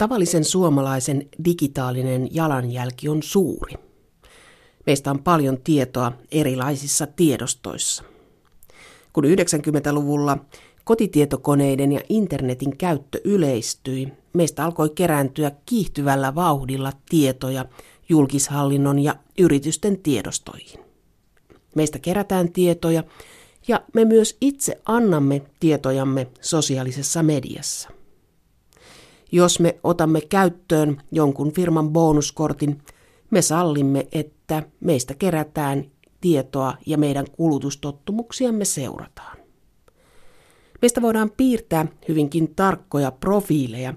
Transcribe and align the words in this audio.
Tavallisen 0.00 0.44
suomalaisen 0.44 1.28
digitaalinen 1.44 2.34
jalanjälki 2.34 3.08
on 3.08 3.22
suuri. 3.22 3.74
Meistä 4.86 5.10
on 5.10 5.22
paljon 5.22 5.58
tietoa 5.64 6.12
erilaisissa 6.32 7.06
tiedostoissa. 7.06 8.04
Kun 9.12 9.24
90-luvulla 9.24 10.38
kotitietokoneiden 10.84 11.92
ja 11.92 12.00
internetin 12.08 12.76
käyttö 12.76 13.20
yleistyi, 13.24 14.12
meistä 14.32 14.64
alkoi 14.64 14.90
kerääntyä 14.90 15.52
kiihtyvällä 15.66 16.34
vauhdilla 16.34 16.92
tietoja 17.08 17.64
julkishallinnon 18.08 18.98
ja 18.98 19.16
yritysten 19.38 19.98
tiedostoihin. 19.98 20.80
Meistä 21.74 21.98
kerätään 21.98 22.52
tietoja 22.52 23.04
ja 23.68 23.82
me 23.94 24.04
myös 24.04 24.36
itse 24.40 24.80
annamme 24.86 25.42
tietojamme 25.60 26.26
sosiaalisessa 26.40 27.22
mediassa. 27.22 27.99
Jos 29.32 29.60
me 29.60 29.78
otamme 29.84 30.20
käyttöön 30.20 31.02
jonkun 31.12 31.52
firman 31.52 31.90
bonuskortin, 31.90 32.82
me 33.30 33.42
sallimme, 33.42 34.06
että 34.12 34.62
meistä 34.80 35.14
kerätään 35.14 35.90
tietoa 36.20 36.74
ja 36.86 36.98
meidän 36.98 37.26
kulutustottumuksiamme 37.32 38.64
seurataan. 38.64 39.36
Meistä 40.82 41.02
voidaan 41.02 41.30
piirtää 41.36 41.86
hyvinkin 42.08 42.54
tarkkoja 42.54 43.10
profiileja 43.10 43.94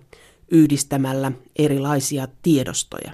yhdistämällä 0.52 1.32
erilaisia 1.56 2.28
tiedostoja. 2.42 3.12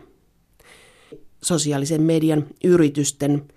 Sosiaalisen 1.43 2.01
median 2.01 2.45
yritysten 2.63 3.47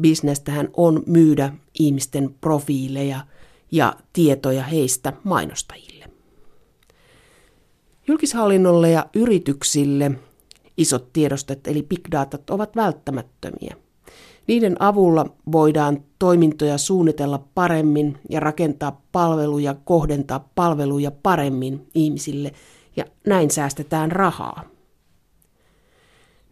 bisnestähän 0.00 0.68
on 0.76 1.02
myydä 1.06 1.52
ihmisten 1.78 2.34
profiileja 2.40 3.26
ja 3.72 3.96
tietoja 4.12 4.62
heistä 4.62 5.12
mainostajille. 5.24 5.91
Julkishallinnolle 8.12 8.90
ja 8.90 9.06
yrityksille 9.14 10.10
isot 10.76 11.12
tiedostot 11.12 11.66
eli 11.66 11.82
big 11.82 12.00
datat 12.12 12.50
ovat 12.50 12.76
välttämättömiä. 12.76 13.76
Niiden 14.46 14.82
avulla 14.82 15.26
voidaan 15.52 16.04
toimintoja 16.18 16.78
suunnitella 16.78 17.44
paremmin 17.54 18.18
ja 18.30 18.40
rakentaa 18.40 19.02
palveluja, 19.12 19.74
kohdentaa 19.84 20.48
palveluja 20.54 21.10
paremmin 21.10 21.86
ihmisille 21.94 22.52
ja 22.96 23.04
näin 23.26 23.50
säästetään 23.50 24.12
rahaa. 24.12 24.64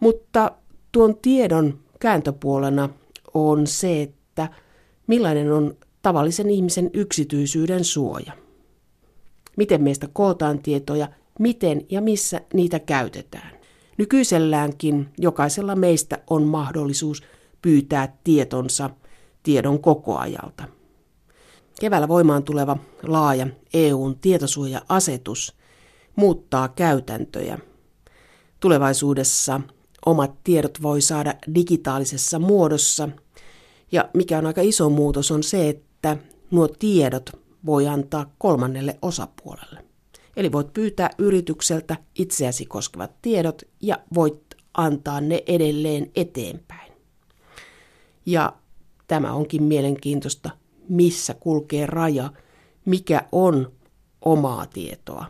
Mutta 0.00 0.52
tuon 0.92 1.16
tiedon 1.22 1.78
kääntöpuolena 2.00 2.88
on 3.34 3.66
se, 3.66 4.02
että 4.02 4.48
millainen 5.06 5.52
on 5.52 5.76
tavallisen 6.02 6.50
ihmisen 6.50 6.90
yksityisyyden 6.94 7.84
suoja. 7.84 8.32
Miten 9.56 9.82
meistä 9.82 10.08
kootaan 10.12 10.58
tietoja, 10.58 11.08
miten 11.38 11.86
ja 11.90 12.00
missä 12.00 12.40
niitä 12.54 12.78
käytetään. 12.78 13.50
Nykyiselläänkin 13.98 15.08
jokaisella 15.18 15.76
meistä 15.76 16.18
on 16.30 16.42
mahdollisuus 16.42 17.22
pyytää 17.62 18.16
tietonsa 18.24 18.90
tiedon 19.42 19.80
kokoajalta. 19.80 20.64
Keväällä 21.80 22.08
voimaan 22.08 22.42
tuleva 22.42 22.76
laaja 23.02 23.46
EUn 23.74 24.18
tietosuoja-asetus 24.18 25.56
muuttaa 26.16 26.68
käytäntöjä. 26.68 27.58
Tulevaisuudessa 28.60 29.60
omat 30.06 30.44
tiedot 30.44 30.82
voi 30.82 31.00
saada 31.00 31.34
digitaalisessa 31.54 32.38
muodossa 32.38 33.08
ja 33.92 34.08
mikä 34.14 34.38
on 34.38 34.46
aika 34.46 34.60
iso 34.60 34.90
muutos 34.90 35.30
on 35.30 35.42
se, 35.42 35.68
että 35.68 36.16
nuo 36.50 36.68
tiedot 36.68 37.30
voi 37.66 37.88
antaa 37.88 38.34
kolmannelle 38.38 38.98
osapuolelle. 39.02 39.89
Eli 40.36 40.52
voit 40.52 40.72
pyytää 40.72 41.10
yritykseltä 41.18 41.96
itseäsi 42.14 42.66
koskevat 42.66 43.22
tiedot 43.22 43.62
ja 43.82 43.98
voit 44.14 44.54
antaa 44.74 45.20
ne 45.20 45.42
edelleen 45.46 46.10
eteenpäin. 46.16 46.92
Ja 48.26 48.52
tämä 49.06 49.32
onkin 49.32 49.62
mielenkiintoista, 49.62 50.50
missä 50.88 51.34
kulkee 51.34 51.86
raja, 51.86 52.32
mikä 52.84 53.24
on 53.32 53.72
omaa 54.22 54.66
tietoa, 54.66 55.24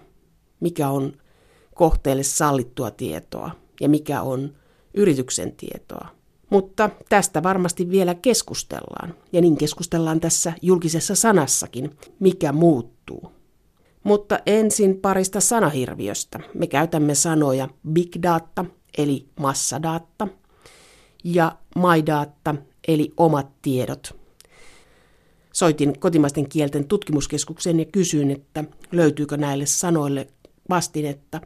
mikä 0.61 0.89
on 0.89 1.13
kohteelle 1.75 2.23
sallittua 2.23 2.91
tietoa 2.91 3.51
ja 3.81 3.89
mikä 3.89 4.23
on 4.23 4.55
yrityksen 4.95 5.53
tietoa. 5.53 6.09
Mutta 6.51 6.91
tästä 7.09 7.43
varmasti 7.43 7.91
vielä 7.91 8.15
keskustellaan, 8.15 9.15
ja 9.33 9.41
niin 9.41 9.57
keskustellaan 9.57 10.21
tässä 10.21 10.53
julkisessa 10.63 11.15
sanassakin, 11.15 11.97
mikä 12.21 12.53
muuttuu. 12.53 13.33
Mutta 14.05 14.39
ensin 14.47 15.01
parista 15.01 15.41
sanahirviöstä. 15.41 16.41
Me 16.55 16.67
käytämme 16.67 17.15
sanoja 17.15 17.69
big 17.93 18.13
data, 18.23 18.65
eli 18.99 19.27
massadata, 19.41 20.29
ja 21.25 21.59
my 21.75 22.07
data, 22.07 22.55
eli 22.89 23.13
omat 23.17 23.47
tiedot. 23.63 24.21
Soitin 25.53 26.01
kotimaisten 26.01 26.49
kielten 26.49 26.85
tutkimuskeskukseen 26.85 27.79
ja 27.79 27.85
kysyin, 27.85 28.31
että 28.31 28.65
löytyykö 28.93 29.37
näille 29.37 29.67
sanoille 29.67 30.27
vastinetta. 30.69 31.41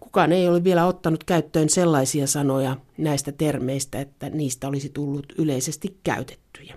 Kukaan 0.00 0.32
ei 0.32 0.48
ole 0.48 0.64
vielä 0.64 0.86
ottanut 0.86 1.24
käyttöön 1.24 1.68
sellaisia 1.68 2.26
sanoja 2.26 2.76
näistä 2.98 3.32
termeistä, 3.32 4.00
että 4.00 4.30
niistä 4.30 4.68
olisi 4.68 4.88
tullut 4.88 5.32
yleisesti 5.38 5.98
käytettyjä. 6.04 6.76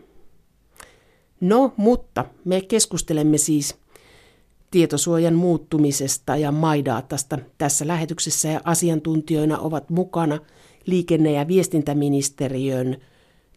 No, 1.42 1.74
mutta 1.78 2.26
me 2.46 2.62
keskustelemme 2.62 3.38
siis 3.38 3.76
tietosuojan 4.74 5.36
muuttumisesta 5.36 6.38
ja 6.38 6.52
maidaatasta 6.52 7.38
tässä 7.58 7.88
lähetyksessä 7.88 8.50
ja 8.50 8.62
asiantuntijoina 8.64 9.60
ovat 9.60 9.90
mukana 9.90 10.40
liikenne- 10.86 11.32
ja 11.32 11.48
viestintäministeriön 11.48 12.98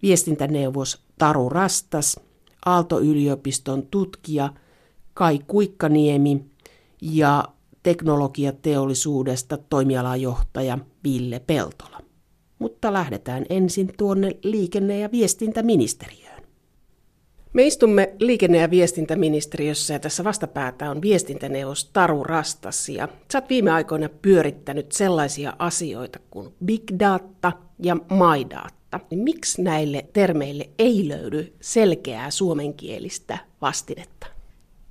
viestintäneuvos 0.02 1.02
Taru 1.18 1.48
Rastas, 1.48 2.20
Aalto-yliopiston 2.66 3.86
tutkija 3.86 4.52
Kai 5.14 5.38
Kuikkaniemi 5.46 6.44
ja 7.00 7.44
teknologiateollisuudesta 7.82 9.58
toimialajohtaja 9.68 10.78
Ville 11.04 11.40
Peltola. 11.40 12.00
Mutta 12.58 12.92
lähdetään 12.92 13.46
ensin 13.50 13.92
tuonne 13.98 14.36
liikenne- 14.42 14.98
ja 14.98 15.12
viestintäministeriöön. 15.12 16.25
Me 17.56 17.66
istumme 17.66 18.12
liikenne- 18.18 18.58
ja 18.58 18.70
viestintäministeriössä 18.70 19.94
ja 19.94 19.98
tässä 19.98 20.24
vastapäätä 20.24 20.90
on 20.90 21.02
viestintäneuvos 21.02 21.84
Taru 21.84 22.24
Rastas. 22.24 22.88
Ja 22.88 23.08
sä 23.32 23.38
oot 23.38 23.48
viime 23.48 23.70
aikoina 23.70 24.08
pyörittänyt 24.22 24.92
sellaisia 24.92 25.56
asioita 25.58 26.18
kuin 26.30 26.54
big 26.64 26.82
data 26.98 27.52
ja 27.82 27.94
my 27.94 28.50
data. 28.50 29.00
Niin 29.10 29.18
miksi 29.18 29.62
näille 29.62 30.06
termeille 30.12 30.68
ei 30.78 31.08
löydy 31.08 31.52
selkeää 31.60 32.30
suomenkielistä 32.30 33.38
vastinetta? 33.60 34.26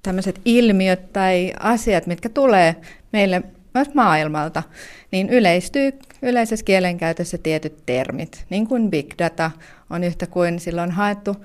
tämmöiset 0.04 0.42
ilmiöt 0.46 1.14
tai 1.14 1.54
asiat, 1.60 2.08
mitkä 2.08 2.30
tulee 2.30 2.76
meille 3.14 3.44
myös 3.74 3.94
maailmalta, 3.94 4.64
niin 5.12 5.30
yleistyy 5.30 5.92
yleisessä 6.22 6.66
kielenkäytössä 6.66 7.38
tietyt 7.38 7.78
termit, 7.86 8.46
niin 8.50 8.68
kuin 8.68 8.92
big 8.92 9.12
data 9.20 9.52
on 9.90 10.04
yhtä 10.04 10.28
kuin 10.28 10.60
silloin 10.60 10.92
haettu 10.92 11.36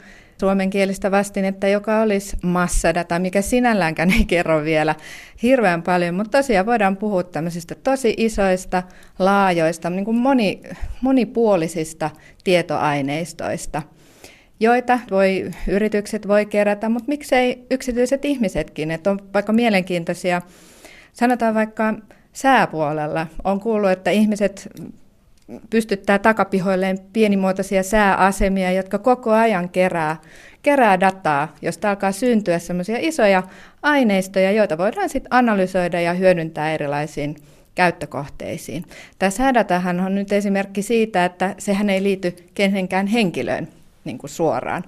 suomenkielistä 0.40 1.10
vastinetta, 1.10 1.68
joka 1.68 2.00
olisi 2.00 2.36
massadata, 2.42 3.18
mikä 3.18 3.42
sinälläänkään 3.42 4.10
ei 4.10 4.24
kerro 4.24 4.64
vielä 4.64 4.94
hirveän 5.42 5.82
paljon, 5.82 6.14
mutta 6.14 6.38
tosiaan 6.38 6.66
voidaan 6.66 6.96
puhua 6.96 7.22
tämmöisistä 7.22 7.74
tosi 7.74 8.14
isoista, 8.16 8.82
laajoista, 9.18 9.90
niin 9.90 10.04
kuin 10.04 10.16
moni, 10.16 10.60
monipuolisista 11.00 12.10
tietoaineistoista– 12.44 13.82
joita 14.60 14.98
voi, 15.10 15.50
yritykset 15.68 16.28
voi 16.28 16.46
kerätä, 16.46 16.88
mutta 16.88 17.08
miksei 17.08 17.66
yksityiset 17.70 18.24
ihmisetkin, 18.24 18.90
että 18.90 19.10
on 19.10 19.18
vaikka 19.34 19.52
mielenkiintoisia, 19.52 20.42
sanotaan 21.12 21.54
vaikka 21.54 21.94
sääpuolella, 22.32 23.26
on 23.44 23.60
kuullut, 23.60 23.90
että 23.90 24.10
ihmiset 24.10 24.68
pystyttää 25.70 26.18
takapihoilleen 26.18 26.98
pienimuotoisia 27.12 27.82
sääasemia, 27.82 28.72
jotka 28.72 28.98
koko 28.98 29.32
ajan 29.32 29.68
kerää, 29.68 30.16
kerää 30.62 31.00
dataa, 31.00 31.54
josta 31.62 31.90
alkaa 31.90 32.12
syntyä 32.12 32.58
semmoisia 32.58 32.96
isoja 32.98 33.42
aineistoja, 33.82 34.52
joita 34.52 34.78
voidaan 34.78 35.08
sitten 35.08 35.34
analysoida 35.34 36.00
ja 36.00 36.14
hyödyntää 36.14 36.72
erilaisiin 36.74 37.36
käyttökohteisiin. 37.74 38.84
Tämä 39.18 39.30
säädatahan 39.30 40.00
on 40.00 40.14
nyt 40.14 40.32
esimerkki 40.32 40.82
siitä, 40.82 41.24
että 41.24 41.54
sehän 41.58 41.90
ei 41.90 42.02
liity 42.02 42.36
kenenkään 42.54 43.06
henkilöön, 43.06 43.68
niin 44.04 44.18
kuin 44.18 44.30
suoraan. 44.30 44.84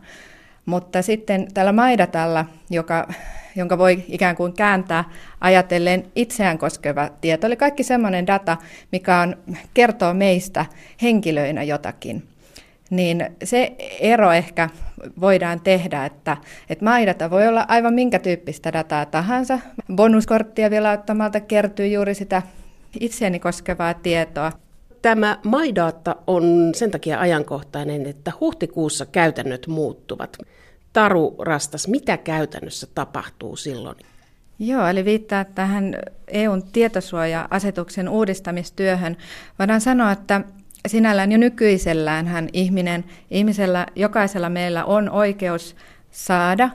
Mutta 0.67 1.03
sitten 1.03 1.49
tällä 1.55 1.73
maidatalla, 1.73 2.45
joka, 2.71 3.09
jonka 3.57 3.79
voi 3.79 4.05
ikään 4.09 4.37
kuin 4.37 4.53
kääntää 4.53 5.05
ajatellen 5.41 6.05
itseään 6.17 6.59
koskeva 6.59 7.09
tieto, 7.21 7.47
eli 7.47 7.57
kaikki 7.57 7.83
semmoinen 7.83 8.27
data, 8.27 8.57
mikä 8.93 9.21
on, 9.21 9.37
kertoo 9.75 10.15
meistä 10.15 10.67
henkilöinä 11.03 11.63
jotakin, 11.63 12.23
niin 12.91 13.27
se 13.45 13.73
ero 14.01 14.33
ehkä 14.33 14.69
voidaan 15.21 15.61
tehdä, 15.61 16.05
että, 16.05 16.37
että 16.71 16.85
maidata 16.85 17.31
voi 17.31 17.49
olla 17.49 17.65
aivan 17.69 17.95
minkä 17.95 18.19
tyyppistä 18.19 18.73
dataa 18.73 19.07
tahansa. 19.07 19.59
Bonuskorttia 19.95 20.71
vielä 20.71 20.93
ottamalta 20.93 21.41
kertyy 21.41 21.87
juuri 21.87 22.15
sitä 22.15 22.43
itseäni 23.01 23.39
koskevaa 23.39 23.95
tietoa. 23.95 24.53
Tämä 25.03 25.39
MyData 25.45 26.17
on 26.27 26.73
sen 26.75 26.91
takia 26.91 27.21
ajankohtainen, 27.21 28.07
että 28.07 28.33
huhtikuussa 28.41 29.07
käytännöt 29.07 29.67
muuttuvat. 29.67 30.39
Taru 30.93 31.37
Rastas, 31.39 31.89
mitä 31.89 32.17
käytännössä 32.17 32.87
tapahtuu 32.95 33.57
silloin? 33.57 33.97
Joo, 34.59 34.87
eli 34.87 35.05
viittaa 35.05 35.45
tähän 35.45 35.97
EUn 36.29 36.63
tietosuoja-asetuksen 36.73 38.09
uudistamistyöhön. 38.09 39.17
Voidaan 39.59 39.81
sanoa, 39.81 40.13
että 40.13 40.41
sinällään 40.87 41.33
jo 41.33 41.39
nykyisellään 41.39 42.27
hän 42.27 42.49
ihminen, 42.53 43.05
ihmisellä, 43.31 43.87
jokaisella 43.97 44.49
meillä 44.49 44.85
on 44.85 45.11
oikeus 45.11 45.77
saada 46.11 46.71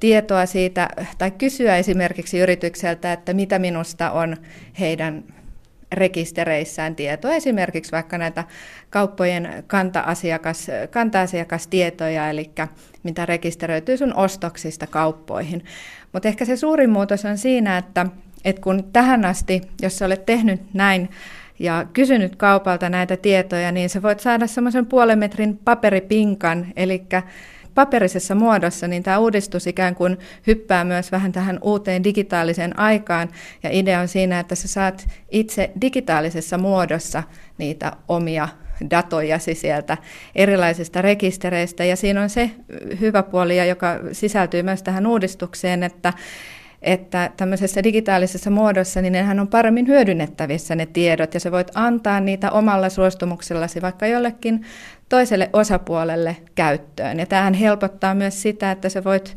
tietoa 0.00 0.46
siitä, 0.46 0.88
tai 1.18 1.30
kysyä 1.30 1.76
esimerkiksi 1.76 2.38
yritykseltä, 2.38 3.12
että 3.12 3.34
mitä 3.34 3.58
minusta 3.58 4.10
on 4.10 4.36
heidän 4.80 5.24
rekistereissään 5.92 6.96
tietoa, 6.96 7.34
esimerkiksi 7.34 7.92
vaikka 7.92 8.18
näitä 8.18 8.44
kauppojen 8.90 9.64
kanta-asiakas, 9.66 10.66
kanta-asiakastietoja, 10.90 12.30
eli 12.30 12.50
mitä 13.02 13.26
rekisteröityy 13.26 13.96
sun 13.96 14.14
ostoksista 14.14 14.86
kauppoihin. 14.86 15.64
Mutta 16.12 16.28
ehkä 16.28 16.44
se 16.44 16.56
suurin 16.56 16.90
muutos 16.90 17.24
on 17.24 17.38
siinä, 17.38 17.78
että, 17.78 18.06
että 18.44 18.62
kun 18.62 18.84
tähän 18.92 19.24
asti, 19.24 19.62
jos 19.82 19.98
sä 19.98 20.06
olet 20.06 20.26
tehnyt 20.26 20.60
näin 20.74 21.08
ja 21.58 21.86
kysynyt 21.92 22.36
kaupalta 22.36 22.88
näitä 22.88 23.16
tietoja, 23.16 23.72
niin 23.72 23.90
sä 23.90 24.02
voit 24.02 24.20
saada 24.20 24.46
semmoisen 24.46 24.86
puolen 24.86 25.18
metrin 25.18 25.58
paperipinkan, 25.64 26.66
eli 26.76 27.02
paperisessa 27.80 28.34
muodossa, 28.34 28.88
niin 28.88 29.02
tämä 29.02 29.18
uudistus 29.18 29.66
ikään 29.66 29.94
kuin 29.94 30.18
hyppää 30.46 30.84
myös 30.84 31.12
vähän 31.12 31.32
tähän 31.32 31.58
uuteen 31.62 32.04
digitaaliseen 32.04 32.78
aikaan. 32.78 33.28
Ja 33.62 33.70
idea 33.72 34.00
on 34.00 34.08
siinä, 34.08 34.40
että 34.40 34.54
sä 34.54 34.68
saat 34.68 35.08
itse 35.30 35.70
digitaalisessa 35.80 36.58
muodossa 36.58 37.22
niitä 37.58 37.92
omia 38.08 38.48
datojasi 38.90 39.54
sieltä 39.54 39.96
erilaisista 40.34 41.02
rekistereistä. 41.02 41.84
Ja 41.84 41.96
siinä 41.96 42.22
on 42.22 42.30
se 42.30 42.50
hyvä 43.00 43.22
puoli, 43.22 43.68
joka 43.68 43.98
sisältyy 44.12 44.62
myös 44.62 44.82
tähän 44.82 45.06
uudistukseen, 45.06 45.82
että 45.82 46.12
että 46.82 47.30
tämmöisessä 47.36 47.82
digitaalisessa 47.82 48.50
muodossa, 48.50 49.02
niin 49.02 49.12
nehän 49.12 49.40
on 49.40 49.48
paremmin 49.48 49.86
hyödynnettävissä 49.86 50.74
ne 50.74 50.86
tiedot, 50.86 51.34
ja 51.34 51.40
sä 51.40 51.52
voit 51.52 51.70
antaa 51.74 52.20
niitä 52.20 52.50
omalla 52.50 52.88
suostumuksellasi 52.88 53.82
vaikka 53.82 54.06
jollekin 54.06 54.66
toiselle 55.10 55.50
osapuolelle 55.52 56.36
käyttöön. 56.54 57.18
Ja 57.18 57.26
tämähän 57.26 57.54
helpottaa 57.54 58.14
myös 58.14 58.42
sitä, 58.42 58.70
että 58.70 58.88
sä 58.88 59.04
voit 59.04 59.36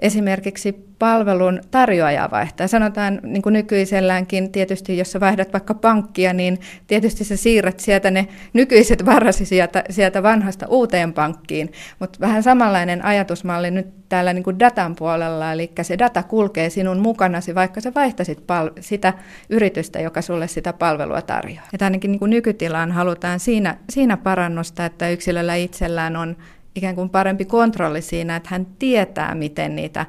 esimerkiksi 0.00 0.90
palvelun 0.98 1.60
tarjoajaa 1.70 2.30
vaihtaa. 2.30 2.66
Sanotaan 2.68 3.20
niin 3.22 3.42
kuin 3.42 3.52
nykyiselläänkin 3.52 4.52
tietysti, 4.52 4.98
jos 4.98 5.12
sä 5.12 5.20
vaihdat 5.20 5.52
vaikka 5.52 5.74
pankkia, 5.74 6.32
niin 6.32 6.58
tietysti 6.86 7.24
sä 7.24 7.36
siirrät 7.36 7.80
sieltä 7.80 8.10
ne 8.10 8.28
nykyiset 8.52 9.06
varasi 9.06 9.44
sieltä, 9.44 9.84
sieltä 9.90 10.22
vanhasta 10.22 10.66
uuteen 10.68 11.12
pankkiin, 11.12 11.72
mutta 11.98 12.20
vähän 12.20 12.42
samanlainen 12.42 13.04
ajatusmalli 13.04 13.70
nyt 13.70 13.86
täällä 14.08 14.32
niin 14.32 14.44
kuin 14.44 14.58
datan 14.58 14.96
puolella, 14.96 15.52
eli 15.52 15.72
se 15.82 15.98
data 15.98 16.22
kulkee 16.22 16.70
sinun 16.70 16.98
mukanasi, 16.98 17.54
vaikka 17.54 17.80
sä 17.80 17.92
vaihtasit 17.94 18.46
pal- 18.46 18.70
sitä 18.80 19.12
yritystä, 19.50 20.00
joka 20.00 20.22
sulle 20.22 20.48
sitä 20.48 20.72
palvelua 20.72 21.22
tarjoaa. 21.22 21.68
Ja 21.72 21.78
ainakin 21.86 22.12
niin 22.12 22.18
kuin 22.18 22.30
nykytilaan 22.30 22.92
halutaan 22.92 23.40
siinä, 23.40 23.76
siinä 23.90 24.16
parannusta, 24.16 24.84
että 24.84 25.08
yksilöllä 25.08 25.54
itsellään 25.54 26.16
on 26.16 26.36
ikään 26.74 26.94
kuin 26.94 27.10
parempi 27.10 27.44
kontrolli 27.44 28.02
siinä, 28.02 28.36
että 28.36 28.48
hän 28.52 28.66
tietää, 28.78 29.34
miten 29.34 29.76
niitä, 29.76 30.06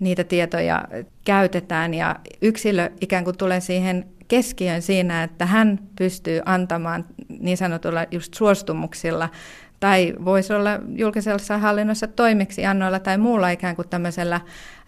niitä 0.00 0.24
tietoja 0.24 0.84
käytetään 1.24 1.94
ja 1.94 2.16
yksilö 2.42 2.90
ikään 3.00 3.24
kuin 3.24 3.38
tulee 3.38 3.60
siihen 3.60 4.06
keskiön 4.28 4.82
siinä, 4.82 5.22
että 5.22 5.46
hän 5.46 5.78
pystyy 5.96 6.40
antamaan 6.44 7.04
niin 7.40 7.56
sanotulla 7.56 8.06
just 8.10 8.34
suostumuksilla 8.34 9.28
tai 9.80 10.14
voisi 10.24 10.52
olla 10.52 10.70
julkisessa 10.88 11.58
hallinnossa 11.58 12.06
toimeksiannoilla 12.06 12.98
tai 12.98 13.18
muulla 13.18 13.50
ikään 13.50 13.76
kuin 13.76 13.88
tämmöisellä 13.88 14.40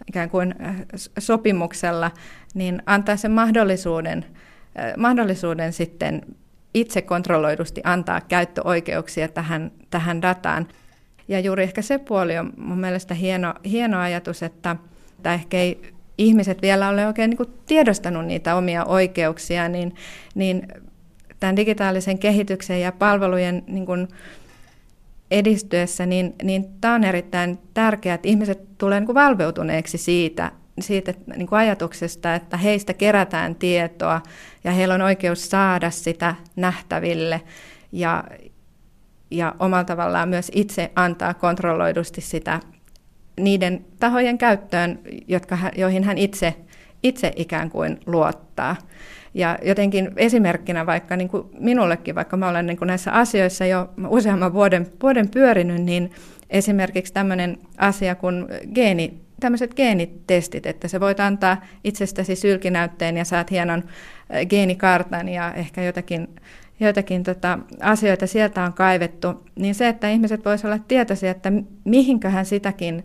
ikään 0.09 0.31
kuin 0.31 0.55
äh, 0.65 0.77
sopimuksella, 1.19 2.11
niin 2.55 2.83
antaa 2.87 3.17
sen 3.17 3.31
mahdollisuuden, 3.31 4.25
äh, 4.79 4.93
mahdollisuuden 4.97 5.73
sitten 5.73 6.23
itse 6.75 7.03
kontrolloidusti 7.03 7.81
antaa 7.85 8.21
käyttöoikeuksia 8.21 9.29
tähän, 9.29 9.73
tähän 9.91 10.23
dataan. 10.23 10.69
Ja 11.33 11.41
juuri 11.41 11.63
ehkä 11.63 11.83
se 11.83 11.99
puoli 11.99 12.39
on 12.39 12.53
mun 12.57 12.79
mielestä 12.79 13.15
hieno, 13.15 13.55
hieno 13.65 14.01
ajatus, 14.01 14.43
että, 14.43 14.77
että 15.17 15.35
ehkä 15.35 15.57
ei 15.57 15.93
ihmiset 16.19 16.63
vielä 16.63 16.89
ole 16.89 17.07
oikein 17.07 17.31
niin 17.31 17.55
tiedostanut 17.67 18.27
niitä 18.27 18.55
omia 18.55 18.85
oikeuksia, 18.85 19.69
niin, 19.69 19.95
niin 20.35 20.69
tämän 21.41 21.57
digitaalisen 21.57 22.19
kehityksen 22.19 22.81
ja 22.81 22.93
palvelujen 22.93 23.63
niin 23.67 23.87
kuin 23.87 24.09
edistyessä, 25.31 26.07
niin, 26.07 26.35
niin 26.43 26.65
tämä 26.81 26.95
on 26.95 27.05
erittäin 27.05 27.59
tärkeää, 27.75 28.15
että 28.15 28.29
ihmiset 28.29 28.79
tulee 28.79 29.01
niin 29.01 29.07
kuin 29.07 29.15
valveutuneeksi 29.15 29.99
siitä, 29.99 30.53
siitä 30.81 31.15
niin 31.37 31.47
kuin 31.47 31.59
ajatuksesta, 31.59 32.35
että 32.35 32.57
heistä 32.57 32.95
kerätään 32.95 33.55
tietoa 33.55 34.23
ja 34.65 34.71
heillä 34.71 34.95
on 34.95 35.03
oikeus 35.03 35.51
saada 35.51 35.91
sitä 35.91 36.35
nähtäville. 36.57 37.41
Ja, 37.93 38.25
ja 39.33 39.55
omalla 39.59 39.85
tavallaan 39.85 40.29
myös 40.29 40.51
itse 40.55 40.91
antaa 40.97 41.35
kontrolloidusti 41.35 42.21
sitä 42.21 42.61
niiden 43.41 43.85
tahojen 44.01 44.39
käyttöön, 44.39 44.99
jotka, 45.29 45.59
joihin 45.77 46.05
hän 46.05 46.19
itse, 46.19 46.55
itse 47.03 47.33
ikään 47.37 47.71
kuin 47.71 48.01
luottaa. 48.07 48.77
Ja 49.35 49.59
jotenkin 49.63 50.11
esimerkkinä 50.17 50.87
vaikka 50.87 51.17
niin 51.17 51.29
kuin 51.29 51.45
minullekin, 51.59 52.15
vaikka 52.15 52.37
mä 52.37 52.49
olen 52.49 52.67
niin 52.67 52.77
kuin 52.77 52.87
näissä 52.87 53.13
asioissa 53.13 53.67
jo 53.67 53.91
useamman 54.09 54.53
vuoden, 54.53 54.87
vuoden 55.03 55.29
pyörinyt, 55.29 55.83
niin 55.83 56.11
esimerkiksi 56.51 57.13
tämmöinen 57.13 57.59
asia 57.79 58.15
kuin 58.15 58.47
geeni, 58.75 59.21
tämmöiset 59.41 59.75
geenitestit, 59.75 60.67
että 60.67 60.89
se 60.89 61.01
voit 61.01 61.21
antaa 61.21 61.63
itsestäsi 61.85 62.37
sylkinäytteen 62.37 63.17
ja 63.17 63.25
saat 63.25 63.51
hienon 63.51 63.85
geenikartan 64.49 65.29
ja 65.29 65.55
ehkä 65.55 65.83
jotakin 65.83 66.29
joitakin 66.83 67.23
tota, 67.23 67.59
asioita 67.81 68.27
sieltä 68.27 68.65
on 68.65 68.73
kaivettu, 68.73 69.45
niin 69.57 69.75
se, 69.75 69.89
että 69.89 70.09
ihmiset 70.09 70.45
voisivat 70.45 70.73
olla 70.73 70.85
tietoisia, 70.89 71.31
että 71.31 71.53
mihinköhän 71.85 72.47
sitäkin 72.47 73.05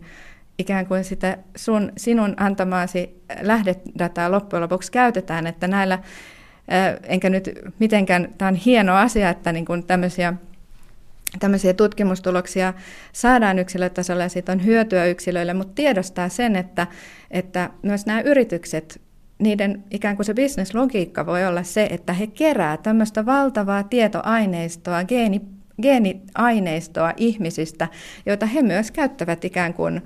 ikään 0.58 0.86
kuin 0.86 1.04
sitä 1.04 1.38
sun, 1.56 1.92
sinun 1.96 2.34
antamaasi 2.36 3.22
lähdedataa 3.40 4.30
loppujen 4.30 4.62
lopuksi 4.62 4.92
käytetään, 4.92 5.46
että 5.46 5.68
näillä, 5.68 5.98
enkä 7.02 7.30
nyt 7.30 7.50
mitenkään, 7.78 8.28
tämä 8.38 8.48
on 8.48 8.54
hieno 8.54 8.96
asia, 8.96 9.30
että 9.30 9.52
niin 9.52 9.64
kuin 9.64 9.86
tämmöisiä 9.86 10.34
tämmöisiä 11.38 11.74
tutkimustuloksia 11.74 12.74
saadaan 13.12 13.58
yksilötasolla 13.58 14.22
ja 14.22 14.28
siitä 14.28 14.52
on 14.52 14.64
hyötyä 14.64 15.04
yksilöille, 15.04 15.54
mutta 15.54 15.74
tiedostaa 15.74 16.28
sen, 16.28 16.56
että, 16.56 16.86
että 17.30 17.70
myös 17.82 18.06
nämä 18.06 18.20
yritykset 18.20 19.00
niiden 19.38 19.84
ikään 19.90 20.16
kuin 20.16 20.26
se 20.26 20.34
bisneslogiikka 20.34 21.26
voi 21.26 21.46
olla 21.46 21.62
se, 21.62 21.88
että 21.90 22.12
he 22.12 22.26
kerää 22.26 22.76
tämmöistä 22.76 23.26
valtavaa 23.26 23.82
tietoaineistoa, 23.82 25.04
geeni, 25.04 25.40
geeniaineistoa 25.82 27.12
ihmisistä, 27.16 27.88
joita 28.26 28.46
he 28.46 28.62
myös 28.62 28.90
käyttävät 28.90 29.44
ikään 29.44 29.74
kuin 29.74 30.02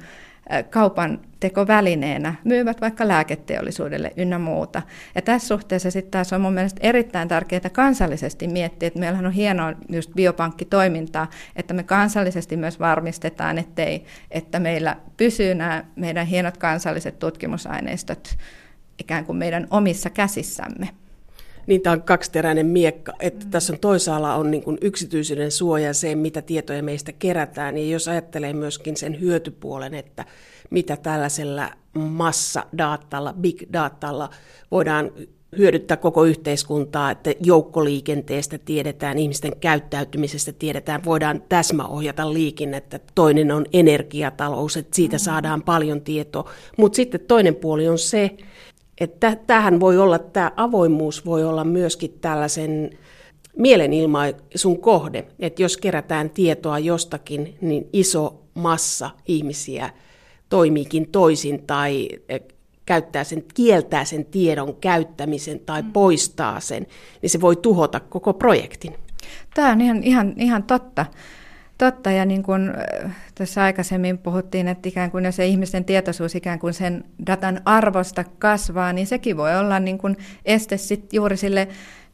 kaupan 0.71 1.21
tekovälineenä, 1.41 2.35
myyvät 2.45 2.81
vaikka 2.81 3.09
lääketeollisuudelle 3.09 4.13
ynnä 4.17 4.39
muuta. 4.39 4.83
Ja 5.15 5.23
tässä 5.23 5.49
suhteessa 5.49 5.91
sitten 5.91 6.11
taas 6.11 6.33
on 6.33 6.41
mun 6.41 6.53
mielestä 6.53 6.81
erittäin 6.83 7.29
tärkeää 7.29 7.71
kansallisesti 7.73 8.49
miettiä, 8.49 8.87
että 8.87 9.01
meillähän 9.01 9.27
on 9.27 9.33
hienoa 9.33 9.73
just 9.89 10.11
biopankkitoimintaa, 10.15 11.31
että 11.57 11.75
me 11.75 11.83
kansallisesti 11.83 12.57
myös 12.57 12.81
varmistetaan, 12.81 13.59
ettei, 13.59 14.05
että 14.31 14.61
meillä 14.61 14.97
pysyy 15.17 15.55
nämä 15.55 15.85
meidän 15.97 16.27
hienot 16.27 16.57
kansalliset 16.57 17.19
tutkimusaineistot 17.19 18.37
ikään 19.03 19.25
kuin 19.25 19.37
meidän 19.37 19.67
omissa 19.71 20.11
käsissämme. 20.11 20.89
Niin 21.67 21.81
tämä 21.81 21.93
on 21.93 22.03
kaksiteräinen 22.03 22.67
miekka, 22.67 23.13
että 23.21 23.45
mm. 23.45 23.51
tässä 23.51 23.73
on 23.73 23.79
toisaalla 23.79 24.35
on 24.35 24.51
niin 24.51 24.63
kuin 24.63 24.79
yksityisyyden 24.81 25.51
suoja 25.51 25.95
se, 25.95 26.15
mitä 26.15 26.43
tietoja 26.43 26.83
meistä 26.83 27.13
kerätään. 27.13 27.79
Ja 27.79 27.87
jos 27.87 28.09
ajattelee 28.09 28.53
myöskin 28.53 28.97
sen 28.97 29.21
hyötypuolen, 29.21 29.95
että 29.95 30.25
mitä 30.71 30.97
tällaisella 30.97 31.71
massadatalla, 31.95 33.35
big 33.41 33.63
datalla 33.73 34.31
voidaan 34.71 35.11
hyödyttää 35.59 35.97
koko 35.97 36.25
yhteiskuntaa, 36.25 37.11
että 37.11 37.35
joukkoliikenteestä 37.41 38.59
tiedetään, 38.59 39.19
ihmisten 39.19 39.53
käyttäytymisestä 39.61 40.53
tiedetään, 40.53 41.05
voidaan 41.05 41.43
täsmäohjata 41.49 42.33
liikennettä. 42.33 43.01
Toinen 43.15 43.53
on 43.53 43.67
energiatalous, 43.73 44.77
että 44.77 44.97
siitä 44.97 45.17
mm. 45.17 45.21
saadaan 45.21 45.63
paljon 45.63 46.01
tietoa. 46.01 46.51
Mutta 46.79 46.97
sitten 46.97 47.21
toinen 47.21 47.55
puoli 47.55 47.89
on 47.89 47.99
se, 47.99 48.37
että 49.03 49.37
tähän 49.47 49.81
voi 49.81 49.99
olla, 49.99 50.19
tämä 50.19 50.53
avoimuus 50.57 51.27
voi 51.27 51.45
olla 51.45 51.65
myöskin 51.65 52.19
tällaisen 52.21 52.91
mielenilmaisun 53.57 54.81
kohde, 54.81 55.25
että 55.39 55.63
jos 55.63 55.77
kerätään 55.77 56.31
tietoa 56.31 56.79
jostakin, 56.79 57.57
niin 57.61 57.89
iso 57.93 58.43
massa 58.55 59.11
ihmisiä 59.27 59.91
toimiikin 60.49 61.09
toisin 61.09 61.63
tai 61.67 62.09
käyttää 62.87 63.25
sen, 63.25 63.45
kieltää 63.55 64.05
sen 64.05 64.25
tiedon 64.25 64.77
käyttämisen 64.77 65.61
tai 65.61 65.83
mm. 65.83 65.93
poistaa 65.93 66.61
sen, 66.61 66.87
niin 67.23 67.31
se 67.31 67.41
voi 67.41 67.57
tuhota 67.57 68.01
koko 68.01 68.35
projektin. 68.35 68.95
Tämä 69.55 69.73
on 69.73 69.81
ihan, 69.81 70.03
ihan, 70.03 70.35
ihan 70.37 70.63
totta. 70.63 71.07
Totta, 71.83 72.11
ja 72.11 72.25
niin 72.25 72.43
kuin 72.43 72.73
tässä 73.35 73.63
aikaisemmin 73.63 74.19
puhuttiin, 74.19 74.69
että 74.69 74.89
ikään 74.89 75.11
kuin 75.11 75.25
jos 75.25 75.37
se 75.37 75.47
ihmisten 75.47 75.85
tietoisuus 75.85 76.35
ikään 76.35 76.59
kuin 76.59 76.75
sen 76.75 77.05
datan 77.27 77.61
arvosta 77.65 78.25
kasvaa, 78.39 78.93
niin 78.93 79.07
sekin 79.07 79.37
voi 79.37 79.57
olla 79.57 79.81
niin 79.81 79.99
kuin 79.99 80.17
este 80.45 80.77
sit 80.77 81.13
juuri 81.13 81.37
sille 81.37 81.69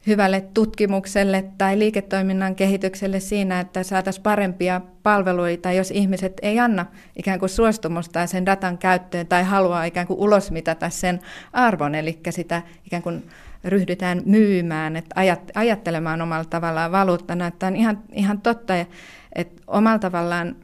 hyvälle 0.06 0.40
tutkimukselle 0.54 1.44
tai 1.58 1.78
liiketoiminnan 1.78 2.54
kehitykselle 2.54 3.20
siinä, 3.20 3.60
että 3.60 3.82
saataisiin 3.82 4.22
parempia 4.22 4.80
palveluita, 5.02 5.72
jos 5.72 5.90
ihmiset 5.90 6.32
ei 6.42 6.58
anna 6.58 6.86
ikään 7.16 7.38
kuin 7.38 7.50
suostumusta 7.50 8.26
sen 8.26 8.46
datan 8.46 8.78
käyttöön 8.78 9.26
tai 9.26 9.44
haluaa 9.44 9.84
ikään 9.84 10.06
kuin 10.06 10.20
ulosmitata 10.20 10.90
sen 10.90 11.20
arvon, 11.52 11.94
eli 11.94 12.18
sitä 12.30 12.62
ikään 12.86 13.02
kuin 13.02 13.24
ryhdytään 13.64 14.22
myymään, 14.26 14.96
että 14.96 15.14
ajattelemaan 15.54 16.22
omalla 16.22 16.44
tavallaan 16.44 16.92
valuuttana. 16.92 17.46
Että 17.46 17.66
on 17.66 17.76
ihan, 17.76 18.02
ihan 18.12 18.40
totta, 18.40 18.74
että 19.34 19.62
omalla 19.66 19.98
tavallaan 19.98 20.56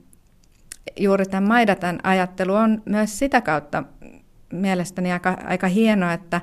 juuri 0.97 1.27
tämän 1.27 1.49
Maidatan 1.49 2.01
ajattelu 2.03 2.55
on 2.55 2.83
myös 2.85 3.19
sitä 3.19 3.41
kautta 3.41 3.85
mielestäni 4.53 5.13
aika, 5.13 5.39
aika 5.45 5.67
hienoa, 5.69 6.13
että, 6.13 6.41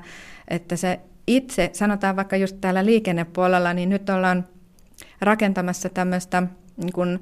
että 0.48 0.76
se 0.76 1.00
itse, 1.26 1.70
sanotaan 1.72 2.16
vaikka 2.16 2.36
just 2.36 2.56
täällä 2.60 2.84
liikennepuolella, 2.84 3.74
niin 3.74 3.88
nyt 3.88 4.10
ollaan 4.10 4.46
rakentamassa 5.20 5.88
tämmöistä 5.88 6.42
niin 6.76 6.92
kuin, 6.92 7.20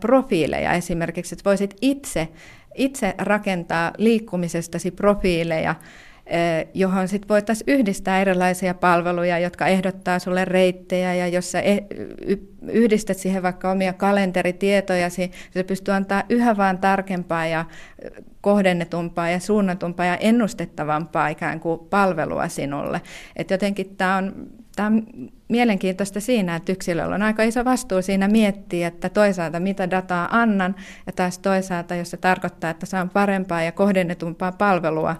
profiileja 0.00 0.72
esimerkiksi, 0.72 1.34
että 1.34 1.44
voisit 1.44 1.76
itse, 1.82 2.28
itse 2.74 3.14
rakentaa 3.18 3.92
liikkumisestasi 3.98 4.90
profiileja, 4.90 5.74
johon 6.74 7.08
sitten 7.08 7.28
voitaisiin 7.28 7.78
yhdistää 7.78 8.20
erilaisia 8.20 8.74
palveluja, 8.74 9.38
jotka 9.38 9.66
ehdottaa 9.66 10.18
sulle 10.18 10.44
reittejä, 10.44 11.14
ja 11.14 11.28
jos 11.28 11.52
sä 11.52 11.60
e, 11.60 11.78
yhdistät 12.68 13.18
siihen 13.18 13.42
vaikka 13.42 13.70
omia 13.70 13.92
kalenteritietojasi, 13.92 15.30
se 15.50 15.62
pystyy 15.62 15.94
antaa 15.94 16.22
yhä 16.28 16.56
vaan 16.56 16.78
tarkempaa 16.78 17.46
ja 17.46 17.64
kohdennetumpaa 18.40 19.30
ja 19.30 19.40
suunnatumpaa 19.40 20.06
ja 20.06 20.16
ennustettavampaa 20.16 21.28
ikään 21.28 21.60
kuin 21.60 21.80
palvelua 21.90 22.48
sinulle. 22.48 23.00
Et 23.36 23.50
jotenkin 23.50 23.96
tämä 23.96 24.16
on, 24.16 24.34
on 24.78 25.02
mielenkiintoista 25.48 26.20
siinä, 26.20 26.56
että 26.56 26.72
yksilöllä 26.72 27.14
on 27.14 27.22
aika 27.22 27.42
iso 27.42 27.64
vastuu 27.64 28.02
siinä 28.02 28.28
miettiä, 28.28 28.88
että 28.88 29.08
toisaalta 29.08 29.60
mitä 29.60 29.90
dataa 29.90 30.28
annan, 30.30 30.74
ja 31.06 31.12
taas 31.12 31.38
toisaalta, 31.38 31.94
jos 31.94 32.10
se 32.10 32.16
tarkoittaa, 32.16 32.70
että 32.70 32.86
saan 32.86 33.10
parempaa 33.10 33.62
ja 33.62 33.72
kohdennetumpaa 33.72 34.52
palvelua, 34.52 35.16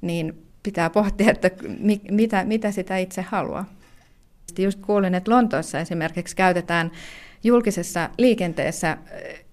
niin 0.00 0.45
pitää 0.66 0.90
pohtia, 0.90 1.30
että 1.30 1.50
mitä, 2.10 2.44
mitä 2.44 2.70
sitä 2.70 2.96
itse 2.96 3.22
haluaa. 3.22 3.64
Just 4.58 4.80
kuulin, 4.80 5.14
että 5.14 5.30
Lontoossa 5.30 5.80
esimerkiksi 5.80 6.36
käytetään 6.36 6.90
julkisessa 7.44 8.10
liikenteessä, 8.18 8.96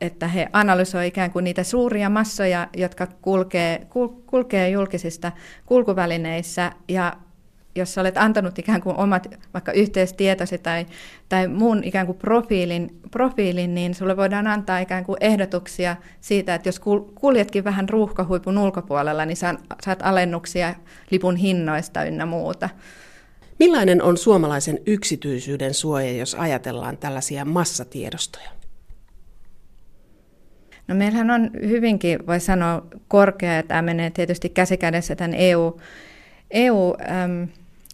että 0.01 0.27
he 0.27 0.47
analysoivat 0.53 1.07
ikään 1.07 1.31
kuin 1.31 1.43
niitä 1.43 1.63
suuria 1.63 2.09
massoja, 2.09 2.67
jotka 2.77 3.07
kulkee, 3.07 3.87
kulkee 4.25 4.69
julkisista 4.69 5.31
kulkuvälineissä 5.65 6.71
ja 6.87 7.13
jos 7.75 7.97
olet 7.97 8.17
antanut 8.17 8.59
ikään 8.59 8.81
kuin 8.81 8.95
omat 8.95 9.27
vaikka 9.53 9.71
yhteistietosi 9.71 10.57
tai, 10.57 10.85
tai 11.29 11.47
muun 11.47 11.83
ikään 11.83 12.05
kuin 12.05 12.17
profiilin, 12.17 12.99
profiilin, 13.11 13.75
niin 13.75 13.95
sulle 13.95 14.17
voidaan 14.17 14.47
antaa 14.47 14.79
ikään 14.79 15.05
kuin 15.05 15.17
ehdotuksia 15.21 15.95
siitä, 16.21 16.55
että 16.55 16.69
jos 16.69 16.81
kuljetkin 17.15 17.63
vähän 17.63 17.89
ruuhkahuipun 17.89 18.57
ulkopuolella, 18.57 19.25
niin 19.25 19.37
saat 19.37 19.99
alennuksia 20.01 20.75
lipun 21.11 21.35
hinnoista 21.35 22.03
ynnä 22.03 22.25
muuta. 22.25 22.69
Millainen 23.59 24.01
on 24.01 24.17
suomalaisen 24.17 24.79
yksityisyyden 24.85 25.73
suoja, 25.73 26.11
jos 26.11 26.35
ajatellaan 26.35 26.97
tällaisia 26.97 27.45
massatiedostoja? 27.45 28.49
No 30.87 30.95
meillähän 30.95 31.31
on 31.31 31.51
hyvinkin, 31.61 32.27
voi 32.27 32.39
sanoa, 32.39 32.85
korkea, 33.07 33.53
ja 33.53 33.63
tämä 33.63 33.81
menee 33.81 34.09
tietysti 34.09 34.49
käsikädessä 34.49 35.15
tämän 35.15 35.33
EU, 35.33 35.79
EU 36.51 36.95
äm, 37.23 37.47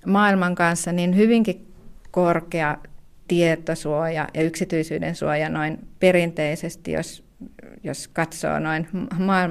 maailman 0.05 0.55
kanssa, 0.55 0.91
niin 0.91 1.15
hyvinkin 1.15 1.73
korkea 2.11 2.77
tietosuoja 3.27 4.27
ja 4.33 4.41
yksityisyyden 4.41 5.15
suoja 5.15 5.49
noin 5.49 5.87
perinteisesti, 5.99 6.91
jos, 6.91 7.23
jos 7.83 8.07
katsoo 8.07 8.59
noin 8.59 8.87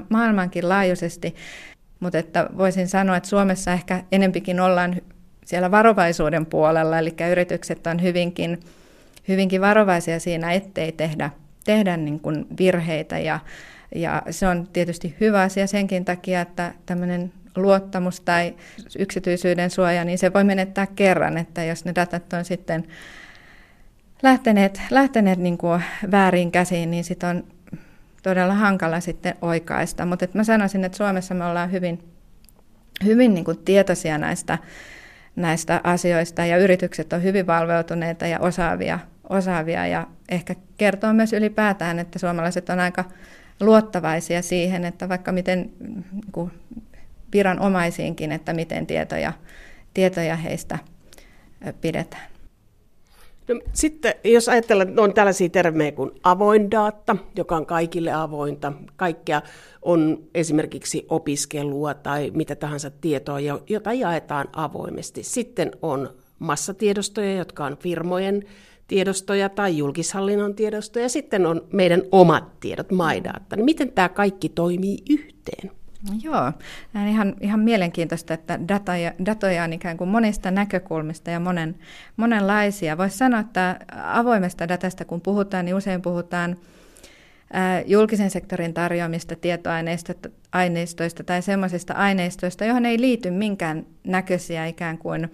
maailmankin 0.08 0.68
laajuisesti. 0.68 1.34
Mutta 2.00 2.18
että 2.18 2.50
voisin 2.58 2.88
sanoa, 2.88 3.16
että 3.16 3.28
Suomessa 3.28 3.72
ehkä 3.72 4.04
enempikin 4.12 4.60
ollaan 4.60 4.96
siellä 5.44 5.70
varovaisuuden 5.70 6.46
puolella, 6.46 6.98
eli 6.98 7.14
yritykset 7.30 7.86
on 7.86 8.02
hyvinkin, 8.02 8.60
hyvinkin 9.28 9.60
varovaisia 9.60 10.20
siinä, 10.20 10.52
ettei 10.52 10.92
tehdä, 10.92 11.30
tehdä 11.64 11.96
niin 11.96 12.20
kuin 12.20 12.46
virheitä. 12.58 13.18
Ja, 13.18 13.40
ja 13.94 14.22
se 14.30 14.48
on 14.48 14.68
tietysti 14.72 15.16
hyvä 15.20 15.42
asia 15.42 15.66
senkin 15.66 16.04
takia, 16.04 16.40
että 16.40 16.72
tämmöinen 16.86 17.32
luottamus 17.62 18.20
tai 18.20 18.54
yksityisyyden 18.98 19.70
suoja, 19.70 20.04
niin 20.04 20.18
se 20.18 20.32
voi 20.32 20.44
menettää 20.44 20.86
kerran, 20.86 21.38
että 21.38 21.64
jos 21.64 21.84
ne 21.84 21.94
datat 21.94 22.32
on 22.32 22.44
sitten 22.44 22.84
lähteneet, 24.22 24.80
lähteneet 24.90 25.38
niin 25.38 25.58
kuin 25.58 25.82
väärin 26.10 26.52
käsiin, 26.52 26.90
niin 26.90 27.04
sitten 27.04 27.28
on 27.28 27.44
todella 28.22 28.54
hankala 28.54 29.00
sitten 29.00 29.34
oikaista. 29.42 30.06
Mutta 30.06 30.26
mä 30.34 30.44
sanoisin, 30.44 30.84
että 30.84 30.98
Suomessa 30.98 31.34
me 31.34 31.44
ollaan 31.44 31.72
hyvin, 31.72 32.08
hyvin 33.04 33.34
niin 33.34 33.44
kuin 33.44 33.58
tietoisia 33.58 34.18
näistä, 34.18 34.58
näistä 35.36 35.80
asioista 35.84 36.44
ja 36.44 36.56
yritykset 36.56 37.12
on 37.12 37.22
hyvin 37.22 37.46
valveutuneita 37.46 38.26
ja 38.26 38.38
osaavia, 38.38 38.98
osaavia 39.28 39.86
ja 39.86 40.06
ehkä 40.28 40.54
kertoo 40.76 41.12
myös 41.12 41.32
ylipäätään, 41.32 41.98
että 41.98 42.18
suomalaiset 42.18 42.70
on 42.70 42.80
aika 42.80 43.04
luottavaisia 43.60 44.42
siihen, 44.42 44.84
että 44.84 45.08
vaikka 45.08 45.32
miten 45.32 45.70
niin 45.80 46.04
kuin 46.32 46.50
viranomaisiinkin, 47.32 48.32
että 48.32 48.52
miten 48.52 48.86
tietoja, 48.86 49.32
tietoja 49.94 50.36
heistä 50.36 50.78
pidetään. 51.80 52.30
No, 53.48 53.60
sitten 53.72 54.14
jos 54.24 54.48
ajatellaan, 54.48 54.88
että 54.88 55.02
on 55.02 55.14
tällaisia 55.14 55.48
termejä 55.48 55.92
kuin 55.92 56.10
avoin 56.22 56.70
data, 56.70 57.16
joka 57.36 57.56
on 57.56 57.66
kaikille 57.66 58.12
avointa, 58.12 58.72
kaikkea 58.96 59.42
on 59.82 60.18
esimerkiksi 60.34 61.06
opiskelua 61.08 61.94
tai 61.94 62.30
mitä 62.34 62.56
tahansa 62.56 62.90
tietoa, 62.90 63.38
jota 63.68 63.92
jaetaan 63.92 64.48
avoimesti. 64.52 65.22
Sitten 65.22 65.70
on 65.82 66.10
massatiedostoja, 66.38 67.32
jotka 67.34 67.64
on 67.64 67.76
firmojen 67.76 68.42
tiedostoja 68.86 69.48
tai 69.48 69.76
julkishallinnon 69.76 70.54
tiedostoja, 70.54 71.08
sitten 71.08 71.46
on 71.46 71.66
meidän 71.72 72.02
omat 72.12 72.60
tiedot, 72.60 72.86
MyData. 72.90 73.56
Niin 73.56 73.64
miten 73.64 73.92
tämä 73.92 74.08
kaikki 74.08 74.48
toimii 74.48 74.98
yhteen? 75.10 75.77
No 76.02 76.14
joo, 76.22 76.52
on 76.94 77.08
ihan, 77.08 77.34
ihan 77.40 77.60
mielenkiintoista, 77.60 78.34
että 78.34 78.58
datoja, 78.68 79.12
datoja 79.26 79.64
on 79.64 79.72
ikään 79.72 79.96
kuin 79.96 80.10
monista 80.10 80.50
näkökulmista 80.50 81.30
ja 81.30 81.40
monen, 81.40 81.74
monenlaisia. 82.16 82.98
Voisi 82.98 83.18
sanoa, 83.18 83.40
että 83.40 83.78
avoimesta 84.02 84.68
datasta 84.68 85.04
kun 85.04 85.20
puhutaan, 85.20 85.64
niin 85.64 85.74
usein 85.74 86.02
puhutaan 86.02 86.56
julkisen 87.86 88.30
sektorin 88.30 88.74
tarjoamista 88.74 89.36
tietoaineistoista 89.36 91.24
tai 91.26 91.42
sellaisista 91.42 91.94
aineistoista, 91.94 92.64
johon 92.64 92.86
ei 92.86 93.00
liity 93.00 93.30
minkään 93.30 93.86
näköisiä 94.04 94.66
ikään 94.66 94.98
kuin 94.98 95.30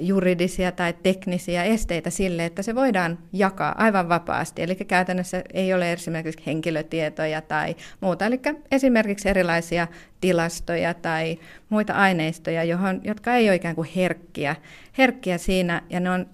juridisia 0.00 0.72
tai 0.72 0.94
teknisiä 1.02 1.64
esteitä 1.64 2.10
sille, 2.10 2.44
että 2.44 2.62
se 2.62 2.74
voidaan 2.74 3.18
jakaa 3.32 3.74
aivan 3.78 4.08
vapaasti. 4.08 4.62
Eli 4.62 4.74
käytännössä 4.74 5.42
ei 5.52 5.74
ole 5.74 5.92
esimerkiksi 5.92 6.46
henkilötietoja 6.46 7.40
tai 7.42 7.76
muuta, 8.00 8.26
eli 8.26 8.40
esimerkiksi 8.70 9.28
erilaisia 9.28 9.88
tilastoja 10.20 10.94
tai 10.94 11.38
muita 11.68 11.92
aineistoja, 11.92 12.64
johon, 12.64 13.00
jotka 13.04 13.34
ei 13.34 13.48
ole 13.48 13.56
ikään 13.56 13.74
kuin 13.74 13.88
herkkiä, 13.96 14.56
herkkiä 14.98 15.38
siinä, 15.38 15.82
ja 15.90 16.00
ne 16.00 16.10
on 16.10 16.26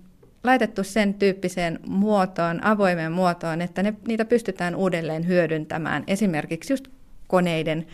laitettu 0.45 0.85
sen 0.85 1.15
tyyppiseen 1.15 1.79
muotoon, 1.87 2.65
avoimeen 2.65 3.13
muotoon, 3.13 3.63
että 3.63 3.83
ne, 3.83 3.95
niitä 4.09 4.25
pystytään 4.25 4.77
uudelleen 4.77 5.27
hyödyntämään 5.27 6.05
esimerkiksi 6.07 6.73
just 6.73 6.89
koneiden, 7.27 7.87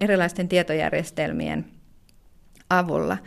erilaisten 0.00 0.48
tietojärjestelmien 0.48 1.64
avulla. 2.70 3.18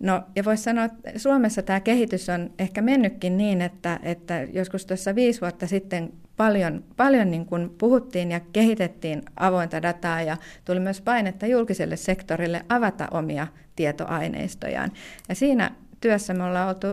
No, 0.00 0.22
ja 0.36 0.44
voisi 0.44 0.62
sanoa, 0.62 0.84
että 0.84 1.12
Suomessa 1.16 1.62
tämä 1.62 1.80
kehitys 1.80 2.28
on 2.28 2.50
ehkä 2.58 2.82
mennytkin 2.82 3.36
niin, 3.36 3.62
että, 3.62 4.00
että 4.02 4.42
joskus 4.52 4.86
tuossa 4.86 5.14
viisi 5.14 5.40
vuotta 5.40 5.66
sitten 5.66 6.12
paljon, 6.36 6.84
paljon 6.96 7.30
niin 7.30 7.46
kuin 7.46 7.70
puhuttiin 7.78 8.30
ja 8.30 8.40
kehitettiin 8.52 9.22
avointa 9.36 9.82
dataa 9.82 10.22
ja 10.22 10.36
tuli 10.64 10.80
myös 10.80 11.00
painetta 11.00 11.46
julkiselle 11.46 11.96
sektorille 11.96 12.64
avata 12.68 13.08
omia 13.10 13.46
tietoaineistojaan. 13.76 14.92
Ja 15.28 15.34
siinä 15.34 15.70
työssä 16.00 16.34
me 16.34 16.44
ollaan 16.44 16.68
oltu, 16.68 16.86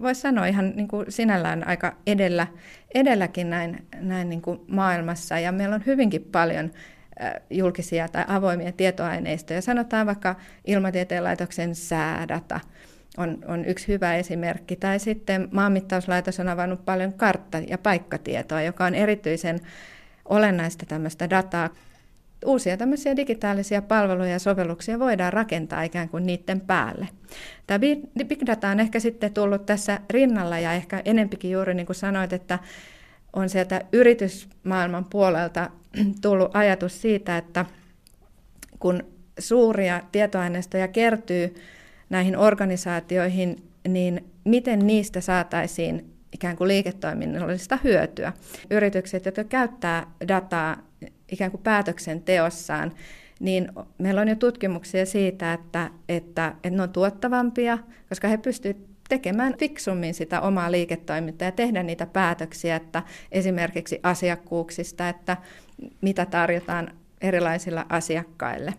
voisi 0.00 0.20
sanoa 0.20 0.46
ihan 0.46 0.72
niin 0.76 0.88
kuin 0.88 1.06
sinällään 1.08 1.66
aika 1.66 1.96
edellä, 2.06 2.46
edelläkin 2.94 3.50
näin, 3.50 3.86
näin 4.00 4.28
niin 4.28 4.42
kuin 4.42 4.60
maailmassa 4.66 5.38
ja 5.38 5.52
meillä 5.52 5.74
on 5.74 5.86
hyvinkin 5.86 6.22
paljon 6.22 6.70
julkisia 7.50 8.08
tai 8.08 8.24
avoimia 8.28 8.72
tietoaineistoja. 8.72 9.62
Sanotaan 9.62 10.06
vaikka 10.06 10.36
Ilmatieteen 10.66 11.24
laitoksen 11.24 11.74
säädata 11.74 12.60
on, 13.18 13.38
on 13.48 13.64
yksi 13.64 13.88
hyvä 13.88 14.16
esimerkki. 14.16 14.76
Tai 14.76 14.98
sitten 14.98 15.48
maanmittauslaitos 15.52 16.40
on 16.40 16.48
avannut 16.48 16.84
paljon 16.84 17.12
kartta- 17.12 17.58
ja 17.58 17.78
paikkatietoa, 17.78 18.62
joka 18.62 18.84
on 18.84 18.94
erityisen 18.94 19.60
olennaista 20.24 20.86
tämmöistä 20.86 21.30
dataa. 21.30 21.70
Uusia 22.46 22.76
tämmöisiä 22.76 23.16
digitaalisia 23.16 23.82
palveluja 23.82 24.30
ja 24.30 24.38
sovelluksia 24.38 24.98
voidaan 24.98 25.32
rakentaa 25.32 25.82
ikään 25.82 26.08
kuin 26.08 26.26
niiden 26.26 26.60
päälle. 26.60 27.08
Tämä 27.66 27.78
big 28.28 28.46
data 28.46 28.68
on 28.68 28.80
ehkä 28.80 29.00
sitten 29.00 29.34
tullut 29.34 29.66
tässä 29.66 30.00
rinnalla 30.10 30.58
ja 30.58 30.72
ehkä 30.72 31.02
enempikin 31.04 31.50
juuri 31.50 31.74
niin 31.74 31.86
kuin 31.86 31.96
sanoit, 31.96 32.32
että 32.32 32.58
on 33.32 33.48
sieltä 33.48 33.80
yritysmaailman 33.92 35.04
puolelta 35.04 35.70
tullut 36.22 36.56
ajatus 36.56 37.02
siitä, 37.02 37.36
että 37.36 37.64
kun 38.78 39.02
suuria 39.38 40.02
tietoaineistoja 40.12 40.88
kertyy 40.88 41.54
näihin 42.10 42.36
organisaatioihin, 42.36 43.56
niin 43.88 44.24
miten 44.44 44.86
niistä 44.86 45.20
saataisiin 45.20 46.14
ikään 46.32 46.56
kuin 46.56 46.68
liiketoiminnallista 46.68 47.78
hyötyä. 47.84 48.32
Yritykset, 48.70 49.26
jotka 49.26 49.44
käyttää 49.44 50.06
dataa 50.28 50.76
ikään 51.32 51.50
kuin 51.50 51.62
päätöksenteossaan, 51.62 52.92
niin 53.40 53.68
meillä 53.98 54.20
on 54.20 54.28
jo 54.28 54.36
tutkimuksia 54.36 55.06
siitä, 55.06 55.52
että, 55.52 55.90
että, 56.08 56.48
että 56.48 56.70
ne 56.70 56.82
on 56.82 56.92
tuottavampia, 56.92 57.78
koska 58.08 58.28
he 58.28 58.36
pystyvät 58.36 58.87
tekemään 59.08 59.54
fiksummin 59.58 60.14
sitä 60.14 60.40
omaa 60.40 60.72
liiketoimintaa 60.72 61.48
ja 61.48 61.52
tehdä 61.52 61.82
niitä 61.82 62.06
päätöksiä, 62.06 62.76
että 62.76 63.02
esimerkiksi 63.32 64.00
asiakkuuksista, 64.02 65.08
että 65.08 65.36
mitä 66.00 66.26
tarjotaan 66.26 66.90
erilaisilla 67.20 67.86
asiakkaille. 67.88 68.74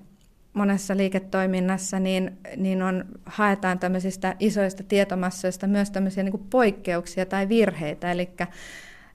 Monessa 0.54 0.98
liiketoiminnassa 0.98 2.00
niin, 2.00 2.38
niin 2.58 2.82
on, 2.82 3.06
haetaan 3.26 3.80
tämmöisistä 3.80 4.36
isoista 4.40 4.84
tietomassoista 4.84 5.68
myös 5.68 5.92
tämmöisiä 5.92 6.24
niin 6.24 6.48
poikkeuksia 6.50 7.26
tai 7.26 7.50
virheitä, 7.50 8.12
eli 8.12 8.30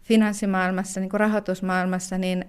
finanssimaailmassa, 0.02 1.00
niin 1.00 1.10
rahoitusmaailmassa, 1.12 2.18
niin 2.18 2.44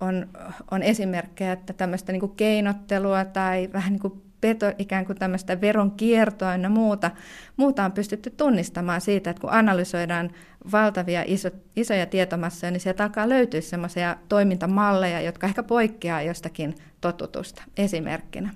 on, 0.00 0.28
on 0.70 0.82
esimerkkejä, 0.82 1.52
että 1.52 1.72
tämmöistä 1.72 2.12
niin 2.12 2.36
keinottelua 2.36 3.24
tai 3.24 3.70
vähän 3.72 3.92
niin 3.92 4.22
peto, 4.40 4.66
ikään 4.78 5.06
kuin 5.06 5.18
tämmöistä 5.18 5.60
veronkiertoa 5.60 6.56
ja 6.56 6.68
muuta, 6.70 7.10
muuta 7.56 7.84
on 7.84 7.92
pystytty 7.92 8.30
tunnistamaan 8.30 9.00
siitä, 9.00 9.30
että 9.30 9.40
kun 9.40 9.52
analysoidaan 9.52 10.30
valtavia 10.72 11.24
iso, 11.26 11.50
isoja 11.76 12.06
tietomassoja, 12.06 12.70
niin 12.70 12.80
sieltä 12.80 13.04
alkaa 13.04 13.28
löytyä 13.28 13.60
semmoisia 13.60 14.16
toimintamalleja, 14.28 15.20
jotka 15.20 15.46
ehkä 15.46 15.62
poikkeaa 15.62 16.22
jostakin 16.22 16.74
totutusta 17.00 17.62
esimerkkinä. 17.76 18.54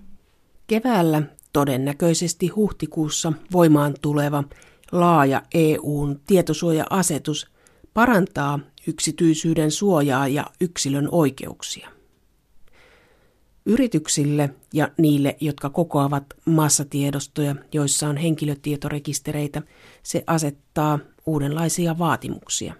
Keväällä 0.67 1.23
todennäköisesti 1.53 2.49
huhtikuussa 2.49 3.33
voimaan 3.53 3.95
tuleva 4.01 4.45
laaja 4.93 5.43
EUn 5.55 6.21
tietosuoja-asetus 6.27 7.51
parantaa 7.95 8.61
yksityisyyden 8.87 9.71
suojaa 9.71 10.29
ja 10.29 10.45
yksilön 10.61 11.09
oikeuksia. 11.13 11.89
Yrityksille 13.67 14.51
ja 14.75 14.89
niille, 14.99 15.37
jotka 15.41 15.71
kokoavat 15.71 16.25
massatiedostoja, 16.47 17.55
joissa 17.73 18.09
on 18.09 18.17
henkilötietorekistereitä, 18.17 19.63
se 20.03 20.25
asettaa 20.27 20.99
uudenlaisia 21.27 21.99
vaatimuksia. 21.99 22.75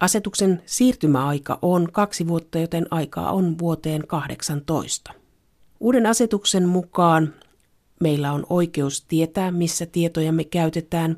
Asetuksen 0.00 0.62
siirtymäaika 0.66 1.58
on 1.62 1.88
kaksi 1.92 2.28
vuotta, 2.28 2.58
joten 2.58 2.86
aikaa 2.90 3.32
on 3.32 3.58
vuoteen 3.58 4.06
18. 4.06 5.12
Uuden 5.80 6.06
asetuksen 6.06 6.68
mukaan 6.68 7.34
meillä 8.00 8.32
on 8.32 8.46
oikeus 8.50 9.04
tietää, 9.04 9.50
missä 9.50 9.86
tietojamme 9.86 10.44
käytetään, 10.44 11.16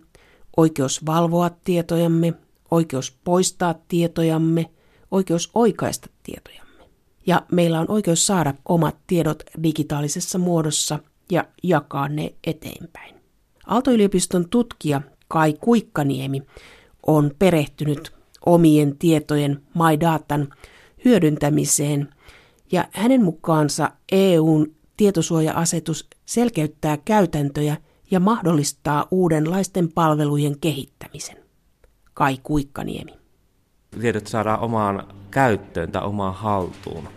oikeus 0.57 1.07
valvoa 1.07 1.51
tietojamme, 1.51 2.35
oikeus 2.71 3.19
poistaa 3.25 3.75
tietojamme, 3.89 4.71
oikeus 5.11 5.51
oikaista 5.55 6.09
tietojamme 6.23 6.72
ja 7.27 7.43
meillä 7.53 7.81
on 7.81 7.91
oikeus 7.91 8.27
saada 8.27 8.55
omat 8.69 8.97
tiedot 9.07 9.43
digitaalisessa 9.63 10.39
muodossa 10.39 10.99
ja 11.31 11.45
jakaa 11.63 12.09
ne 12.09 12.35
eteenpäin. 12.47 13.15
Aalto-yliopiston 13.67 14.49
tutkija 14.49 15.01
Kai 15.29 15.53
Kuikkaniemi 15.61 16.43
on 17.07 17.31
perehtynyt 17.39 18.13
omien 18.47 18.99
tietojen 18.99 19.63
MyDatan 19.75 20.49
hyödyntämiseen 21.05 22.09
ja 22.73 22.89
hänen 22.93 23.25
mukaansa 23.25 23.91
EUn 24.13 24.75
tietosuoja-asetus 24.97 26.09
selkeyttää 26.25 26.97
käytäntöjä 26.97 27.77
ja 28.11 28.21
mahdollistaa 28.21 29.07
uudenlaisten 29.11 29.93
palvelujen 29.93 30.61
kehittämisen. 30.61 31.37
Kai 32.15 32.39
Kuikkaniemi 32.43 33.22
tiedot 34.01 34.27
saadaan 34.27 34.61
omaan 34.61 35.07
käyttöön 35.31 35.93
tai 35.93 36.03
omaan 36.03 36.35
haltuun. 36.35 37.09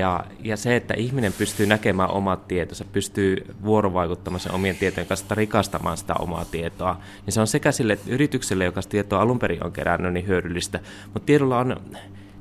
Ja, 0.00 0.24
ja 0.44 0.56
se, 0.56 0.76
että 0.76 0.94
ihminen 0.94 1.32
pystyy 1.32 1.66
näkemään 1.66 2.10
omat 2.10 2.48
tietonsa, 2.48 2.84
pystyy 2.92 3.54
vuorovaikuttamaan 3.64 4.40
sen 4.40 4.52
omien 4.52 4.76
tietojen 4.76 5.06
kanssa, 5.06 5.34
rikastamaan 5.34 5.96
sitä 5.96 6.14
omaa 6.18 6.44
tietoa, 6.44 7.00
niin 7.26 7.32
se 7.32 7.40
on 7.40 7.46
sekä 7.46 7.72
sille 7.72 7.98
yritykselle, 8.06 8.64
joka 8.64 8.80
tietoa 8.88 9.20
alun 9.20 9.38
perin 9.38 9.64
on 9.64 9.72
kerännyt, 9.72 10.12
niin 10.12 10.26
hyödyllistä, 10.26 10.80
mutta 11.04 11.26
tiedolla 11.26 11.58
on 11.58 11.76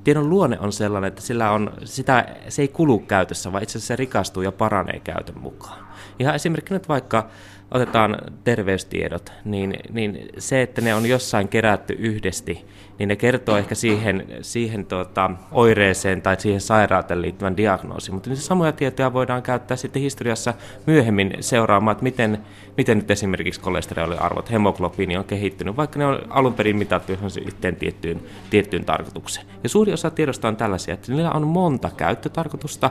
tiedon 0.03 0.29
luonne 0.29 0.59
on 0.59 0.73
sellainen, 0.73 1.07
että 1.07 1.21
sillä 1.21 1.51
on, 1.51 1.73
sitä, 1.83 2.35
se 2.49 2.61
ei 2.61 2.67
kulu 2.67 2.99
käytössä, 2.99 3.51
vaan 3.51 3.63
itse 3.63 3.77
asiassa 3.77 3.87
se 3.87 3.95
rikastuu 3.95 4.43
ja 4.43 4.51
paranee 4.51 4.99
käytön 4.99 5.39
mukaan. 5.39 5.87
Ihan 6.19 6.35
esimerkkinä 6.35 6.75
nyt 6.77 6.89
vaikka 6.89 7.29
otetaan 7.71 8.17
terveystiedot, 8.43 9.31
niin, 9.45 9.75
niin 9.91 10.29
se, 10.37 10.61
että 10.61 10.81
ne 10.81 10.95
on 10.95 11.05
jossain 11.05 11.47
kerätty 11.47 11.93
yhdesti, 11.93 12.65
niin 12.99 13.09
ne 13.09 13.15
kertoo 13.15 13.57
ehkä 13.57 13.75
siihen, 13.75 14.27
siihen 14.41 14.85
tuota, 14.85 15.31
oireeseen 15.51 16.21
tai 16.21 16.35
siihen 16.39 16.61
sairauteen 16.61 17.21
liittyvän 17.21 17.57
diagnoosin. 17.57 18.13
Mutta 18.13 18.29
niitä 18.29 18.41
samoja 18.41 18.71
tietoja 18.71 19.13
voidaan 19.13 19.43
käyttää 19.43 19.77
sitten 19.77 20.01
historiassa 20.01 20.53
myöhemmin 20.85 21.33
seuraamaan, 21.39 21.91
että 21.91 22.03
miten, 22.03 22.37
miten 22.77 22.97
nyt 22.97 23.11
esimerkiksi 23.11 23.59
kolesteroliarvot, 23.59 24.51
hemoglobiini 24.51 25.17
on 25.17 25.25
kehittynyt, 25.25 25.77
vaikka 25.77 25.99
ne 25.99 26.05
on 26.05 26.19
alun 26.29 26.53
perin 26.53 26.77
mitattu 26.77 27.13
yhteen 27.45 27.75
tiettyyn, 27.75 28.21
tiettyyn 28.49 28.85
tarkoitukseen. 28.85 29.45
Ja 29.63 29.69
suuri 29.69 29.93
osa 29.93 30.09
tiedosta 30.09 30.47
on 30.47 30.55
tällaisia, 30.55 30.93
että 30.93 31.11
niillä 31.11 31.31
on 31.31 31.47
monta 31.47 31.89
käyttötarkoitusta, 31.97 32.89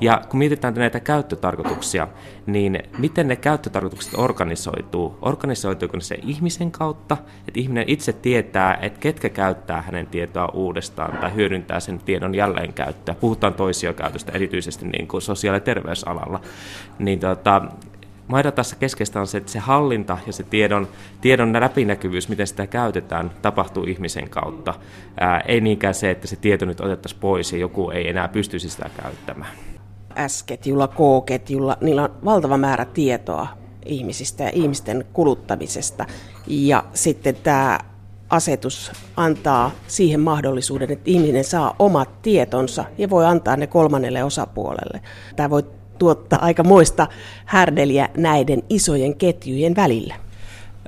ja 0.00 0.22
kun 0.28 0.38
mietitään 0.38 0.74
näitä 0.74 1.00
käyttötarkoituksia, 1.00 2.08
niin 2.46 2.82
miten 2.98 3.28
ne 3.28 3.36
käyttötarkoitukset 3.36 4.14
organisoituu? 4.16 5.18
Organisoituuko 5.22 6.00
se 6.00 6.18
ihmisen 6.22 6.70
kautta, 6.70 7.16
että 7.48 7.60
ihminen 7.60 7.84
itse 7.86 8.12
tietää, 8.12 8.78
että 8.82 9.00
ketkä 9.00 9.28
käyttää 9.28 9.82
hänen 9.82 10.06
tietoa 10.06 10.48
uudestaan 10.54 11.18
tai 11.18 11.34
hyödyntää 11.34 11.80
sen 11.80 11.98
tiedon 11.98 12.34
jälleenkäyttöä. 12.34 13.14
Puhutaan 13.14 13.54
toisiokäytöstä 13.54 14.32
erityisesti 14.32 14.86
niin 14.86 15.08
kuin 15.08 15.22
sosiaali- 15.22 15.56
ja 15.56 15.60
terveysalalla. 15.60 16.40
Niin 16.98 17.20
tota, 17.20 17.62
Maidatassa 18.28 18.76
keskeistä 18.76 19.20
on 19.20 19.26
se, 19.26 19.38
että 19.38 19.52
se 19.52 19.58
hallinta 19.58 20.18
ja 20.26 20.32
se 20.32 20.42
tiedon, 20.42 20.88
tiedon 21.20 21.60
läpinäkyvyys, 21.60 22.28
miten 22.28 22.46
sitä 22.46 22.66
käytetään, 22.66 23.30
tapahtuu 23.42 23.84
ihmisen 23.84 24.30
kautta. 24.30 24.74
Ää, 25.20 25.40
ei 25.40 25.60
niinkään 25.60 25.94
se, 25.94 26.10
että 26.10 26.26
se 26.26 26.36
tieto 26.36 26.64
nyt 26.64 26.80
otettaisiin 26.80 27.20
pois 27.20 27.52
ja 27.52 27.58
joku 27.58 27.90
ei 27.90 28.08
enää 28.08 28.28
pystyisi 28.28 28.68
sitä 28.68 28.90
käyttämään. 29.02 29.50
S-ketjulla, 30.26 30.88
K-ketjulla, 30.88 31.76
niillä 31.80 32.02
on 32.02 32.10
valtava 32.24 32.56
määrä 32.58 32.84
tietoa 32.84 33.48
ihmisistä 33.86 34.44
ja 34.44 34.50
ihmisten 34.54 35.04
kuluttamisesta. 35.12 36.06
Ja 36.46 36.84
sitten 36.94 37.34
tämä 37.34 37.78
asetus 38.30 38.92
antaa 39.16 39.70
siihen 39.86 40.20
mahdollisuuden, 40.20 40.92
että 40.92 41.10
ihminen 41.10 41.44
saa 41.44 41.76
omat 41.78 42.22
tietonsa 42.22 42.84
ja 42.98 43.10
voi 43.10 43.26
antaa 43.26 43.56
ne 43.56 43.66
kolmannelle 43.66 44.24
osapuolelle. 44.24 45.00
Tämä 45.36 45.50
voi 45.50 45.62
tuottaa 45.98 46.38
aika 46.42 46.64
moista 46.64 47.06
härdeliä 47.44 48.08
näiden 48.16 48.62
isojen 48.68 49.16
ketjujen 49.16 49.76
välillä. 49.76 50.14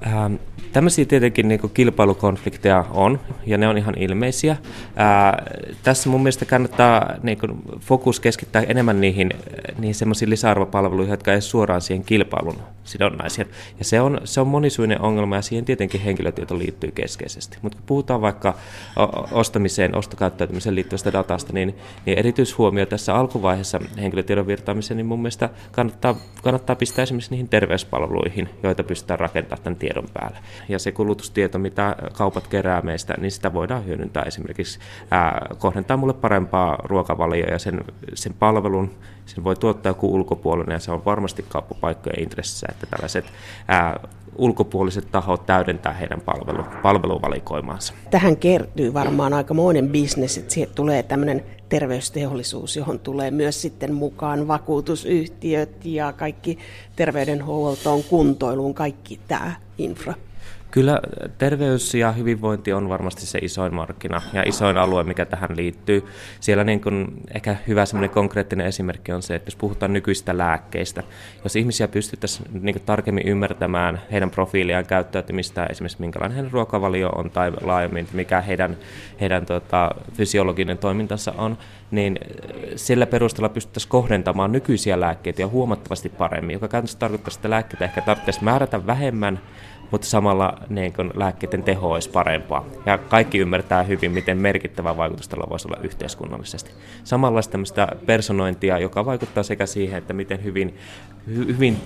Ähm, 0.06 0.34
tämmöisiä 0.72 1.04
tietenkin 1.04 1.48
niin 1.48 1.60
kuin 1.60 1.72
kilpailukonflikteja 1.74 2.84
on, 2.90 3.20
ja 3.46 3.58
ne 3.58 3.68
on 3.68 3.78
ihan 3.78 3.98
ilmeisiä. 3.98 4.56
Ää, 4.96 5.42
tässä 5.82 6.10
mun 6.10 6.22
mielestä 6.22 6.44
kannattaa 6.44 7.14
niin 7.22 7.38
kuin, 7.38 7.52
fokus 7.80 8.20
keskittää 8.20 8.62
enemmän 8.62 9.00
niihin, 9.00 9.30
niihin 9.78 9.94
semmoisiin 9.94 10.30
lisäarvopalveluihin, 10.30 11.10
jotka 11.10 11.32
ei 11.32 11.40
suoraan 11.40 11.80
siihen 11.80 12.04
kilpailun 12.04 12.58
sidonnaisia. 12.84 13.44
Ja 13.78 13.84
se 13.84 14.00
on, 14.00 14.20
se 14.24 14.40
on 14.40 14.46
monisuinen 14.46 15.00
ongelma 15.00 15.36
ja 15.36 15.42
siihen 15.42 15.64
tietenkin 15.64 16.00
henkilötieto 16.00 16.58
liittyy 16.58 16.90
keskeisesti. 16.90 17.58
Mutta 17.62 17.78
kun 17.78 17.86
puhutaan 17.86 18.20
vaikka 18.20 18.54
ostamiseen, 19.32 19.96
ostokäyttäytymiseen 19.96 20.74
liittyvästä 20.74 21.12
datasta, 21.12 21.52
niin, 21.52 21.74
niin 22.06 22.18
erityishuomio 22.18 22.86
tässä 22.86 23.14
alkuvaiheessa 23.14 23.80
henkilötiedon 24.00 24.46
virtaamiseen, 24.46 24.96
niin 24.96 25.06
mun 25.06 25.18
mielestä 25.18 25.48
kannattaa, 25.72 26.16
kannattaa 26.42 26.76
pistää 26.76 27.02
esimerkiksi 27.02 27.30
niihin 27.30 27.48
terveyspalveluihin, 27.48 28.48
joita 28.62 28.84
pystytään 28.84 29.20
rakentamaan 29.20 29.62
tämän 29.62 29.76
tiedon 29.76 30.08
päälle. 30.14 30.38
Ja 30.68 30.78
se 30.78 30.92
kulutustieto, 30.92 31.58
mitä 31.58 31.96
kaupat 32.12 32.46
kerää 32.46 32.80
meistä, 32.80 33.14
niin 33.20 33.30
sitä 33.30 33.52
voidaan 33.52 33.86
hyödyntää 33.86 34.22
esimerkiksi 34.22 34.78
ää, 35.10 35.46
kohdentaa 35.58 35.96
mulle 35.96 36.14
parempaa 36.14 36.78
ruokavalioa 36.84 37.50
ja 37.50 37.58
sen, 37.58 37.80
sen 38.14 38.34
palvelun, 38.34 38.90
sen 39.26 39.44
voi 39.44 39.56
tuottaa 39.56 39.90
joku 39.90 40.14
ulkopuolinen 40.14 40.74
ja 40.74 40.78
se 40.78 40.92
on 40.92 41.04
varmasti 41.04 41.44
kauppapaikkojen 41.48 42.22
intressissä, 42.22 42.66
että 42.70 42.86
tällaiset 42.86 43.24
ää, 43.68 44.00
ulkopuoliset 44.38 45.08
tahot 45.12 45.46
täydentää 45.46 45.92
heidän 45.92 46.20
palvelu, 46.20 46.64
palveluvalikoimaansa. 46.82 47.94
Tähän 48.10 48.36
kertyy 48.36 48.94
varmaan 48.94 49.32
aikamoinen 49.32 49.88
bisnes, 49.88 50.38
että 50.38 50.54
siihen 50.54 50.74
tulee 50.74 51.02
tämmöinen 51.02 51.44
terveysteollisuus, 51.68 52.76
johon 52.76 52.98
tulee 52.98 53.30
myös 53.30 53.62
sitten 53.62 53.94
mukaan 53.94 54.48
vakuutusyhtiöt 54.48 55.84
ja 55.84 56.12
kaikki 56.12 56.58
terveydenhuoltoon, 56.96 58.04
kuntoiluun, 58.04 58.74
kaikki 58.74 59.20
tämä 59.28 59.52
infra. 59.78 60.14
Kyllä 60.70 61.00
terveys 61.38 61.94
ja 61.94 62.12
hyvinvointi 62.12 62.72
on 62.72 62.88
varmasti 62.88 63.26
se 63.26 63.38
isoin 63.38 63.74
markkina 63.74 64.22
ja 64.32 64.42
isoin 64.46 64.76
alue, 64.76 65.04
mikä 65.04 65.24
tähän 65.26 65.56
liittyy. 65.56 66.04
Siellä 66.40 66.64
niin 66.64 66.80
kun, 66.80 67.12
ehkä 67.34 67.56
hyvä 67.68 67.84
konkreettinen 68.14 68.66
esimerkki 68.66 69.12
on 69.12 69.22
se, 69.22 69.34
että 69.34 69.46
jos 69.46 69.56
puhutaan 69.56 69.92
nykyistä 69.92 70.38
lääkkeistä, 70.38 71.02
jos 71.44 71.56
ihmisiä 71.56 71.88
pystyttäisiin 71.88 72.48
niin 72.62 72.82
tarkemmin 72.86 73.28
ymmärtämään 73.28 74.00
heidän 74.12 74.30
profiiliaan 74.30 74.86
käyttäytymistä, 74.86 75.66
esimerkiksi 75.66 76.00
minkälainen 76.00 76.36
heidän 76.36 76.52
ruokavalio 76.52 77.08
on 77.08 77.30
tai 77.30 77.52
laajemmin 77.60 78.08
mikä 78.12 78.40
heidän, 78.40 78.76
heidän 79.20 79.46
tota, 79.46 79.90
fysiologinen 80.14 80.78
toimintansa 80.78 81.32
on, 81.38 81.58
niin 81.90 82.18
sillä 82.76 83.06
perusteella 83.06 83.48
pystyttäisiin 83.48 83.90
kohdentamaan 83.90 84.52
nykyisiä 84.52 85.00
lääkkeitä 85.00 85.42
ja 85.42 85.48
huomattavasti 85.48 86.08
paremmin, 86.08 86.52
joka 86.52 86.68
käytännössä 86.68 86.98
tarkoittaa, 86.98 87.32
että 87.34 87.50
lääkkeitä 87.50 87.84
ehkä 87.84 88.00
tarvitsisi 88.00 88.44
määrätä 88.44 88.86
vähemmän, 88.86 89.40
mutta 89.90 90.06
samalla 90.06 90.58
niin 90.68 90.92
kun 90.92 91.10
lääkkeiden 91.14 91.62
teho 91.62 91.92
olisi 91.92 92.10
parempaa. 92.10 92.66
Ja 92.86 92.98
kaikki 92.98 93.38
ymmärtää 93.38 93.82
hyvin, 93.82 94.12
miten 94.12 94.38
merkittävä 94.38 94.96
vaikutus 94.96 95.28
tällä 95.28 95.46
voisi 95.50 95.68
olla 95.68 95.80
yhteiskunnallisesti. 95.82 96.70
Samanlaista 97.04 97.52
tämmöistä 97.52 97.88
personointia, 98.06 98.78
joka 98.78 99.06
vaikuttaa 99.06 99.42
sekä 99.42 99.66
siihen, 99.66 99.98
että 99.98 100.12
miten 100.12 100.44
hyvin, 100.44 100.74
hy, 101.26 101.46
hyvin 101.46 101.76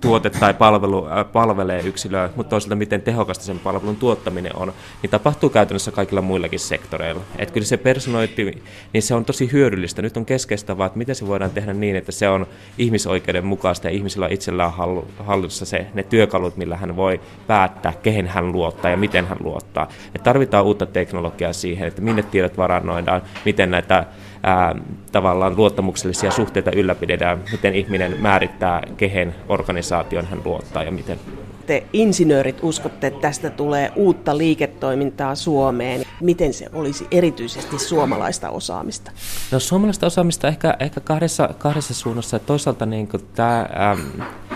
tuote 0.00 0.30
tai 0.30 0.54
palvelu 0.54 1.06
äh, 1.06 1.32
palvelee 1.32 1.80
yksilöä, 1.80 2.30
mutta 2.36 2.50
toisaalta 2.50 2.76
miten 2.76 3.02
tehokasta 3.02 3.44
sen 3.44 3.58
palvelun 3.58 3.96
tuottaminen 3.96 4.56
on, 4.56 4.72
niin 5.02 5.10
tapahtuu 5.10 5.50
käytännössä 5.50 5.92
kaikilla 5.92 6.22
muillakin 6.22 6.60
sektoreilla. 6.60 7.22
Et 7.38 7.50
kyllä 7.50 7.66
se 7.66 7.76
personointi, 7.76 8.62
niin 8.92 9.02
se 9.02 9.14
on 9.14 9.24
tosi 9.24 9.52
hyödyllistä. 9.52 10.02
Nyt 10.02 10.16
on 10.16 10.26
keskeistä 10.26 10.78
vaan, 10.78 10.86
että 10.86 10.98
miten 10.98 11.14
se 11.14 11.26
voidaan 11.26 11.50
tehdä 11.50 11.72
niin, 11.72 11.96
että 11.96 12.12
se 12.12 12.28
on 12.28 12.46
ihmisoikeuden 12.78 13.44
mukaista 13.44 13.86
ja 13.88 13.94
ihmisillä 13.94 14.28
itsellään 14.28 14.72
hallussa 15.18 15.64
se, 15.64 15.86
ne 15.94 16.02
työkalut, 16.02 16.56
millä 16.56 16.76
hän 16.76 16.96
voi 16.96 17.20
päättää, 17.46 17.92
kehen 18.02 18.26
hän 18.26 18.52
luottaa 18.52 18.90
ja 18.90 18.96
miten 18.96 19.26
hän 19.26 19.38
luottaa. 19.40 19.88
Et 20.14 20.22
tarvitaan 20.22 20.64
uutta 20.64 20.86
teknologiaa 20.86 21.52
siihen, 21.52 21.88
että 21.88 22.02
minne 22.02 22.22
tiedot 22.22 22.58
varannoidaan, 22.58 23.22
miten 23.44 23.70
näitä 23.70 24.04
ää, 24.42 24.74
tavallaan 25.12 25.56
luottamuksellisia 25.56 26.30
suhteita 26.30 26.70
ylläpidetään, 26.70 27.38
miten 27.52 27.74
ihminen 27.74 28.16
määrittää, 28.20 28.82
kehen 28.96 29.34
organisaation 29.48 30.24
hän 30.24 30.40
luottaa 30.44 30.82
ja 30.82 30.90
miten. 30.90 31.18
Te 31.66 31.84
insinöörit 31.92 32.58
uskotte, 32.62 33.06
että 33.06 33.20
tästä 33.20 33.50
tulee 33.50 33.92
uutta 33.96 34.38
liiketoimintaa 34.38 35.34
Suomeen. 35.34 36.02
Miten 36.20 36.52
se 36.52 36.66
olisi 36.72 37.06
erityisesti 37.10 37.78
suomalaista 37.78 38.50
osaamista? 38.50 39.10
No 39.52 39.58
suomalaista 39.58 40.06
osaamista 40.06 40.48
ehkä, 40.48 40.76
ehkä 40.80 41.00
kahdessa, 41.00 41.48
kahdessa 41.58 41.94
suunnassa. 41.94 42.38
Toisaalta 42.38 42.86
niin 42.86 43.08
tämä, 43.34 43.68
ähm, 43.90 44.00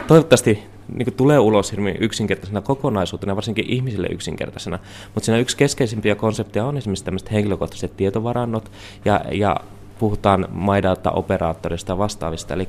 toivottavasti 0.07 0.63
niin 0.95 1.13
tulee 1.13 1.39
ulos 1.39 1.73
hirveän 1.73 1.97
yksinkertaisena 2.01 2.61
kokonaisuutena, 2.61 3.37
varsinkin 3.37 3.71
ihmisille 3.71 4.07
yksinkertaisena. 4.07 4.79
Mutta 5.15 5.25
siinä 5.25 5.39
yksi 5.39 5.57
keskeisimpiä 5.57 6.15
konsepteja 6.15 6.65
on 6.65 6.77
esimerkiksi 6.77 7.05
tämmöiset 7.05 7.33
henkilökohtaiset 7.33 7.97
tietovarannot 7.97 8.71
ja, 9.05 9.21
ja 9.33 9.57
puhutaan 9.99 10.49
MyData-operaattorista 10.51 11.93
ja 11.93 11.99
vastaavista. 11.99 12.55
Eli, 12.55 12.69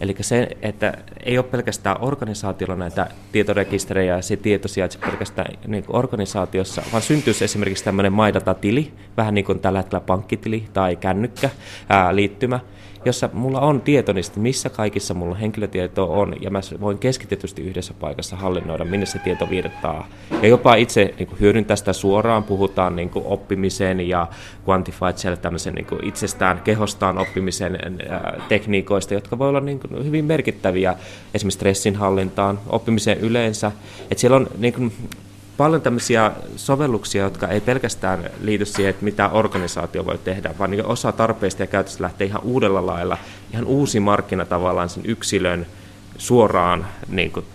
eli 0.00 0.16
se, 0.20 0.48
että 0.62 0.94
ei 1.24 1.38
ole 1.38 1.46
pelkästään 1.46 1.96
organisaatiolla 2.00 2.76
näitä 2.76 3.06
tietorekisterejä 3.32 4.16
ja 4.16 4.22
se 4.22 4.36
tieto 4.36 4.68
sijaitse 4.68 4.98
pelkästään 4.98 5.54
niin 5.66 5.84
organisaatiossa, 5.88 6.82
vaan 6.92 7.02
syntyisi 7.02 7.44
esimerkiksi 7.44 7.84
tämmöinen 7.84 8.12
MyData-tili, 8.12 8.92
vähän 9.16 9.34
niin 9.34 9.44
kuin 9.44 9.60
tällä 9.60 9.78
hetkellä 9.78 10.00
pankkitili 10.00 10.64
tai 10.72 10.96
kännykkä 10.96 11.50
ää, 11.88 12.16
liittymä, 12.16 12.60
jossa 13.04 13.30
mulla 13.32 13.60
on 13.60 13.80
tieto 13.80 14.12
niistä, 14.12 14.40
missä 14.40 14.70
kaikissa 14.70 15.14
mulla 15.14 15.34
henkilötieto 15.34 16.12
on, 16.12 16.34
ja 16.40 16.50
mä 16.50 16.60
voin 16.80 16.98
keskitetysti 16.98 17.62
yhdessä 17.62 17.94
paikassa 17.94 18.36
hallinnoida, 18.36 18.84
minne 18.84 19.06
se 19.06 19.18
tieto 19.18 19.50
virtaa. 19.50 20.08
Ja 20.42 20.48
jopa 20.48 20.74
itse 20.74 21.14
niin 21.18 21.26
kuin 21.26 21.40
hyödyntää 21.40 21.76
sitä 21.76 21.92
suoraan, 21.92 22.44
puhutaan 22.44 22.96
niin 22.96 23.10
kuin 23.10 23.24
oppimisen 23.26 24.08
ja 24.08 24.26
quantified 24.68 25.16
self, 25.16 25.40
tämmöisen 25.40 25.74
niin 25.74 25.86
kuin 25.86 26.04
itsestään 26.04 26.60
kehostaan 26.60 27.18
oppimisen 27.18 27.78
ää, 28.08 28.40
tekniikoista, 28.48 29.14
jotka 29.14 29.38
voi 29.38 29.48
olla 29.48 29.60
niin 29.60 29.80
kuin 29.80 30.04
hyvin 30.04 30.24
merkittäviä 30.24 30.94
esimerkiksi 31.34 31.56
stressin 31.56 31.96
hallintaan, 31.96 32.58
oppimiseen 32.68 33.18
yleensä. 33.18 33.72
että 34.10 34.20
siellä 34.20 34.36
on 34.36 34.48
niin 34.58 34.74
kuin, 34.74 34.92
paljon 35.60 35.82
tämmöisiä 35.82 36.32
sovelluksia, 36.56 37.24
jotka 37.24 37.48
ei 37.48 37.60
pelkästään 37.60 38.30
liity 38.40 38.64
siihen, 38.64 38.90
että 38.90 39.04
mitä 39.04 39.28
organisaatio 39.28 40.06
voi 40.06 40.18
tehdä, 40.18 40.54
vaan 40.58 40.70
niin 40.70 40.86
osa 40.86 41.12
tarpeista 41.12 41.62
ja 41.62 41.66
käytöstä 41.66 42.02
lähtee 42.02 42.26
ihan 42.26 42.42
uudella 42.42 42.86
lailla, 42.86 43.18
ihan 43.52 43.64
uusi 43.64 44.00
markkina 44.00 44.44
tavallaan 44.44 44.88
sen 44.88 45.02
yksilön 45.06 45.66
suoraan 46.18 46.86
niin 47.08 47.32
kuin, 47.32 47.46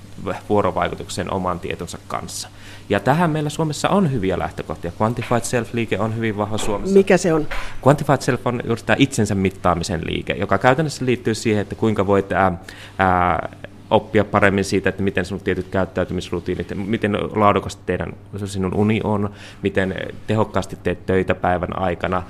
vuorovaikutuksen 0.49 1.33
oman 1.33 1.59
tietonsa 1.59 1.97
kanssa. 2.07 2.49
Ja 2.89 2.99
tähän 2.99 3.29
meillä 3.29 3.49
Suomessa 3.49 3.89
on 3.89 4.11
hyviä 4.11 4.39
lähtökohtia. 4.39 4.91
Quantified 5.01 5.41
Self-liike 5.41 5.99
on 5.99 6.15
hyvin 6.15 6.37
vahva 6.37 6.57
Suomessa. 6.57 6.97
Mikä 6.97 7.17
se 7.17 7.33
on? 7.33 7.47
Quantified 7.87 8.21
Self 8.21 8.47
on 8.47 8.61
juuri 8.65 8.81
tämä 8.85 8.97
itsensä 8.99 9.35
mittaamisen 9.35 10.01
liike, 10.05 10.33
joka 10.33 10.57
käytännössä 10.57 11.05
liittyy 11.05 11.35
siihen, 11.35 11.61
että 11.61 11.75
kuinka 11.75 12.07
voit 12.07 12.31
ää, 12.31 12.63
ää, 12.97 13.49
oppia 13.89 14.25
paremmin 14.25 14.63
siitä, 14.63 14.89
että 14.89 15.03
miten 15.03 15.25
sinun 15.25 15.41
tietyt 15.41 15.67
käyttäytymisrutiinit, 15.67 16.73
miten 16.75 17.17
laadukasta 17.35 17.83
teidän 17.85 18.13
sinun 18.45 18.73
uni 18.73 19.01
on, 19.03 19.29
miten 19.61 19.95
tehokkaasti 20.27 20.77
teet 20.83 21.05
töitä 21.05 21.35
päivän 21.35 21.79
aikana, 21.79 22.23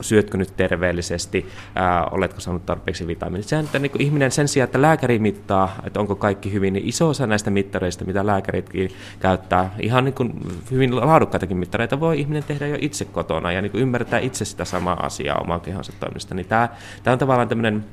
syötkö 0.00 0.38
nyt 0.38 0.56
terveellisesti, 0.56 1.46
ää, 1.74 2.04
oletko 2.04 2.40
saanut 2.40 2.66
tarpeeksi 2.66 3.06
vitamiinit. 3.06 3.48
Sehän, 3.48 3.64
että 3.64 3.78
niin 3.78 3.92
ihminen 3.98 4.30
sen 4.30 4.48
sijaan, 4.48 4.64
että 4.64 4.82
lääkäri 4.82 5.18
mittaa, 5.18 5.76
että 5.84 6.00
onko 6.00 6.14
kaikki 6.14 6.52
hyvin, 6.52 6.72
niin 6.72 6.88
iso 6.88 7.08
osa 7.08 7.26
näistä 7.26 7.50
mittareista, 7.50 8.04
mitä 8.04 8.26
lääkäritkin 8.26 8.90
käyttää, 9.20 9.74
ihan 9.80 10.04
niin 10.04 10.14
kuin 10.14 10.32
hyvin 10.70 10.96
laadukkaitakin 10.96 11.56
mittareita 11.56 12.00
voi 12.00 12.20
ihminen 12.20 12.44
tehdä 12.44 12.66
jo 12.66 12.76
itse 12.80 13.04
kotona 13.04 13.52
ja 13.52 13.62
niin 13.62 13.72
kuin 13.72 13.82
ymmärtää 13.82 14.18
itse 14.18 14.44
sitä 14.44 14.64
samaa 14.64 15.06
asiaa 15.06 15.38
oman 15.38 15.60
kehonsa 15.60 15.92
toiminnasta. 16.00 16.34
Niin 16.34 16.46
tämä, 16.46 16.68
tämä 17.02 17.12
on 17.12 17.18
tavallaan 17.18 17.48
tämmöinen 17.48 17.84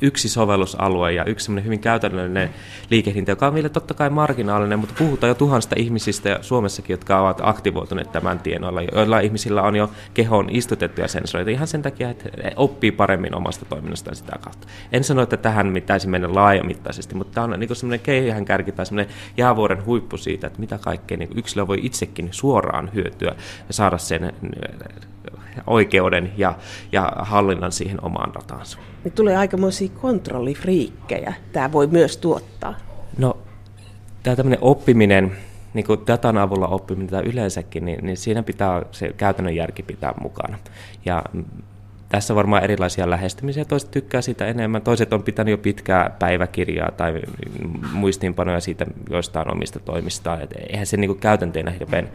yksi 0.00 0.28
sovellusalue 0.28 1.12
ja 1.12 1.24
yksi 1.24 1.64
hyvin 1.64 1.80
käytännöllinen 1.80 2.50
liikehdintä, 2.90 3.32
joka 3.32 3.46
on 3.46 3.54
vielä 3.54 3.68
totta 3.68 3.94
kai 3.94 4.10
marginaalinen, 4.10 4.78
mutta 4.78 4.94
puhutaan 4.98 5.28
jo 5.28 5.34
tuhansista 5.34 5.74
ihmisistä 5.78 6.38
Suomessakin, 6.40 6.94
jotka 6.94 7.20
ovat 7.20 7.40
aktivoituneet 7.42 8.12
tämän 8.12 8.38
tienoilla, 8.38 8.82
joilla 8.82 9.20
ihmisillä 9.20 9.62
on 9.62 9.76
jo 9.76 9.90
kehoon 10.14 10.50
istutettuja 10.50 11.08
sensoreita 11.08 11.50
ihan 11.50 11.66
sen 11.66 11.82
takia, 11.82 12.10
että 12.10 12.28
oppii 12.56 12.92
paremmin 12.92 13.34
omasta 13.34 13.64
toiminnastaan 13.64 14.16
sitä 14.16 14.38
kautta. 14.40 14.66
En 14.92 15.04
sano, 15.04 15.22
että 15.22 15.36
tähän 15.36 15.72
pitäisi 15.74 16.08
mennä 16.08 16.34
laajamittaisesti, 16.34 17.14
mutta 17.14 17.34
tämä 17.34 17.44
on 17.44 17.60
niin 17.60 17.76
semmoinen 17.76 18.00
keihän 18.00 18.44
kärki 18.44 18.72
tai 18.72 18.86
semmoinen 18.86 19.14
jäävuoren 19.36 19.86
huippu 19.86 20.16
siitä, 20.16 20.46
että 20.46 20.60
mitä 20.60 20.78
kaikkea 20.78 21.16
niin 21.16 21.30
yksilö 21.38 21.66
voi 21.66 21.78
itsekin 21.82 22.28
suoraan 22.30 22.90
hyötyä 22.94 23.34
ja 23.68 23.74
saada 23.74 23.98
sen 23.98 24.32
oikeuden 25.66 26.32
ja, 26.36 26.54
ja 26.92 27.12
hallinnan 27.18 27.72
siihen 27.72 28.04
omaan 28.04 28.34
dataansa. 28.34 28.78
Niin 29.04 29.12
tulee 29.12 29.36
aikamoisia 29.36 29.88
kontrollifriikkejä. 30.00 31.34
Tämä 31.52 31.72
voi 31.72 31.86
myös 31.86 32.16
tuottaa. 32.16 32.74
No, 33.18 33.36
tämä 34.22 34.36
tämmöinen 34.36 34.58
oppiminen, 34.62 35.32
niin 35.74 35.86
kuin 35.86 36.00
datan 36.06 36.38
avulla 36.38 36.68
oppiminen 36.68 37.08
tai 37.10 37.22
yleensäkin, 37.22 37.84
niin, 37.84 38.04
niin 38.04 38.16
siinä 38.16 38.42
pitää 38.42 38.82
se 38.92 39.12
käytännön 39.16 39.56
järki 39.56 39.82
pitää 39.82 40.14
mukana. 40.22 40.58
Ja 41.04 41.24
tässä 42.10 42.34
varmaan 42.34 42.64
erilaisia 42.64 43.10
lähestymisiä. 43.10 43.64
Toiset 43.64 43.90
tykkää 43.90 44.22
siitä 44.22 44.46
enemmän, 44.46 44.82
toiset 44.82 45.12
on 45.12 45.22
pitänyt 45.22 45.50
jo 45.50 45.58
pitkää 45.58 46.10
päiväkirjaa 46.18 46.90
tai 46.90 47.22
muistiinpanoja 47.92 48.60
siitä 48.60 48.86
joistain 49.10 49.52
omista 49.52 49.78
toimistaan. 49.80 50.42
Et 50.42 50.52
eihän 50.52 50.86
se 50.86 50.96
niin 50.96 51.18
käytänteenä 51.18 51.70
hirveän 51.70 52.08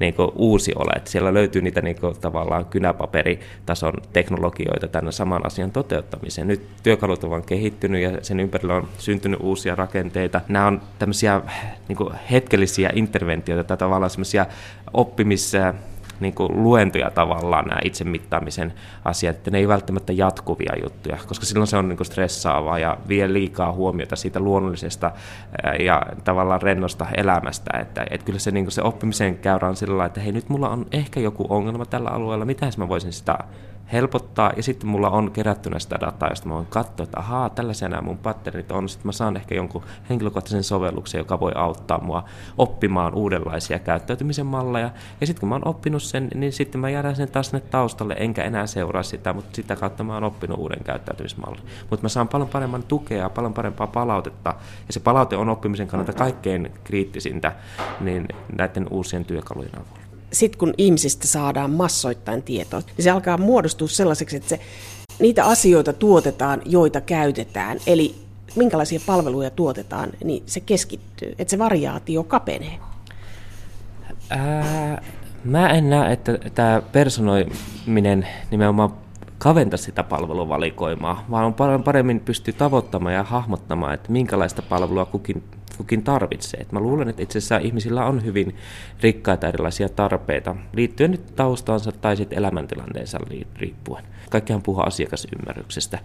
niin 0.00 0.14
kuin 0.14 0.32
uusi 0.34 0.72
ole. 0.76 0.92
Että 0.96 1.10
siellä 1.10 1.34
löytyy 1.34 1.62
niitä 1.62 1.82
niin 1.82 2.00
kuin, 2.00 2.16
tavallaan 2.20 2.64
kynäpaperitason 2.64 3.94
teknologioita 4.12 4.88
tänne 4.88 5.12
saman 5.12 5.46
asian 5.46 5.70
toteuttamiseen. 5.70 6.48
Nyt 6.48 6.66
työkalut 6.82 7.24
ovat 7.24 7.46
kehittynyt 7.46 8.02
ja 8.02 8.10
sen 8.22 8.40
ympärillä 8.40 8.74
on 8.74 8.88
syntynyt 8.98 9.40
uusia 9.42 9.74
rakenteita. 9.74 10.40
Nämä 10.48 10.66
on 10.66 10.82
tämmöisiä 10.98 11.40
niin 11.88 11.96
kuin 11.96 12.14
hetkellisiä 12.30 12.90
interventioita 12.94 13.64
tai 13.64 13.76
tavallaan 13.76 14.10
semmoisia 14.10 14.46
oppimisia 14.92 15.74
niin 16.20 16.34
kuin 16.34 16.62
luentoja 16.62 17.10
tavallaan 17.10 17.64
nämä 17.64 17.80
itsemittaamisen 17.84 18.72
asiat, 19.04 19.36
että 19.36 19.50
ne 19.50 19.58
ei 19.58 19.68
välttämättä 19.68 20.12
jatkuvia 20.12 20.72
juttuja, 20.82 21.18
koska 21.28 21.46
silloin 21.46 21.66
se 21.66 21.76
on 21.76 21.88
niin 21.88 21.96
kuin 21.96 22.06
stressaavaa 22.06 22.78
ja 22.78 22.98
vie 23.08 23.32
liikaa 23.32 23.72
huomiota 23.72 24.16
siitä 24.16 24.40
luonnollisesta 24.40 25.12
ja 25.80 26.02
tavallaan 26.24 26.62
rennosta 26.62 27.06
elämästä, 27.16 27.78
että, 27.78 28.06
että 28.10 28.24
kyllä 28.24 28.38
se, 28.38 28.50
niin 28.50 28.64
kuin 28.64 28.72
se 28.72 28.82
oppimisen 28.82 29.38
käyrä 29.38 29.68
on 29.68 29.76
sillä 29.76 29.92
lailla, 29.92 30.06
että 30.06 30.20
hei 30.20 30.32
nyt 30.32 30.48
mulla 30.48 30.68
on 30.68 30.86
ehkä 30.92 31.20
joku 31.20 31.46
ongelma 31.48 31.86
tällä 31.86 32.10
alueella, 32.10 32.44
mitä 32.44 32.70
mä 32.76 32.88
voisin 32.88 33.12
sitä 33.12 33.38
helpottaa, 33.92 34.52
ja 34.56 34.62
sitten 34.62 34.88
mulla 34.88 35.10
on 35.10 35.30
kerättynä 35.30 35.78
sitä 35.78 35.98
dataa, 36.00 36.28
josta 36.28 36.48
mä 36.48 36.54
voin 36.54 36.66
katsoa, 36.66 37.04
että 37.04 37.20
ahaa, 37.20 37.50
tällaisia 37.50 37.88
nämä 37.88 38.02
mun 38.02 38.18
patternit 38.18 38.72
on, 38.72 38.88
sitten 38.88 39.08
mä 39.08 39.12
saan 39.12 39.36
ehkä 39.36 39.54
jonkun 39.54 39.82
henkilökohtaisen 40.10 40.64
sovelluksen, 40.64 41.18
joka 41.18 41.40
voi 41.40 41.52
auttaa 41.54 42.00
mua 42.00 42.24
oppimaan 42.58 43.14
uudenlaisia 43.14 43.78
käyttäytymisen 43.78 44.46
malleja, 44.46 44.90
ja 45.20 45.26
sitten 45.26 45.40
kun 45.40 45.48
mä 45.48 45.54
oon 45.54 45.68
oppinut 45.68 46.02
sen, 46.02 46.28
niin 46.34 46.52
sitten 46.52 46.80
mä 46.80 46.90
jäädän 46.90 47.16
sen 47.16 47.28
taas 47.28 47.50
sinne 47.50 47.66
taustalle, 47.70 48.16
enkä 48.18 48.44
enää 48.44 48.66
seuraa 48.66 49.02
sitä, 49.02 49.32
mutta 49.32 49.56
sitä 49.56 49.76
kautta 49.76 50.04
mä 50.04 50.14
oon 50.14 50.24
oppinut 50.24 50.58
uuden 50.58 50.84
käyttäytymismallin. 50.84 51.62
Mutta 51.90 52.02
mä 52.02 52.08
saan 52.08 52.28
paljon 52.28 52.48
paremman 52.48 52.82
tukea, 52.82 53.30
paljon 53.30 53.54
parempaa 53.54 53.86
palautetta, 53.86 54.54
ja 54.86 54.92
se 54.92 55.00
palaute 55.00 55.36
on 55.36 55.48
oppimisen 55.48 55.88
kannalta 55.88 56.12
kaikkein 56.12 56.72
kriittisintä 56.84 57.52
niin 58.00 58.28
näiden 58.58 58.86
uusien 58.90 59.24
työkalujen 59.24 59.78
avulla 59.78 60.03
sitten 60.34 60.58
kun 60.58 60.74
ihmisistä 60.78 61.26
saadaan 61.26 61.70
massoittain 61.70 62.42
tietoa, 62.42 62.80
niin 62.80 63.04
se 63.04 63.10
alkaa 63.10 63.38
muodostua 63.38 63.88
sellaiseksi, 63.88 64.36
että 64.36 64.48
se, 64.48 64.60
niitä 65.18 65.44
asioita 65.44 65.92
tuotetaan, 65.92 66.62
joita 66.64 67.00
käytetään. 67.00 67.78
Eli 67.86 68.14
minkälaisia 68.56 69.00
palveluja 69.06 69.50
tuotetaan, 69.50 70.10
niin 70.24 70.42
se 70.46 70.60
keskittyy, 70.60 71.34
että 71.38 71.50
se 71.50 71.58
variaatio 71.58 72.24
kapenee. 72.24 72.78
Ää, 74.30 75.02
mä 75.44 75.68
en 75.68 75.90
näe, 75.90 76.12
että 76.12 76.38
tämä 76.54 76.82
personoiminen 76.92 78.28
nimenomaan 78.50 78.94
kaventaa 79.38 79.76
sitä 79.76 80.02
palveluvalikoimaa, 80.02 81.24
vaan 81.30 81.44
on 81.44 81.82
paremmin 81.84 82.20
pystyy 82.20 82.54
tavoittamaan 82.54 83.14
ja 83.14 83.22
hahmottamaan, 83.22 83.94
että 83.94 84.12
minkälaista 84.12 84.62
palvelua 84.62 85.04
kukin 85.04 85.42
kukin 85.76 86.02
tarvitsee. 86.02 86.60
Et 86.60 86.72
mä 86.72 86.80
luulen, 86.80 87.08
että 87.08 87.22
itse 87.22 87.38
asiassa 87.38 87.58
ihmisillä 87.58 88.06
on 88.06 88.24
hyvin 88.24 88.56
rikkaita 89.00 89.48
erilaisia 89.48 89.88
tarpeita 89.88 90.56
liittyen 90.72 91.10
nyt 91.10 91.36
taustaansa 91.36 91.92
tai 91.92 92.16
sitten 92.16 92.38
elämäntilanteensa 92.38 93.18
riippuen. 93.56 94.04
Kaikkihan 94.30 94.62
puhuu 94.62 94.82
asiakasymmärryksestä, 94.82 95.98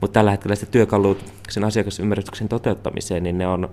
mutta 0.00 0.14
tällä 0.14 0.30
hetkellä 0.30 0.54
sitä 0.54 0.72
työkalut 0.72 1.32
sen 1.48 1.64
asiakasymmärryksen 1.64 2.48
toteuttamiseen, 2.48 3.22
niin 3.22 3.38
ne 3.38 3.46
on 3.46 3.70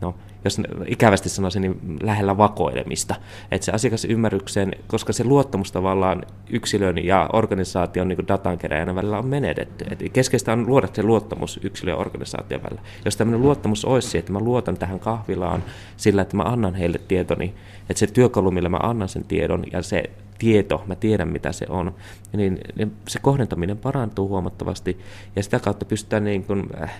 no, 0.00 0.14
jos 0.44 0.60
ikävästi 0.86 1.28
sanoisin, 1.28 1.62
niin 1.62 1.98
lähellä 2.02 2.36
vakoilemista. 2.36 3.14
Että 3.50 3.64
se 3.64 3.72
asiakasymmärryksen, 3.72 4.72
koska 4.86 5.12
se 5.12 5.24
luottamus 5.24 5.72
tavallaan 5.72 6.22
yksilön 6.50 7.04
ja 7.04 7.30
organisaation 7.32 8.08
niin 8.08 8.28
datan 8.28 8.58
keräjänä 8.58 8.94
välillä 8.94 9.18
on 9.18 9.26
menetetty. 9.26 9.84
Et 9.90 10.12
keskeistä 10.12 10.52
on 10.52 10.66
luoda 10.66 10.88
se 10.92 11.02
luottamus 11.02 11.60
yksilön 11.62 11.92
ja 11.92 11.96
organisaation 11.96 12.62
välillä. 12.62 12.82
Jos 13.04 13.16
tämmöinen 13.16 13.42
luottamus 13.42 13.84
olisi, 13.84 14.18
että 14.18 14.32
mä 14.32 14.38
luotan 14.38 14.76
tähän 14.76 15.00
kahvilaan 15.00 15.64
sillä, 15.96 16.22
että 16.22 16.36
mä 16.36 16.42
annan 16.42 16.74
heille 16.74 17.00
tietoni, 17.08 17.54
että 17.90 17.98
se 17.98 18.06
työkalu, 18.06 18.50
millä 18.50 18.68
mä 18.68 18.78
annan 18.82 19.08
sen 19.08 19.24
tiedon 19.24 19.64
ja 19.72 19.82
se 19.82 20.10
tieto, 20.38 20.84
mä 20.86 20.94
tiedän 20.94 21.28
mitä 21.28 21.52
se 21.52 21.66
on, 21.68 21.94
niin, 22.32 22.58
niin 22.76 22.92
se 23.08 23.18
kohdentaminen 23.18 23.78
parantuu 23.78 24.28
huomattavasti 24.28 24.98
ja 25.36 25.42
sitä 25.42 25.58
kautta 25.58 25.84
pystytään 25.84 26.24
niin 26.24 26.44
kuin, 26.44 26.68
äh, 26.82 26.92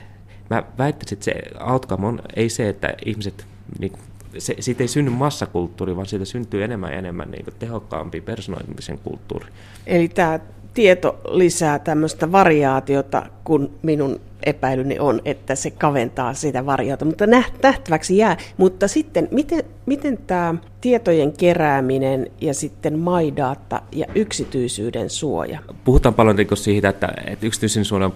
mä 0.51 0.63
väittäisin, 0.79 1.17
että 1.17 1.25
se 1.25 1.35
outcome 1.73 2.07
on 2.07 2.23
ei 2.37 2.49
se, 2.49 2.69
että 2.69 2.95
ihmiset, 3.05 3.47
niin, 3.79 3.93
se, 4.39 4.55
siitä 4.61 4.83
ei 4.83 4.89
synny 4.89 5.11
massakulttuuri, 5.11 5.97
vaan 5.97 6.07
siitä 6.07 6.25
syntyy 6.25 6.65
enemmän 6.65 6.93
ja 6.93 6.99
enemmän 6.99 7.31
niin 7.31 7.47
tehokkaampi 7.59 8.21
personoimisen 8.21 8.99
kulttuuri. 8.99 9.47
Eli 9.87 10.09
tämä 10.09 10.41
tieto 10.75 11.21
lisää 11.29 11.79
tämmöistä 11.79 12.33
variaatiota, 12.33 13.27
kun 13.45 13.71
minun 13.83 14.21
epäilyni 14.47 14.99
on, 14.99 15.21
että 15.25 15.55
se 15.55 15.71
kaventaa 15.71 16.35
sitä 16.35 16.67
variota, 16.67 17.05
mutta 17.05 17.27
nähtäväksi 17.63 18.17
jää. 18.17 18.37
Mutta 18.57 18.89
sitten, 18.89 19.29
miten, 19.31 19.65
miten 19.87 20.19
tämä 20.27 20.55
tietojen 20.81 21.33
kerääminen 21.33 22.31
ja 22.41 22.55
sitten 22.55 22.99
MyData 22.99 23.83
ja 23.93 24.07
yksityisyyden 24.15 25.11
suoja? 25.11 25.61
Puhutaan 25.85 26.15
paljon 26.15 26.37
niin 26.37 26.49
siitä, 26.55 26.89
että, 26.89 27.09
että 27.27 27.47
yksityisen 27.47 27.85
suojan 27.85 28.13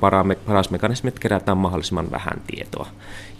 paras 0.46 0.70
mekanismi, 0.70 1.08
että 1.08 1.20
kerätään 1.20 1.58
mahdollisimman 1.58 2.10
vähän 2.10 2.42
tietoa. 2.46 2.86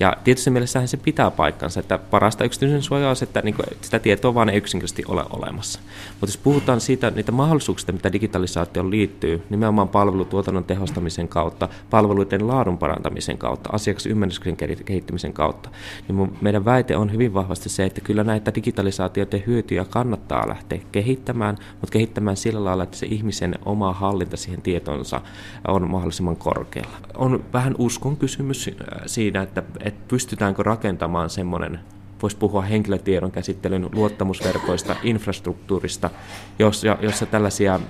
Ja 0.01 0.17
tietysti 0.25 0.51
mielessähän 0.51 0.89
se 0.89 0.97
pitää 0.97 1.31
paikkansa, 1.31 1.81
että 1.81 1.99
parasta 1.99 2.45
yksityisen 2.45 2.83
suojaa 2.83 3.11
on 3.11 3.17
se, 3.17 3.25
että 3.25 3.43
niin 3.43 3.55
sitä 3.81 3.99
tietoa 3.99 4.35
vaan 4.35 4.49
ei 4.49 4.57
yksinkertaisesti 4.57 5.05
ole 5.09 5.25
olemassa. 5.31 5.81
Mutta 6.21 6.27
jos 6.27 6.37
puhutaan 6.37 6.81
siitä, 6.81 7.11
niitä 7.11 7.33
mahdollisuuksista, 7.33 7.93
mitä 7.93 8.13
digitalisaatioon 8.13 8.91
liittyy, 8.91 9.43
nimenomaan 9.51 9.89
palvelutuotannon 9.89 10.65
tehostamisen 10.65 11.29
kautta, 11.29 11.69
palveluiden 11.91 12.49
laadun 12.49 12.74
parantamisen 12.79 13.39
kautta, 13.39 13.71
asiakasymmärryksen 13.73 14.57
kehittymisen 14.85 15.33
kautta, 15.33 15.71
niin 16.09 16.39
meidän 16.41 16.65
väite 16.65 16.97
on 16.97 17.13
hyvin 17.13 17.35
vahvasti 17.35 17.69
se, 17.69 17.85
että 17.85 18.01
kyllä 18.01 18.25
näitä 18.25 18.55
digitalisaatioiden 18.55 19.43
hyötyjä 19.47 19.85
kannattaa 19.85 20.49
lähteä 20.49 20.79
kehittämään, 20.93 21.57
mutta 21.71 21.93
kehittämään 21.93 22.37
sillä 22.37 22.65
lailla, 22.65 22.85
että 22.85 22.97
se 22.97 23.07
ihmisen 23.07 23.59
oma 23.65 23.93
hallinta 23.93 24.37
siihen 24.37 24.63
tietonsa 24.63 25.21
on 25.69 25.91
mahdollisimman 25.91 26.37
korkealla. 26.37 26.97
On 27.17 27.45
vähän 27.53 27.75
uskon 27.79 28.17
kysymys 28.17 28.71
siinä, 29.07 29.43
että 29.43 29.63
että 29.81 30.05
pystytäänkö 30.09 30.63
rakentamaan 30.63 31.31
semmoinen 31.31 31.81
voisi 32.23 32.37
puhua 32.37 32.63
henkilötiedon 32.63 33.31
käsittelyn 33.31 33.89
luottamusverkoista, 33.93 34.97
infrastruktuurista, 35.03 36.11
jossa, 36.59 36.97
jossa 37.01 37.27
tällaisia 37.27 37.81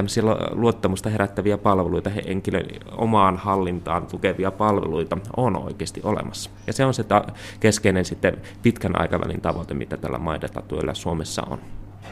tämmöisiä 0.00 0.22
luottamusta 0.52 1.10
herättäviä 1.10 1.58
palveluita, 1.58 2.10
henkilön 2.10 2.64
omaan 2.96 3.36
hallintaan 3.36 4.06
tukevia 4.06 4.50
palveluita 4.50 5.18
on 5.36 5.56
oikeasti 5.56 6.00
olemassa. 6.04 6.50
Ja 6.66 6.72
se 6.72 6.84
on 6.84 6.94
se 6.94 7.04
ta- 7.04 7.24
keskeinen 7.60 8.04
sitten 8.04 8.36
pitkän 8.62 9.00
aikavälin 9.00 9.40
tavoite, 9.40 9.74
mitä 9.74 9.96
tällä 9.96 10.18
maidatatuilla 10.18 10.94
Suomessa 10.94 11.42
on. 11.50 11.58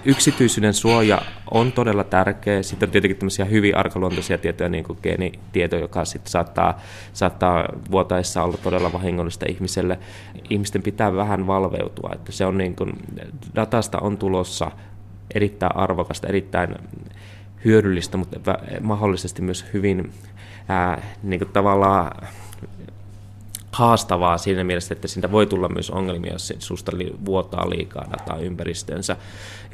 Yksityisyyden 0.04 0.74
suoja 0.74 1.22
on 1.50 1.72
todella 1.72 2.04
tärkeä. 2.04 2.62
Sitten 2.62 2.86
on 2.86 2.90
tietenkin 2.90 3.16
tämmöisiä 3.16 3.44
hyvin 3.44 3.76
arkaluontoisia 3.76 4.38
tietoja, 4.38 4.68
niin 4.68 4.84
kuin 4.84 4.98
geenitieto, 5.02 5.76
joka 5.76 6.04
sitten 6.04 6.30
saattaa, 6.30 6.80
saattaa 7.12 7.68
vuotaessa 7.90 8.42
olla 8.42 8.56
todella 8.62 8.92
vahingollista 8.92 9.46
ihmiselle. 9.48 9.98
Ihmisten 10.50 10.82
pitää 10.82 11.16
vähän 11.16 11.46
valveutua, 11.46 12.10
että 12.14 12.32
se 12.32 12.46
on 12.46 12.58
niin 12.58 12.76
kuin, 12.76 12.92
datasta 13.54 13.98
on 13.98 14.18
tulossa 14.18 14.70
erittäin 15.34 15.76
arvokasta, 15.76 16.26
erittäin 16.26 16.76
hyödyllistä, 17.64 18.16
mutta 18.16 18.58
mahdollisesti 18.80 19.42
myös 19.42 19.64
hyvin 19.72 20.12
ää, 20.68 21.02
niin 21.22 21.40
kuin 21.40 21.52
tavallaan 21.52 22.28
haastavaa 23.72 24.38
siinä 24.38 24.64
mielessä, 24.64 24.94
että 24.94 25.08
siitä 25.08 25.32
voi 25.32 25.46
tulla 25.46 25.68
myös 25.68 25.90
ongelmia, 25.90 26.32
jos 26.32 26.52
susta 26.58 26.92
vuotaa 27.24 27.70
liikaa 27.70 28.06
dataa 28.12 28.38
ympäristönsä. 28.38 29.16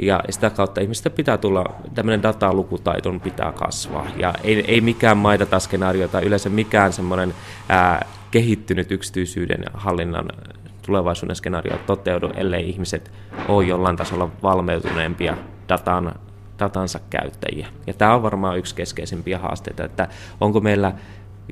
Ja 0.03 0.21
sitä 0.31 0.51
kautta 0.51 0.81
ihmistä 0.81 1.11
pitää 1.11 1.39
tulla, 1.39 1.65
tämmöinen 1.95 2.23
datalukutaiton 2.23 3.21
pitää 3.21 3.53
kasvaa. 3.53 4.07
Ja 4.17 4.35
ei, 4.45 4.65
ei 4.69 4.81
mikään 4.81 5.17
maidata-skenaario 5.17 6.09
tai 6.09 6.25
yleensä 6.25 6.49
mikään 6.49 6.93
semmoinen 6.93 7.35
ää, 7.69 8.07
kehittynyt 8.31 8.91
yksityisyyden 8.91 9.65
hallinnan 9.75 10.29
tulevaisuuden 10.87 11.37
skenaario 11.37 11.79
toteudu, 11.87 12.31
ellei 12.37 12.69
ihmiset 12.69 13.11
ole 13.49 13.65
jollain 13.65 13.97
tasolla 13.97 14.31
valmeutuneempia 14.43 15.37
datan, 15.69 16.15
datansa 16.59 17.01
käyttäjiä. 17.11 17.67
Ja 17.87 17.95
tämä 17.95 18.15
on 18.15 18.23
varmaan 18.23 18.59
yksi 18.59 18.75
keskeisimpiä 18.75 19.39
haasteita, 19.39 19.85
että 19.85 20.09
onko 20.41 20.61
meillä 20.61 20.93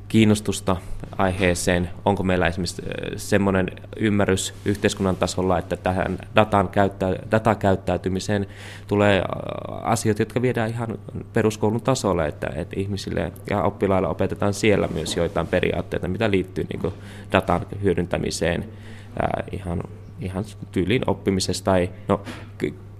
kiinnostusta 0.09 0.77
aiheeseen? 1.19 1.91
Onko 2.05 2.23
meillä 2.23 2.47
esimerkiksi 2.47 2.83
semmoinen 3.17 3.71
ymmärrys 3.97 4.55
yhteiskunnan 4.65 5.17
tasolla, 5.17 5.59
että 5.59 5.77
tähän 5.77 6.19
datan 6.37 6.69
käyttä, 6.69 7.07
datakäyttäytymiseen 7.31 8.47
tulee 8.88 9.23
asioita, 9.83 10.23
jotka 10.23 10.43
viedään 10.43 10.71
ihan 10.71 10.99
peruskoulun 11.33 11.81
tasolle, 11.81 12.27
että, 12.27 12.51
että 12.55 12.81
ihmisille 12.81 13.33
ja 13.51 13.62
oppilaille 13.62 14.09
opetetaan 14.09 14.55
siellä 14.55 14.88
myös 14.88 15.17
joitain 15.17 15.47
periaatteita, 15.47 16.09
mitä 16.09 16.31
liittyy 16.31 16.67
niin 16.73 16.93
datan 17.33 17.67
hyödyntämiseen 17.83 18.65
ihan, 19.53 19.83
ihan 20.25 20.45
tyylin 20.73 21.03
oppimisesta 21.07 21.65
tai 21.65 21.91
no, 22.09 22.21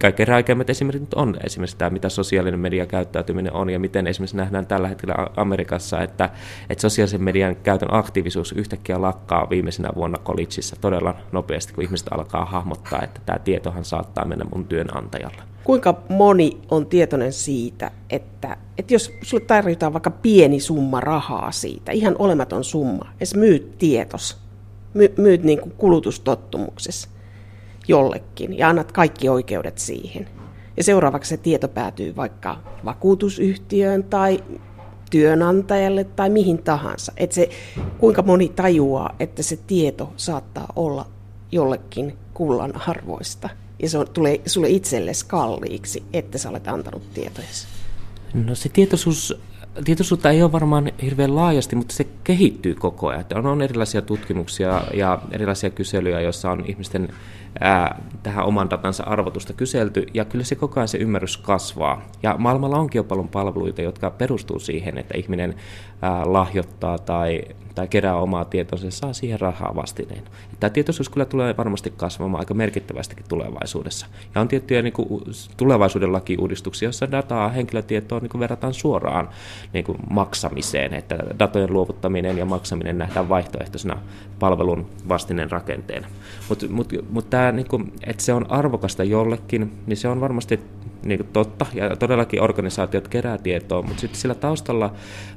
kaikkein 0.03 0.29
räikeimmät 0.29 0.71
esimerkiksi 0.71 1.09
on 1.17 1.37
esimerkiksi 1.45 1.77
tämä, 1.77 1.91
mitä 1.91 2.09
sosiaalinen 2.09 2.61
media 2.61 2.87
käyttäytyminen 2.87 3.53
on 3.53 3.71
ja 3.71 3.79
miten 3.79 4.07
esimerkiksi 4.07 4.37
nähdään 4.37 4.67
tällä 4.67 4.89
hetkellä 4.89 5.15
Amerikassa, 5.37 6.01
että, 6.01 6.31
että 6.71 6.83
sosiaalisen 6.83 7.23
median 7.23 7.57
käytön 7.57 7.95
aktiivisuus 7.95 8.53
yhtäkkiä 8.53 9.03
lakkaa 9.03 9.51
viimeisenä 9.51 9.89
vuonna 9.95 10.19
kolitsissa 10.19 10.77
todella 10.81 11.15
nopeasti, 11.33 11.73
kun 11.73 11.85
ihmiset 11.85 12.09
alkaa 12.11 12.45
hahmottaa, 12.45 13.03
että 13.03 13.21
tämä 13.27 13.39
tietohan 13.39 13.85
saattaa 13.85 14.25
mennä 14.25 14.45
mun 14.55 14.65
työnantajalle. 14.65 15.43
Kuinka 15.65 16.03
moni 16.09 16.61
on 16.71 16.87
tietoinen 16.87 17.33
siitä, 17.33 17.91
että, 18.11 18.57
että 18.79 18.95
jos 18.95 19.13
sulle 19.23 19.45
tarjotaan 19.45 19.93
vaikka 19.93 20.11
pieni 20.11 20.61
summa 20.61 21.01
rahaa 21.01 21.53
siitä, 21.53 21.93
ihan 21.93 22.17
olematon 22.19 22.65
summa, 22.65 23.13
edes 23.17 23.35
myyt 23.35 23.79
tietos, 23.79 24.42
my, 24.95 25.15
myyt 25.17 25.43
niin 25.43 25.61
kuin 25.61 25.73
kulutustottumuksessa 25.73 27.09
jollekin 27.89 28.59
ja 28.59 28.69
annat 28.69 28.93
kaikki 28.93 29.29
oikeudet 29.29 29.79
siihen. 29.79 30.29
Ja 30.77 30.85
seuraavaksi 30.85 31.29
se 31.29 31.37
tieto 31.37 31.69
päätyy 31.69 32.17
vaikka 32.17 32.59
vakuutusyhtiöön 32.85 34.05
tai 34.05 34.45
työnantajalle 35.11 36.05
tai 36.05 36.31
mihin 36.31 36.59
tahansa. 36.59 37.13
Että 37.17 37.35
se, 37.35 37.49
kuinka 37.99 38.23
moni 38.23 38.49
tajuaa, 38.49 39.15
että 39.21 39.43
se 39.43 39.59
tieto 39.67 40.13
saattaa 40.17 40.73
olla 40.77 41.07
jollekin 41.53 42.17
kullan 42.35 42.89
arvoista 42.89 43.49
ja 43.83 43.89
se 43.89 43.99
on, 43.99 44.09
tulee 44.09 44.41
sulle 44.47 44.69
itsellesi 44.69 45.27
kalliiksi, 45.27 46.03
että 46.13 46.39
sä 46.39 46.51
olet 46.51 46.69
antanut 46.69 47.15
tietoja. 47.15 47.47
No 48.35 48.55
se 48.55 48.69
tietoisuus, 48.69 49.39
tietoisuutta 49.85 50.31
ei 50.31 50.43
ole 50.43 50.53
varmaan 50.53 50.93
hirveän 51.03 51.37
laajasti, 51.37 51.77
mutta 51.77 51.95
se 51.95 52.07
kehittyy 52.25 52.75
koko 52.75 53.09
ajan. 53.09 53.25
On, 53.35 53.47
on 53.47 53.63
erilaisia 53.63 54.03
tutkimuksia 54.03 54.83
ja 54.95 55.19
erilaisia 55.31 55.71
kyselyjä, 55.71 56.21
joissa 56.21 56.51
on 56.51 56.65
ihmisten 56.67 57.09
ää, 57.61 58.03
tähän 58.23 58.45
oman 58.45 58.71
datansa 58.71 59.05
arvotusta 59.05 59.53
kyselty, 59.53 60.07
ja 60.15 60.25
kyllä 60.25 60.45
se 60.45 60.55
koko 60.55 60.81
ajan 60.81 60.89
se 60.89 60.99
ymmärrys 60.99 61.37
kasvaa. 61.37 62.03
Ja 62.23 62.35
maailmalla 62.39 62.79
onkin 62.79 62.99
jo 62.99 63.05
paljon 63.05 63.29
palveluita, 63.29 63.83
jotka 63.83 64.11
perustuu 64.11 64.59
siihen, 64.59 64.99
että 64.99 65.19
ihminen 65.19 65.55
ää, 66.03 66.33
lahjoittaa 66.33 66.99
tai, 66.99 67.43
tai 67.75 67.89
kerää 67.89 68.17
omaa 68.17 68.45
tietonsa 68.45 68.87
ja 68.87 68.91
saa 68.91 69.13
siihen 69.13 69.41
rahaa 69.41 69.77
vastineen. 69.77 70.23
Tämä 70.61 70.71
tietoisuus 70.71 71.09
kyllä 71.09 71.27
tulee 71.27 71.57
varmasti 71.57 71.93
kasvamaan 71.97 72.41
aika 72.41 72.55
merkittävästikin 72.55 73.25
tulevaisuudessa. 73.29 74.07
Ja 74.35 74.41
on 74.41 74.49
tiettyjä 74.49 74.83
niin 74.83 74.93
kuin, 74.93 75.23
tulevaisuuden 75.57 76.13
lakiuudistuksia, 76.13 76.87
joissa 76.87 77.11
dataa, 77.11 77.49
henkilötietoa 77.49 78.21
niin 78.21 78.31
kuin 78.31 78.41
verrataan 78.41 78.75
suoraan 78.75 79.29
niin 79.73 79.85
kuin 79.85 79.99
maksamiseen, 80.11 80.95
että 80.95 81.19
datojen 81.39 81.73
luovuttaminen 81.73 82.39
ja 82.39 82.45
maksaminen 82.45 82.99
nähdään 82.99 83.29
vaihtoehtoisena 83.29 83.99
palvelun 84.39 84.87
vastineen 85.09 85.51
rakenteena. 85.51 86.07
Mutta 86.49 86.67
mut, 86.69 86.93
mut 87.11 87.31
tämä, 87.31 87.53
niin 87.53 87.69
kuin, 87.69 87.93
että 88.07 88.23
se 88.23 88.33
on 88.33 88.51
arvokasta 88.51 89.05
jollekin, 89.05 89.73
niin 89.87 89.97
se 89.97 90.09
on 90.09 90.21
varmasti 90.21 90.61
niin 91.05 91.19
kuin 91.19 91.29
totta, 91.33 91.67
ja 91.75 91.97
todellakin 91.97 92.43
organisaatiot 92.43 93.09
kerää 93.09 93.39
tietoa, 93.39 93.83
mutta 93.83 94.01
sitten 94.01 94.21
sillä 94.21 94.35
taustalla 94.35 94.93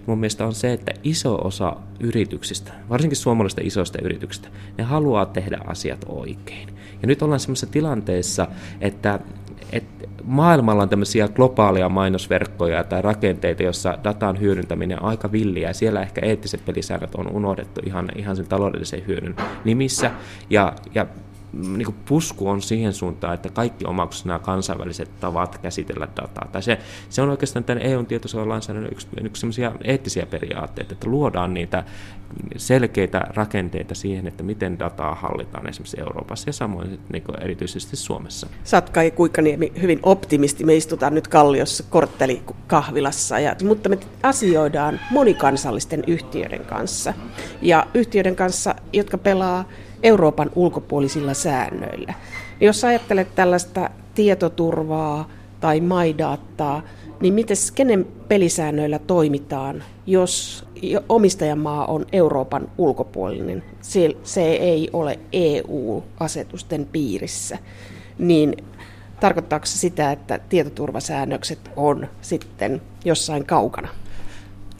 mun 0.05 0.19
mielestä 0.19 0.45
on 0.45 0.53
se, 0.53 0.73
että 0.73 0.91
iso 1.03 1.35
osa 1.35 1.75
yrityksistä, 1.99 2.73
varsinkin 2.89 3.17
suomalaisista 3.17 3.61
isoista 3.63 3.97
yrityksistä, 4.01 4.47
ne 4.77 4.83
haluaa 4.83 5.25
tehdä 5.25 5.57
asiat 5.67 6.05
oikein. 6.09 6.69
Ja 7.01 7.07
nyt 7.07 7.21
ollaan 7.21 7.39
sellaisessa 7.39 7.67
tilanteessa, 7.67 8.47
että, 8.81 9.19
että 9.71 10.07
maailmalla 10.23 10.83
on 10.83 10.89
tämmöisiä 10.89 11.27
globaaleja 11.27 11.89
mainosverkkoja 11.89 12.83
tai 12.83 13.01
rakenteita, 13.01 13.63
joissa 13.63 13.97
datan 14.03 14.39
hyödyntäminen 14.39 15.03
on 15.03 15.09
aika 15.09 15.31
villiä, 15.31 15.69
ja 15.69 15.73
siellä 15.73 16.01
ehkä 16.01 16.21
eettiset 16.25 16.65
pelisäännöt 16.65 17.15
on 17.15 17.31
unohdettu 17.31 17.81
ihan, 17.85 18.09
ihan 18.15 18.35
sen 18.35 18.47
taloudellisen 18.47 19.07
hyödyn 19.07 19.35
nimissä, 19.65 20.11
ja, 20.49 20.73
ja 20.95 21.05
niin 21.55 21.85
kuin 21.85 21.95
pusku 22.05 22.49
on 22.49 22.61
siihen 22.61 22.93
suuntaan, 22.93 23.33
että 23.33 23.49
kaikki 23.49 23.85
omaksuisivat 23.85 24.27
nämä 24.27 24.39
kansainväliset 24.39 25.19
tavat 25.19 25.57
käsitellä 25.57 26.07
dataa. 26.21 26.47
Tai 26.51 26.63
se, 26.63 26.79
se 27.09 27.21
on 27.21 27.29
oikeastaan 27.29 27.63
tämän 27.63 27.83
EUn 27.83 28.05
tietosuojalainsäädännön 28.05 28.91
yksi, 28.91 29.07
yksi 29.23 29.61
eettisiä 29.83 30.25
periaatteita, 30.25 30.93
että 30.93 31.09
luodaan 31.09 31.53
niitä 31.53 31.83
selkeitä 32.57 33.19
rakenteita 33.19 33.95
siihen, 33.95 34.27
että 34.27 34.43
miten 34.43 34.79
dataa 34.79 35.15
hallitaan 35.15 35.69
esimerkiksi 35.69 35.99
Euroopassa 35.99 36.49
ja 36.49 36.53
samoin 36.53 36.99
niin 37.13 37.23
kuin 37.23 37.43
erityisesti 37.43 37.95
Suomessa. 37.95 38.47
Satka 38.63 39.03
ja 39.03 39.11
Kuikkaniemi 39.11 39.71
hyvin 39.81 39.99
optimisti. 40.03 40.63
Me 40.63 40.75
istutaan 40.75 41.15
nyt 41.15 41.27
Kalliossa 41.27 41.83
korttelikahvilassa, 41.89 43.39
ja, 43.39 43.55
mutta 43.63 43.89
me 43.89 43.97
asioidaan 44.23 44.99
monikansallisten 45.11 46.03
yhtiöiden 46.07 46.65
kanssa. 46.65 47.13
Ja 47.61 47.87
yhtiöiden 47.93 48.35
kanssa, 48.35 48.75
jotka 48.93 49.17
pelaa 49.17 49.65
Euroopan 50.05 50.51
ulkopuolisilla 50.55 51.33
säännöillä. 51.33 52.13
Jos 52.61 52.83
ajattelet 52.83 53.35
tällaista 53.35 53.89
tietoturvaa 54.15 55.29
tai 55.59 55.81
maidaattaa, 55.81 56.81
niin 57.19 57.33
miten 57.33 57.57
kenen 57.75 58.07
pelisäännöillä 58.27 58.99
toimitaan, 58.99 59.83
jos 60.05 60.65
omistajamaa 61.09 61.85
on 61.85 62.05
Euroopan 62.11 62.67
ulkopuolinen, 62.77 63.63
se 64.23 64.45
ei 64.45 64.89
ole 64.93 65.19
EU-asetusten 65.33 66.85
piirissä, 66.85 67.57
niin 68.17 68.55
tarkoittaako 69.19 69.65
se 69.65 69.77
sitä, 69.77 70.11
että 70.11 70.39
tietoturvasäännökset 70.49 71.59
on 71.75 72.07
sitten 72.21 72.81
jossain 73.05 73.45
kaukana? 73.45 73.87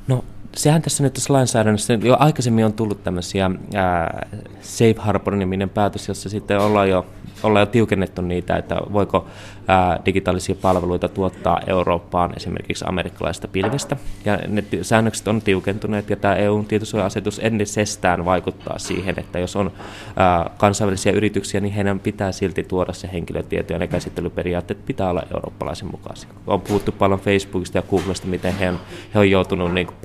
No 0.08 0.24
sehän 0.56 0.82
tässä 0.82 1.04
nyt 1.04 1.14
tässä 1.14 1.34
lainsäädännössä 1.34 1.94
jo 1.94 2.18
aikaisemmin 2.20 2.66
on 2.66 2.74
tullut 2.74 3.04
tämmöisiä 3.04 3.52
ää, 3.74 4.28
Safe 4.62 4.96
Harbor-niminen 4.98 5.70
päätös, 5.70 6.08
jossa 6.08 6.30
sitten 6.30 6.60
ollaan 6.60 6.90
jo, 6.90 7.06
ollaan 7.44 7.62
jo 7.62 7.66
tiukennettu 7.66 8.22
niitä, 8.22 8.56
että 8.56 8.76
voiko 8.94 9.28
ää, 9.68 10.00
digitaalisia 10.06 10.56
palveluita 10.62 11.08
tuottaa 11.08 11.60
Eurooppaan 11.68 12.34
esimerkiksi 12.36 12.86
amerikkalaista 12.88 13.48
pilvestä. 13.48 13.98
Ja 14.26 14.40
ne 14.48 14.64
säännökset 14.82 15.28
on 15.28 15.42
tiukentuneet 15.42 16.10
ja 16.10 16.16
tämä 16.16 16.36
EUn 16.36 16.66
tietosuoja-asetus 16.66 17.40
ennisestään 17.44 18.26
vaikuttaa 18.26 18.80
siihen, 18.80 19.16
että 19.20 19.40
jos 19.40 19.56
on 19.56 19.72
ää, 20.16 20.50
kansainvälisiä 20.58 21.12
yrityksiä, 21.12 21.62
niin 21.62 21.74
heidän 21.74 22.00
pitää 22.00 22.32
silti 22.32 22.64
tuoda 22.64 22.94
se 22.94 23.10
henkilötieto 23.14 23.74
ja 23.74 23.80
ne 23.80 23.88
käsittelyperiaatteet 23.88 24.86
pitää 24.86 25.10
olla 25.10 25.24
eurooppalaisen 25.34 25.92
mukaisia. 25.92 26.30
On 26.48 26.62
puhuttu 26.62 26.92
paljon 26.92 27.20
Facebookista 27.20 27.78
ja 27.78 27.82
Googlesta, 27.82 28.28
miten 28.28 28.58
he 28.58 28.70
on, 28.70 28.80
he 29.14 29.20
on 29.20 29.32
joutunut 29.32 29.74
niin 29.74 29.88
kuin, 29.88 29.96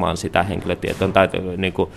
paljastamaan 0.00 0.16
sitä 0.16 0.42
henkilötietoa 0.42 1.08
tai 1.08 1.28
niin 1.56 1.72
kuin, 1.72 1.90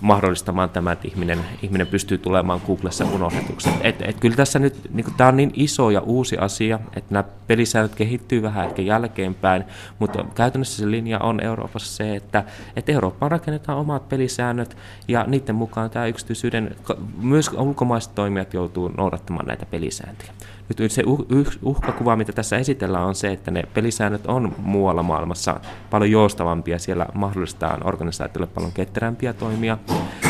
mahdollistamaan 0.00 0.70
tämä, 0.70 0.92
että 0.92 1.08
ihminen, 1.08 1.38
ihminen 1.62 1.86
pystyy 1.86 2.18
tulemaan 2.18 2.60
Googlessa 2.66 3.04
unohdetuksi. 3.04 3.70
Et, 3.80 4.02
et 4.02 4.20
kyllä 4.20 4.36
tässä 4.36 4.58
nyt, 4.58 4.74
niin 4.90 5.06
tämä 5.16 5.28
on 5.28 5.36
niin 5.36 5.52
iso 5.54 5.90
ja 5.90 6.00
uusi 6.00 6.38
asia, 6.38 6.80
että 6.96 7.14
nämä 7.14 7.24
pelisäännöt 7.46 7.94
kehittyy 7.94 8.42
vähän 8.42 8.66
ehkä 8.66 8.82
jälkeenpäin, 8.82 9.64
mutta 9.98 10.24
käytännössä 10.34 10.82
se 10.82 10.90
linja 10.90 11.18
on 11.18 11.40
Euroopassa 11.40 11.96
se, 11.96 12.16
että, 12.16 12.44
että 12.76 12.92
Eurooppaan 12.92 13.30
rakennetaan 13.30 13.78
omat 13.78 14.08
pelisäännöt 14.08 14.76
ja 15.08 15.24
niiden 15.28 15.54
mukaan 15.54 15.90
tämä 15.90 16.06
yksityisyyden, 16.06 16.76
myös 17.22 17.48
ulkomaiset 17.48 18.14
toimijat 18.14 18.54
joutuu 18.54 18.88
noudattamaan 18.88 19.46
näitä 19.46 19.66
pelisääntöjä. 19.66 20.32
Nyt 20.78 20.92
se 20.92 21.02
uh, 21.06 21.26
uhkakuva, 21.62 22.16
mitä 22.16 22.32
tässä 22.32 22.56
esitellään, 22.56 23.04
on 23.04 23.14
se, 23.14 23.32
että 23.32 23.50
ne 23.50 23.62
pelisäännöt 23.74 24.26
on 24.26 24.54
muualla 24.58 25.02
maailmassa 25.02 25.60
paljon 25.90 26.10
joustavampia. 26.10 26.78
Siellä 26.78 27.06
mahdollistaa 27.14 27.78
organisaatioille 27.84 28.52
paljon 28.54 28.72
ketterämpiä 28.72 29.32
toimia. 29.32 29.78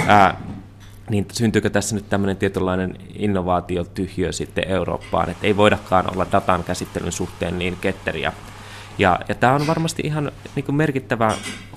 Ää, 0.07 0.41
niin 1.11 1.27
syntyykö 1.33 1.71
tässä 1.71 1.95
nyt 1.95 2.09
tämmöinen 2.09 2.37
tietynlainen 2.37 2.97
innovaatiotyhjö 3.15 4.33
sitten 4.33 4.69
Eurooppaan, 4.69 5.31
että 5.31 5.47
ei 5.47 5.57
voidakaan 5.57 6.13
olla 6.13 6.27
datan 6.33 6.65
käsittelyn 6.65 7.13
suhteen 7.13 7.59
niin 7.59 7.77
ketteriä. 7.81 8.33
Ja, 8.99 9.21
ja 9.29 9.35
tämä 9.35 9.55
on 9.55 9.67
varmasti 9.67 10.03
ihan 10.05 10.33
niin 10.57 10.75
merkittävä 10.75 11.33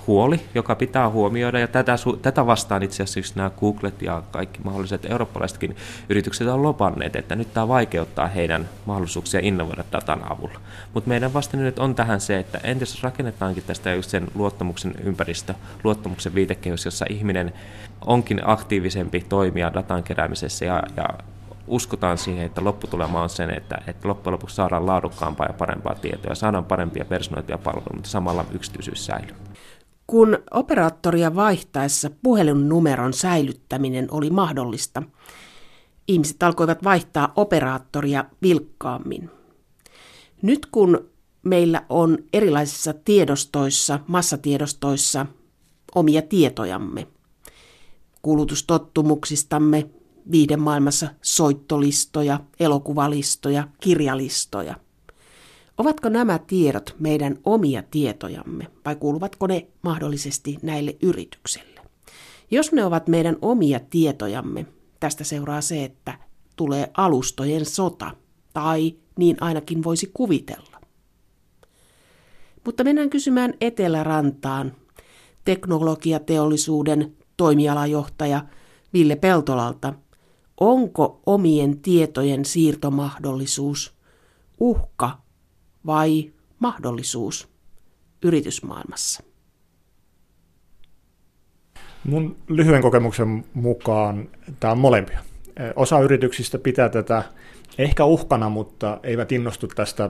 huoli, 0.07 0.41
joka 0.55 0.75
pitää 0.75 1.09
huomioida, 1.09 1.59
ja 1.59 1.67
tätä, 1.67 1.95
tätä 2.21 2.45
vastaan 2.45 2.83
itse 2.83 3.03
asiassa 3.03 3.33
nämä 3.35 3.51
Googlet 3.59 4.01
ja 4.01 4.23
kaikki 4.31 4.59
mahdolliset 4.63 5.05
eurooppalaisetkin 5.05 5.75
yritykset 6.09 6.47
on 6.47 6.63
lopanneet, 6.63 7.15
että 7.15 7.35
nyt 7.35 7.53
tämä 7.53 7.67
vaikeuttaa 7.67 8.27
heidän 8.27 8.69
mahdollisuuksia 8.85 9.39
innovoida 9.43 9.83
datan 9.91 10.31
avulla. 10.31 10.59
Mutta 10.93 11.07
meidän 11.07 11.33
vastine 11.33 11.63
nyt 11.63 11.79
on 11.79 11.95
tähän 11.95 12.21
se, 12.21 12.39
että 12.39 12.59
entäs 12.63 13.03
rakennetaankin 13.03 13.63
tästä 13.63 13.93
just 13.93 14.09
sen 14.09 14.27
luottamuksen 14.35 14.93
ympäristö, 15.03 15.53
luottamuksen 15.83 16.35
viitekehys, 16.35 16.85
jossa 16.85 17.05
ihminen 17.09 17.53
onkin 18.05 18.41
aktiivisempi 18.45 19.25
toimija 19.29 19.73
datan 19.73 20.03
keräämisessä 20.03 20.65
ja, 20.65 20.83
ja 20.97 21.05
uskotaan 21.67 22.17
siihen, 22.17 22.45
että 22.45 22.63
lopputulema 22.63 23.21
on 23.21 23.29
sen, 23.29 23.49
että, 23.49 23.77
että 23.87 24.07
loppujen 24.07 24.33
lopuksi 24.33 24.55
saadaan 24.55 24.85
laadukkaampaa 24.85 25.47
ja 25.47 25.53
parempaa 25.53 25.95
tietoa, 25.95 26.35
saadaan 26.35 26.65
parempia 26.65 27.05
personoituja 27.05 27.57
palveluja, 27.57 27.93
mutta 27.93 28.09
samalla 28.09 28.45
yksityisyys 28.51 29.05
säilyy. 29.05 29.35
Kun 30.07 30.37
operaattoria 30.51 31.35
vaihtaessa 31.35 32.09
puhelinnumeron 32.23 33.13
säilyttäminen 33.13 34.07
oli 34.11 34.29
mahdollista, 34.29 35.03
ihmiset 36.07 36.43
alkoivat 36.43 36.83
vaihtaa 36.83 37.33
operaattoria 37.35 38.25
vilkkaammin. 38.41 39.29
Nyt 40.41 40.65
kun 40.65 41.09
meillä 41.43 41.85
on 41.89 42.17
erilaisissa 42.33 42.93
tiedostoissa, 42.93 43.99
massatiedostoissa 44.07 45.25
omia 45.95 46.21
tietojamme, 46.21 47.07
kulutustottumuksistamme, 48.21 49.89
viidemaailmassa 50.31 51.07
soittolistoja, 51.21 52.39
elokuvalistoja, 52.59 53.67
kirjalistoja. 53.81 54.75
Ovatko 55.77 56.09
nämä 56.09 56.39
tiedot 56.39 56.95
meidän 56.99 57.37
omia 57.43 57.83
tietojamme 57.91 58.67
vai 58.85 58.95
kuuluvatko 58.95 59.47
ne 59.47 59.67
mahdollisesti 59.81 60.57
näille 60.61 60.95
yrityksille? 61.01 61.81
Jos 62.51 62.71
ne 62.71 62.85
ovat 62.85 63.07
meidän 63.07 63.37
omia 63.41 63.79
tietojamme, 63.89 64.65
tästä 64.99 65.23
seuraa 65.23 65.61
se, 65.61 65.83
että 65.83 66.19
tulee 66.55 66.91
alustojen 66.97 67.65
sota, 67.65 68.11
tai 68.53 68.95
niin 69.17 69.37
ainakin 69.41 69.83
voisi 69.83 70.11
kuvitella. 70.13 70.79
Mutta 72.65 72.83
mennään 72.83 73.09
kysymään 73.09 73.53
Etelärantaan 73.61 74.75
teknologiateollisuuden 75.45 77.15
toimialajohtaja 77.37 78.45
Ville 78.93 79.15
Peltolalta, 79.15 79.93
onko 80.59 81.21
omien 81.25 81.79
tietojen 81.79 82.45
siirtomahdollisuus 82.45 83.93
uhka 84.59 85.24
vai 85.85 86.31
mahdollisuus 86.59 87.49
yritysmaailmassa? 88.23 89.23
Mun 92.03 92.37
lyhyen 92.47 92.81
kokemuksen 92.81 93.45
mukaan 93.53 94.29
tämä 94.59 94.71
on 94.71 94.77
molempia. 94.77 95.19
Osa 95.75 95.99
yrityksistä 95.99 96.59
pitää 96.59 96.89
tätä 96.89 97.23
ehkä 97.77 98.05
uhkana, 98.05 98.49
mutta 98.49 98.99
eivät 99.03 99.31
innostu 99.31 99.67
tästä 99.67 100.09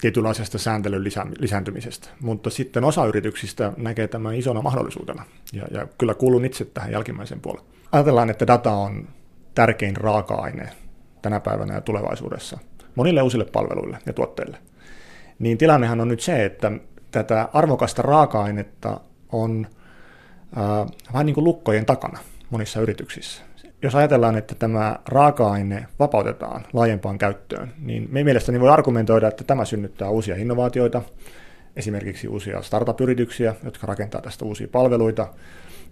tietynlaisesta 0.00 0.58
sääntelyn 0.58 1.04
lisääntymisestä. 1.38 2.08
Mutta 2.20 2.50
sitten 2.50 2.84
osa 2.84 3.06
yrityksistä 3.06 3.72
näkee 3.76 4.08
tämän 4.08 4.34
isona 4.34 4.62
mahdollisuutena, 4.62 5.24
ja, 5.52 5.62
ja 5.70 5.86
kyllä 5.98 6.14
kuulun 6.14 6.44
itse 6.44 6.64
tähän 6.64 6.92
jälkimmäiseen 6.92 7.40
puoleen. 7.40 7.66
Ajatellaan, 7.92 8.30
että 8.30 8.46
data 8.46 8.72
on 8.72 9.08
tärkein 9.54 9.96
raaka-aine 9.96 10.70
tänä 11.22 11.40
päivänä 11.40 11.74
ja 11.74 11.80
tulevaisuudessa 11.80 12.58
monille 12.94 13.22
uusille 13.22 13.44
palveluille 13.44 13.98
ja 14.06 14.12
tuotteille. 14.12 14.58
Niin 15.40 15.58
tilannehan 15.58 16.00
on 16.00 16.08
nyt 16.08 16.20
se, 16.20 16.44
että 16.44 16.72
tätä 17.10 17.48
arvokasta 17.52 18.02
raaka-ainetta 18.02 19.00
on 19.32 19.66
äh, 20.56 20.86
vähän 21.12 21.26
niin 21.26 21.34
kuin 21.34 21.44
lukkojen 21.44 21.86
takana 21.86 22.18
monissa 22.50 22.80
yrityksissä 22.80 23.42
jos 23.82 23.94
ajatellaan, 23.94 24.38
että 24.38 24.54
tämä 24.54 24.98
raaka-aine 25.06 25.86
vapautetaan 25.98 26.66
laajempaan 26.72 27.18
käyttöön, 27.18 27.72
niin 27.78 28.08
me 28.10 28.24
mielestäni 28.24 28.60
voi 28.60 28.70
argumentoida, 28.70 29.28
että 29.28 29.44
tämä 29.44 29.64
synnyttää 29.64 30.10
uusia 30.10 30.36
innovaatioita, 30.36 31.02
esimerkiksi 31.76 32.28
uusia 32.28 32.62
startup-yrityksiä, 32.62 33.54
jotka 33.64 33.86
rakentaa 33.86 34.20
tästä 34.20 34.44
uusia 34.44 34.68
palveluita, 34.72 35.28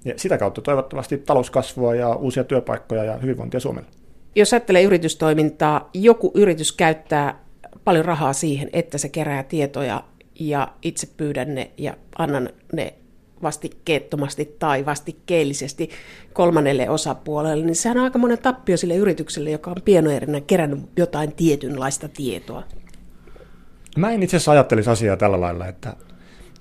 ja 0.04 0.14
sitä 0.16 0.38
kautta 0.38 0.60
toivottavasti 0.60 1.18
talouskasvua 1.18 1.94
ja 1.94 2.14
uusia 2.14 2.44
työpaikkoja 2.44 3.04
ja 3.04 3.16
hyvinvointia 3.16 3.60
Suomelle. 3.60 3.88
Jos 4.34 4.52
ajattelee 4.52 4.82
yritystoimintaa, 4.82 5.90
joku 5.94 6.30
yritys 6.34 6.72
käyttää 6.72 7.38
paljon 7.88 8.04
rahaa 8.04 8.32
siihen, 8.32 8.70
että 8.72 8.98
se 8.98 9.08
kerää 9.08 9.42
tietoja 9.42 10.04
ja 10.40 10.68
itse 10.82 11.08
pyydän 11.16 11.54
ne 11.54 11.70
ja 11.76 11.94
annan 12.18 12.48
ne 12.72 12.94
vastikkeettomasti 13.42 14.56
tai 14.58 14.86
vastikkeellisesti 14.86 15.90
kolmannelle 16.32 16.90
osapuolelle, 16.90 17.64
niin 17.64 17.76
sehän 17.76 17.98
on 17.98 18.04
aika 18.04 18.18
monen 18.18 18.38
tappio 18.38 18.76
sille 18.76 18.96
yritykselle, 18.96 19.50
joka 19.50 19.70
on 19.70 19.76
pienoerinä 19.84 20.40
kerännyt 20.40 20.80
jotain 20.96 21.32
tietynlaista 21.32 22.08
tietoa. 22.08 22.62
Mä 23.96 24.10
en 24.10 24.22
itse 24.22 24.36
asiassa 24.36 24.52
ajattelisi 24.52 24.90
asiaa 24.90 25.16
tällä 25.16 25.40
lailla, 25.40 25.66
että 25.66 25.96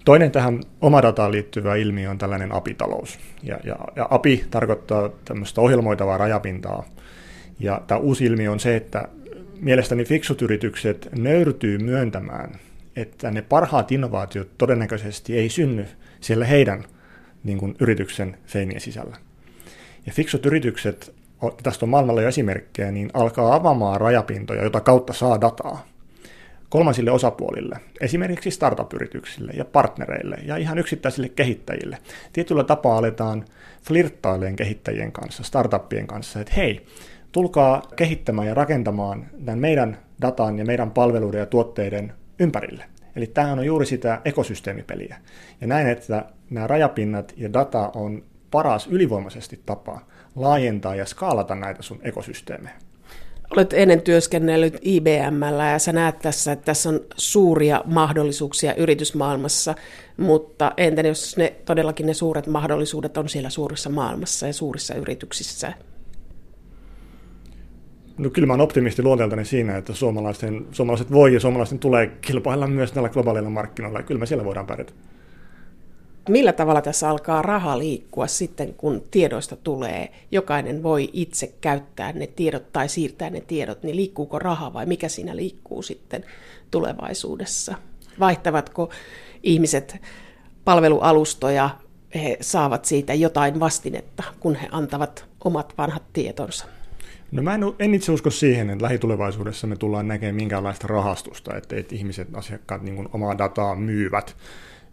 toinen 0.05 0.32
tähän 0.32 0.61
omadataan 0.82 1.32
liittyvä 1.32 1.75
ilmiö 1.75 2.09
on 2.09 2.17
tällainen 2.17 2.51
apitalous. 2.51 3.19
Ja, 3.43 3.57
ja, 3.63 3.75
ja 3.95 4.07
API 4.09 4.45
tarkoittaa 4.51 5.09
tämmöistä 5.25 5.61
ohjelmoitavaa 5.61 6.17
rajapintaa. 6.17 6.84
Ja 7.59 7.82
tämä 7.88 7.99
uusi 7.99 8.25
ilmiö 8.25 8.51
on 8.51 8.59
se, 8.59 8.75
että 8.75 9.07
mielestäni 9.60 10.05
fiksut 10.05 10.41
yritykset 10.41 11.10
nöyrtyy 11.18 11.78
myöntämään, 11.78 12.60
että 12.95 13.32
ne 13.32 13.41
parhaat 13.41 13.91
innovaatiot 13.91 14.58
todennäköisesti 14.58 15.38
ei 15.38 15.49
synny 15.49 15.86
siellä 16.22 16.45
heidän 16.45 16.84
niin 17.43 17.58
kuin, 17.58 17.76
yrityksen 17.80 18.38
seinien 18.45 18.82
sisällä. 18.82 19.18
Ja 20.05 20.14
fiksut 20.14 20.45
yritykset, 20.45 21.14
tästä 21.64 21.86
on 21.86 21.89
maailmalla 21.89 22.22
jo 22.22 22.28
esimerkkejä, 22.28 22.91
niin 22.91 23.10
alkaa 23.14 23.55
avaamaan 23.55 24.01
rajapintoja, 24.01 24.64
jota 24.64 24.82
kautta 24.82 25.14
saa 25.14 25.41
dataa 25.41 25.88
kolmansille 26.70 27.12
osapuolille, 27.12 27.80
esimerkiksi 28.01 28.51
startup-yrityksille 28.51 29.51
ja 29.55 29.66
partnereille 29.66 30.38
ja 30.45 30.58
ihan 30.58 30.78
yksittäisille 30.78 31.30
kehittäjille. 31.30 31.97
Tietyllä 32.34 32.64
tapaa 32.64 32.97
aletaan 32.97 33.45
flirttailemaan 33.84 34.55
kehittäjien 34.55 35.12
kanssa, 35.12 35.43
startuppien 35.43 36.08
kanssa, 36.08 36.39
että 36.39 36.53
hei, 36.53 36.86
tulkaa 37.32 37.82
kehittämään 37.95 38.47
ja 38.47 38.53
rakentamaan 38.53 39.25
tämän 39.45 39.59
meidän 39.59 39.97
datan 40.21 40.59
ja 40.59 40.65
meidän 40.65 40.91
palveluiden 40.91 41.39
ja 41.39 41.45
tuotteiden 41.45 42.13
ympärille. 42.39 42.84
Eli 43.15 43.28
tämähän 43.28 43.59
on 43.59 43.65
juuri 43.65 43.86
sitä 43.86 44.21
ekosysteemipeliä. 44.25 45.17
Ja 45.61 45.67
näin, 45.67 45.88
että 45.88 46.25
nämä 46.49 46.67
rajapinnat 46.67 47.34
ja 47.38 47.53
data 47.53 47.91
on 47.95 48.23
paras 48.51 48.88
ylivoimaisesti 48.88 49.59
tapa 49.65 50.01
laajentaa 50.36 50.95
ja 50.95 51.05
skaalata 51.05 51.55
näitä 51.55 51.82
sun 51.82 51.99
ekosysteemejä. 52.03 52.75
Olet 53.51 53.73
ennen 53.73 54.01
työskennellyt 54.01 54.80
IBMllä 54.82 55.65
ja 55.71 55.80
sä 55.80 55.93
näet 55.93 56.19
tässä, 56.19 56.51
että 56.51 56.65
tässä 56.65 56.89
on 56.89 56.99
suuria 57.17 57.82
mahdollisuuksia 57.86 58.75
yritysmaailmassa, 58.75 59.75
mutta 60.17 60.71
entä 60.78 61.01
jos 61.01 61.38
ne 61.38 61.55
todellakin 61.65 62.05
ne 62.05 62.13
suuret 62.13 62.47
mahdollisuudet 62.47 63.17
on 63.17 63.30
siellä 63.30 63.49
suurissa 63.49 63.89
maailmassa 63.89 64.47
ja 64.47 64.53
suurissa 64.53 64.95
yrityksissä? 64.95 65.73
No 68.18 68.30
kyllä 68.30 68.45
mä 68.45 68.53
olen 68.53 68.63
optimisti 68.63 69.03
luonteeltani 69.03 69.45
siinä, 69.45 69.78
että 69.78 69.93
suomalaisten, 69.93 70.65
suomalaiset 70.72 71.11
voi 71.11 71.34
ja 71.34 71.39
suomalaisten 71.39 71.80
tulee 71.80 72.07
kilpailla 72.07 72.68
myös 72.68 72.95
näillä 72.95 73.09
globaaleilla 73.09 73.49
markkinoilla. 73.49 74.03
Kyllä 74.03 74.20
me 74.20 74.26
siellä 74.26 74.45
voidaan 74.45 74.68
pärjätä. 74.68 74.93
Millä 76.30 76.53
tavalla 76.53 76.82
tässä 76.82 77.09
alkaa 77.09 77.41
raha 77.41 77.80
liikkua 77.80 78.28
sitten, 78.28 78.74
kun 78.74 79.03
tiedoista 79.11 79.55
tulee? 79.55 80.11
Jokainen 80.32 80.84
voi 80.84 81.09
itse 81.13 81.53
käyttää 81.61 82.11
ne 82.11 82.28
tiedot 82.28 82.72
tai 82.74 82.89
siirtää 82.89 83.30
ne 83.30 83.41
tiedot, 83.41 83.84
niin 83.84 83.95
liikkuuko 83.95 84.39
raha 84.39 84.74
vai 84.74 84.86
mikä 84.86 85.07
siinä 85.07 85.36
liikkuu 85.36 85.82
sitten 85.82 86.26
tulevaisuudessa? 86.72 87.76
Vaihtavatko 88.20 88.89
ihmiset 89.43 89.97
palvelualustoja, 90.65 91.70
he 92.15 92.38
saavat 92.41 92.86
siitä 92.86 93.13
jotain 93.13 93.59
vastinetta, 93.59 94.24
kun 94.39 94.55
he 94.55 94.68
antavat 94.72 95.26
omat 95.43 95.74
vanhat 95.78 96.03
tietonsa? 96.13 96.65
No 97.32 97.41
mä 97.41 97.55
en, 97.55 97.61
en 97.80 97.93
itse 97.93 98.11
usko 98.11 98.30
siihen, 98.30 98.69
että 98.69 98.84
lähitulevaisuudessa 98.84 99.67
me 99.67 99.75
tullaan 99.75 100.07
näkemään 100.07 100.36
minkäänlaista 100.36 100.88
rahastusta, 100.88 101.57
että, 101.57 101.75
että 101.75 101.95
ihmiset, 101.95 102.28
asiakkaat 102.34 102.82
niin 102.82 102.95
kuin 102.95 103.09
omaa 103.13 103.38
dataa 103.38 103.75
myyvät. 103.75 104.36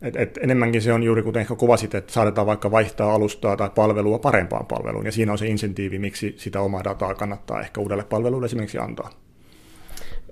Et, 0.02 0.16
et 0.16 0.38
enemmänkin 0.42 0.82
se 0.82 0.92
on 0.92 1.02
juuri 1.02 1.22
kuten 1.22 1.40
ehkä 1.40 1.54
kuvasit, 1.54 1.94
että 1.94 2.12
saadaan 2.12 2.46
vaikka 2.46 2.70
vaihtaa 2.70 3.14
alustaa 3.14 3.56
tai 3.56 3.70
palvelua 3.74 4.18
parempaan 4.18 4.66
palveluun, 4.66 5.06
ja 5.06 5.12
siinä 5.12 5.32
on 5.32 5.38
se 5.38 5.46
insentiivi, 5.46 5.98
miksi 5.98 6.34
sitä 6.38 6.60
omaa 6.60 6.84
dataa 6.84 7.14
kannattaa 7.14 7.60
ehkä 7.60 7.80
uudelle 7.80 8.04
palvelulle 8.04 8.46
esimerkiksi 8.46 8.78
antaa. 8.78 9.10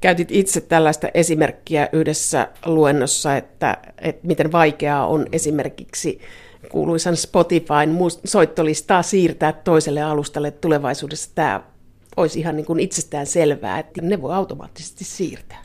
Käytit 0.00 0.28
itse 0.30 0.61
tällaista 0.61 1.09
esimerkkiä 1.14 1.88
yhdessä 1.92 2.48
luennossa, 2.66 3.36
että, 3.36 3.78
että 3.98 4.26
miten 4.26 4.53
vaikeaa 4.53 5.07
on 5.07 5.26
esimerkiksi 5.32 6.20
kuuluisan 6.70 7.16
Spotifyn 7.16 7.96
soittolistaa 8.24 9.03
siirtää 9.03 9.53
toiselle 9.53 10.03
alustalle 10.03 10.50
tulevaisuudessa. 10.50 11.30
Tämä 11.34 11.72
olisi 12.16 12.38
ihan 12.38 12.56
niin 12.56 12.66
kuin 12.66 12.80
itsestään 12.80 13.26
selvää, 13.26 13.78
että 13.78 14.02
ne 14.02 14.22
voi 14.22 14.34
automaattisesti 14.34 15.04
siirtää. 15.04 15.62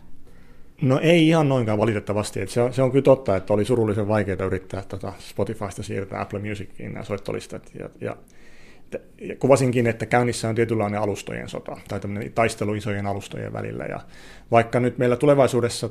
No 0.81 0.99
ei 0.99 1.27
ihan 1.27 1.49
noinkaan 1.49 1.77
valitettavasti. 1.77 2.41
Että 2.41 2.53
se, 2.53 2.61
on, 2.61 2.73
se 2.73 2.81
on 2.81 2.91
kyllä 2.91 3.03
totta, 3.03 3.35
että 3.35 3.53
oli 3.53 3.65
surullisen 3.65 4.07
vaikeaa 4.07 4.45
yrittää 4.45 4.83
tota 4.87 5.13
Spotifysta 5.19 5.83
siirtää 5.83 6.21
Apple 6.21 6.39
Musiciin 6.39 6.93
nämä 6.93 7.03
soittolistat. 7.03 7.71
Ja, 7.79 7.89
ja, 8.01 8.17
ja 9.21 9.35
kuvasinkin, 9.35 9.87
että 9.87 10.05
käynnissä 10.05 10.49
on 10.49 10.55
tietynlainen 10.55 11.01
alustojen 11.01 11.49
sota 11.49 11.77
tai 11.87 11.99
tämmöinen 11.99 12.31
taistelu 12.33 12.73
isojen 12.73 13.07
alustojen 13.07 13.53
välillä. 13.53 13.85
Ja 13.85 13.99
vaikka 14.51 14.79
nyt 14.79 14.97
meillä 14.97 15.15
tulevaisuudessa 15.15 15.89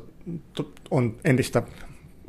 on 0.90 1.16
entistä 1.24 1.62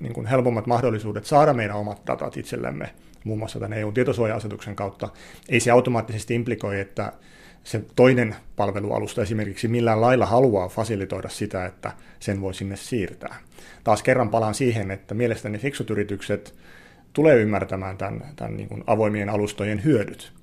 niin 0.01 0.13
kuin 0.13 0.28
helpommat 0.28 0.67
mahdollisuudet 0.67 1.25
saada 1.25 1.53
meidän 1.53 1.75
omat 1.75 2.01
datat 2.07 2.38
itsellemme, 2.38 2.89
muun 3.23 3.39
muassa 3.39 3.59
tämän 3.59 3.78
EU-tietosuoja-asetuksen 3.78 4.75
kautta, 4.75 5.09
ei 5.49 5.59
se 5.59 5.71
automaattisesti 5.71 6.36
implikoi, 6.36 6.80
että 6.80 7.13
se 7.68 7.82
toinen 7.95 8.36
palvelualusta 8.55 9.22
esimerkiksi 9.22 9.68
millään 9.68 10.01
lailla 10.01 10.26
haluaa 10.26 10.68
fasilitoida 10.70 11.30
sitä, 11.30 11.65
että 11.65 11.91
sen 12.20 12.41
voi 12.41 12.53
sinne 12.53 12.76
siirtää. 12.76 13.36
Taas 13.84 14.03
kerran 14.03 14.30
palaan 14.30 14.53
siihen, 14.53 14.91
että 14.91 15.15
mielestäni 15.15 15.57
fiksut 15.57 15.89
yritykset 15.89 16.55
tulee 17.13 17.36
ymmärtämään 17.36 17.97
tämän, 17.97 18.24
tämän 18.36 18.57
niin 18.57 18.70
kuin 18.70 18.84
avoimien 18.88 19.30
alustojen 19.30 19.84
hyödyt 19.84 20.34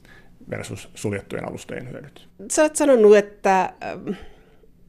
versus 0.50 0.90
suljettujen 0.94 1.48
alustojen 1.48 1.90
hyödyt. 1.90 2.28
Sä 2.50 2.62
olet 2.62 2.76
sanonut, 2.76 3.16
että, 3.16 3.72
ähm, 3.84 4.08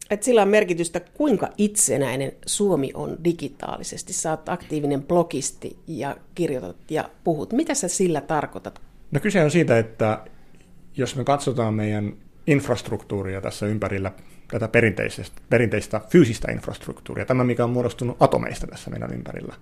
että 0.10 0.26
sillä 0.26 0.42
on 0.42 0.50
merkitystä, 0.50 1.00
kuinka 1.00 1.50
itsenäinen 1.58 2.32
Suomi 2.46 2.92
on 2.94 3.18
digitaalisesti. 3.24 4.14
Sä 4.14 4.32
oot 4.32 4.50
aktiivinen 4.50 5.04
blogisti 5.04 5.78
ja 5.88 6.18
kirjoitat 6.36 6.92
ja 6.92 7.10
puhut. 7.24 7.54
Mitä 7.54 7.74
sä 7.74 7.88
sillä 7.88 8.22
tarkoitat? 8.22 8.82
No 9.12 9.20
kyse 9.20 9.44
on 9.44 9.52
siitä, 9.52 9.80
että 9.80 10.26
jos 10.98 11.16
me 11.16 11.24
katsotaan 11.24 11.74
meidän 11.74 12.25
infrastruktuuria 12.48 13.42
tässä 13.42 13.66
ympärillä, 13.66 14.12
tätä 14.48 14.68
perinteistä, 14.68 15.24
perinteistä 15.50 16.02
fyysistä 16.10 16.52
infrastruktuuria, 16.52 17.26
tämä 17.26 17.44
mikä 17.44 17.64
on 17.64 17.70
muodostunut 17.70 18.18
atomeista 18.20 18.68
tässä 18.68 18.90
meidän 18.90 19.14
ympärillä, 19.14 19.56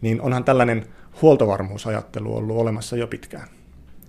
niin 0.00 0.20
onhan 0.20 0.44
tällainen 0.44 0.86
huoltovarmuusajattelu 1.22 2.36
ollut 2.36 2.56
olemassa 2.56 2.96
jo 2.96 3.06
pitkään. 3.06 3.48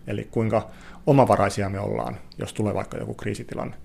Eli 0.08 0.28
kuinka 0.32 0.70
omavaraisia 1.08 1.70
me 1.70 1.80
ollaan, 1.80 2.18
jos 2.38 2.54
tulee 2.54 2.74
vaikka 2.74 2.98
joku 2.98 3.14
kriisitilanne. 3.14 3.76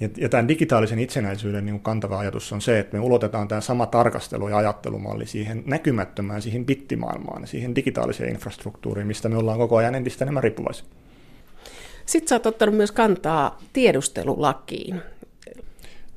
Ja, 0.00 0.08
ja 0.16 0.28
tämän 0.28 0.48
digitaalisen 0.48 0.98
itsenäisyyden 0.98 1.66
niin 1.66 1.80
kantava 1.80 2.18
ajatus 2.18 2.52
on 2.52 2.60
se, 2.60 2.78
että 2.78 2.96
me 2.96 3.00
ulotetaan 3.00 3.48
tämä 3.48 3.60
sama 3.60 3.86
tarkastelu 3.86 4.48
ja 4.48 4.56
ajattelumalli 4.56 5.26
siihen 5.26 5.62
näkymättömään, 5.66 6.42
siihen 6.42 6.66
bittimaailmaan, 6.66 7.46
siihen 7.46 7.74
digitaaliseen 7.74 8.30
infrastruktuuriin, 8.30 9.06
mistä 9.06 9.28
me 9.28 9.36
ollaan 9.36 9.58
koko 9.58 9.76
ajan 9.76 9.94
entistä 9.94 10.24
enemmän 10.24 10.42
riippuvaisia. 10.42 10.86
Sitten 12.06 12.28
sä 12.28 12.34
oot 12.34 12.46
ottanut 12.46 12.74
myös 12.74 12.92
kantaa 12.92 13.58
tiedustelulakiin. 13.72 15.02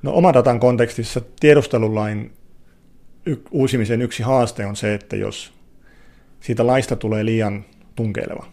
No 0.01 0.13
omadatan 0.13 0.59
kontekstissa 0.59 1.21
tiedustelulain 1.39 2.31
uusimisen 3.51 4.01
yksi 4.01 4.23
haaste 4.23 4.65
on 4.65 4.75
se, 4.75 4.93
että 4.93 5.15
jos 5.15 5.53
siitä 6.39 6.67
laista 6.67 6.95
tulee 6.95 7.25
liian 7.25 7.65
tunkeileva, 7.95 8.45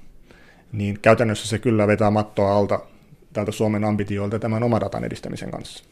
niin 0.72 0.99
käytännössä 1.03 1.49
se 1.49 1.59
kyllä 1.59 1.87
vetää 1.87 2.11
mattoa 2.11 2.57
alta 2.57 2.80
täältä 3.32 3.53
Suomen 3.53 3.84
ambitioilta 3.84 4.39
tämän 4.39 4.62
omadatan 4.62 5.05
edistämisen 5.05 5.51
kanssa. 5.51 5.84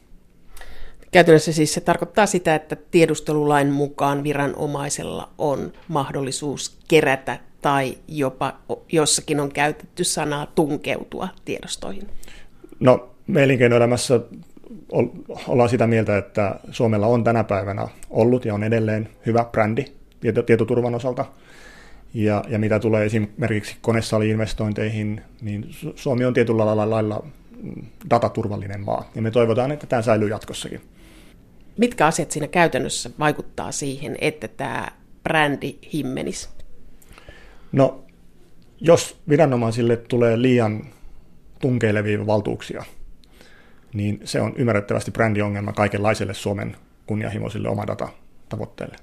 Käytännössä 1.10 1.52
siis 1.52 1.74
se 1.74 1.80
tarkoittaa 1.80 2.26
sitä, 2.26 2.54
että 2.54 2.76
tiedustelulain 2.90 3.70
mukaan 3.70 4.24
viranomaisella 4.24 5.30
on 5.38 5.72
mahdollisuus 5.88 6.78
kerätä 6.88 7.38
tai 7.64 7.98
jopa 8.08 8.56
jossakin 8.92 9.40
on 9.40 9.52
käytetty 9.52 10.04
sanaa 10.04 10.46
tunkeutua 10.46 11.28
tiedostoihin? 11.44 12.08
No, 12.80 13.10
me 13.26 13.44
elinkeinoelämässä 13.44 14.20
ollaan 15.48 15.68
sitä 15.68 15.86
mieltä, 15.86 16.18
että 16.18 16.60
Suomella 16.70 17.06
on 17.06 17.24
tänä 17.24 17.44
päivänä 17.44 17.88
ollut 18.10 18.44
ja 18.44 18.54
on 18.54 18.64
edelleen 18.64 19.08
hyvä 19.26 19.44
brändi 19.44 19.84
tietoturvan 20.46 20.94
osalta. 20.94 21.24
Ja, 22.14 22.44
ja 22.48 22.58
mitä 22.58 22.78
tulee 22.78 23.06
esimerkiksi 23.06 23.76
konesali-investointeihin, 23.80 25.20
niin 25.42 25.66
Suomi 25.94 26.24
on 26.24 26.34
tietyllä 26.34 26.76
lailla 26.76 27.24
dataturvallinen 28.10 28.80
maa. 28.80 29.10
Ja 29.14 29.22
me 29.22 29.30
toivotaan, 29.30 29.72
että 29.72 29.86
tämä 29.86 30.02
säilyy 30.02 30.28
jatkossakin. 30.28 30.80
Mitkä 31.78 32.06
asiat 32.06 32.30
siinä 32.30 32.48
käytännössä 32.48 33.10
vaikuttaa 33.18 33.72
siihen, 33.72 34.16
että 34.20 34.48
tämä 34.48 34.88
brändi 35.22 35.78
himmenisi? 35.92 36.48
No, 37.74 38.04
jos 38.80 39.16
viranomaisille 39.28 39.96
tulee 39.96 40.42
liian 40.42 40.84
tunkeilevia 41.60 42.26
valtuuksia, 42.26 42.84
niin 43.94 44.20
se 44.24 44.40
on 44.40 44.52
ymmärrettävästi 44.56 45.10
brändiongelma 45.10 45.72
kaikenlaiselle 45.72 46.34
Suomen 46.34 46.76
kunnianhimoisille 47.06 47.68
omadata-tavoitteille. 47.68 48.96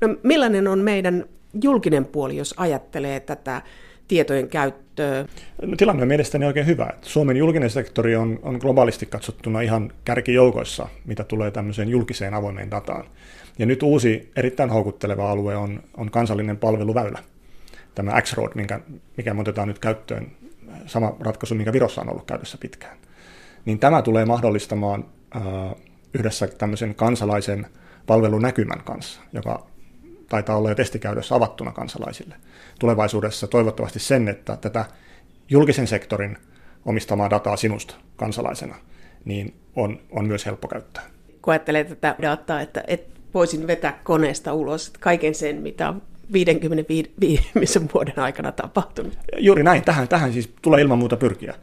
No, 0.00 0.16
millainen 0.22 0.68
on 0.68 0.78
meidän 0.78 1.24
julkinen 1.62 2.04
puoli, 2.04 2.36
jos 2.36 2.54
ajattelee 2.56 3.20
tätä 3.20 3.62
tietojen 4.08 4.48
käyttöä? 4.48 5.26
No, 5.62 5.76
tilanne 5.76 6.02
on 6.02 6.08
mielestäni 6.08 6.46
oikein 6.46 6.66
hyvä. 6.66 6.90
Suomen 7.02 7.36
julkinen 7.36 7.70
sektori 7.70 8.16
on, 8.16 8.38
on 8.42 8.56
globaalisti 8.56 9.06
katsottuna 9.06 9.60
ihan 9.60 9.92
kärkijoukoissa, 10.04 10.88
mitä 11.04 11.24
tulee 11.24 11.50
tämmöiseen 11.50 11.88
julkiseen 11.88 12.34
avoimeen 12.34 12.70
dataan. 12.70 13.04
Ja 13.58 13.66
nyt 13.66 13.82
uusi 13.82 14.30
erittäin 14.36 14.70
houkutteleva 14.70 15.30
alue 15.30 15.56
on, 15.56 15.82
on 15.96 16.10
kansallinen 16.10 16.56
palveluväylä– 16.56 17.18
tämä 17.96 18.20
X-Road, 18.20 18.52
minkä, 18.54 18.80
mikä 19.16 19.34
me 19.34 19.40
otetaan 19.40 19.68
nyt 19.68 19.78
käyttöön, 19.78 20.32
sama 20.86 21.16
ratkaisu, 21.20 21.54
mikä 21.54 21.72
Virossa 21.72 22.00
on 22.00 22.10
ollut 22.10 22.26
käytössä 22.26 22.58
pitkään, 22.58 22.98
niin 23.64 23.78
tämä 23.78 24.02
tulee 24.02 24.24
mahdollistamaan 24.24 25.04
äh, 25.36 25.42
yhdessä 26.14 26.46
tämmöisen 26.46 26.94
kansalaisen 26.94 27.66
palvelunäkymän 28.06 28.84
kanssa, 28.84 29.20
joka 29.32 29.66
taitaa 30.28 30.56
olla 30.56 30.68
jo 30.68 30.74
testikäydössä 30.74 31.34
avattuna 31.34 31.72
kansalaisille. 31.72 32.36
Tulevaisuudessa 32.78 33.46
toivottavasti 33.46 33.98
sen, 33.98 34.28
että 34.28 34.56
tätä 34.56 34.84
julkisen 35.48 35.86
sektorin 35.86 36.38
omistamaa 36.84 37.30
dataa 37.30 37.56
sinusta 37.56 37.94
kansalaisena, 38.16 38.74
niin 39.24 39.54
on, 39.76 40.00
on 40.10 40.26
myös 40.26 40.46
helppo 40.46 40.68
käyttää. 40.68 41.02
Kun 41.42 41.52
ajattelee 41.52 41.84
tätä 41.84 42.16
dataa, 42.22 42.60
että, 42.60 42.84
että 42.86 43.20
voisin 43.34 43.66
vetää 43.66 44.00
koneesta 44.04 44.52
ulos 44.52 44.92
kaiken 45.00 45.34
sen, 45.34 45.62
mitä 45.62 45.94
55 46.32 47.12
viimeisen 47.20 47.88
vuoden 47.94 48.18
aikana 48.18 48.52
tapahtunut. 48.52 49.18
Juuri 49.38 49.62
näin, 49.62 49.82
tähän, 49.82 50.08
tähän 50.08 50.32
siis 50.32 50.54
tulee 50.62 50.80
ilman 50.80 50.98
muuta 50.98 51.16
pyrkiä. 51.16 51.54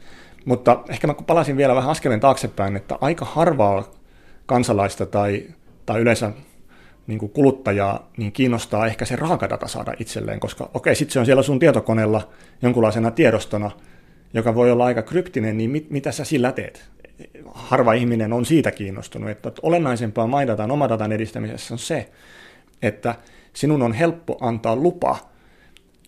Mutta 0.44 0.84
ehkä 0.88 1.06
mä 1.06 1.14
palasin 1.26 1.56
vielä 1.56 1.74
vähän 1.74 1.90
askeleen 1.90 2.20
taaksepäin, 2.20 2.76
että 2.76 2.98
aika 3.00 3.24
harvaa 3.24 3.90
kansalaista 4.46 5.06
tai, 5.06 5.42
tai 5.86 6.00
yleensä 6.00 6.32
niin 7.06 7.18
kuin 7.18 7.32
kuluttajaa 7.32 8.10
niin 8.16 8.32
kiinnostaa 8.32 8.86
ehkä 8.86 9.04
se 9.04 9.16
raakadata 9.16 9.68
saada 9.68 9.94
itselleen, 9.98 10.40
koska 10.40 10.70
okei, 10.74 10.94
sitten 10.94 11.12
se 11.12 11.18
on 11.18 11.26
siellä 11.26 11.42
sun 11.42 11.58
tietokoneella 11.58 12.28
jonkunlaisena 12.62 13.10
tiedostona, 13.10 13.70
joka 14.34 14.54
voi 14.54 14.70
olla 14.70 14.84
aika 14.84 15.02
kryptinen, 15.02 15.58
niin 15.58 15.70
mit, 15.70 15.90
mitä 15.90 16.12
sä 16.12 16.24
sillä 16.24 16.52
teet? 16.52 16.90
Harva 17.54 17.92
ihminen 17.92 18.32
on 18.32 18.46
siitä 18.46 18.70
kiinnostunut, 18.70 19.30
että 19.30 19.52
olennaisempaa 19.62 20.26
maidatan 20.26 20.70
omadatan 20.70 21.12
edistämisessä 21.12 21.74
on 21.74 21.78
se, 21.78 22.10
että 22.82 23.14
sinun 23.56 23.82
on 23.82 23.92
helppo 23.92 24.38
antaa 24.40 24.76
lupa 24.76 25.18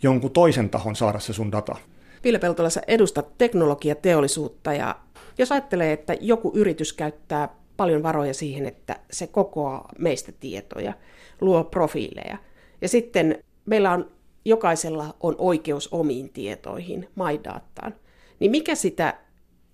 jonkun 0.03 0.31
toisen 0.31 0.71
tahon 0.71 0.97
saada 0.97 1.19
se 1.19 1.33
sun 1.33 1.53
data. 1.53 1.77
Ville 2.25 2.39
Peltola, 2.39 2.71
sä 2.71 2.83
edustat 2.87 3.39
teknologiateollisuutta 3.39 4.73
ja 4.73 4.97
jos 5.39 5.53
ajattelee, 5.53 5.93
että 5.93 6.17
joku 6.21 6.53
yritys 6.55 6.93
käyttää 6.93 7.49
paljon 7.77 8.03
varoja 8.03 8.35
siihen, 8.35 8.67
että 8.67 8.97
se 9.11 9.27
kokoaa 9.27 9.89
meistä 9.99 10.33
tietoja, 10.41 10.93
luo 11.41 11.65
profiileja 11.65 12.39
ja 12.81 12.89
sitten 12.89 13.39
meillä 13.67 13.93
on 13.93 14.11
jokaisella 14.45 15.15
on 15.21 15.35
oikeus 15.39 15.89
omiin 15.93 16.29
tietoihin, 16.29 17.09
MyDataan, 17.15 17.95
niin 18.41 18.51
mikä 18.51 18.75
sitä 18.75 19.19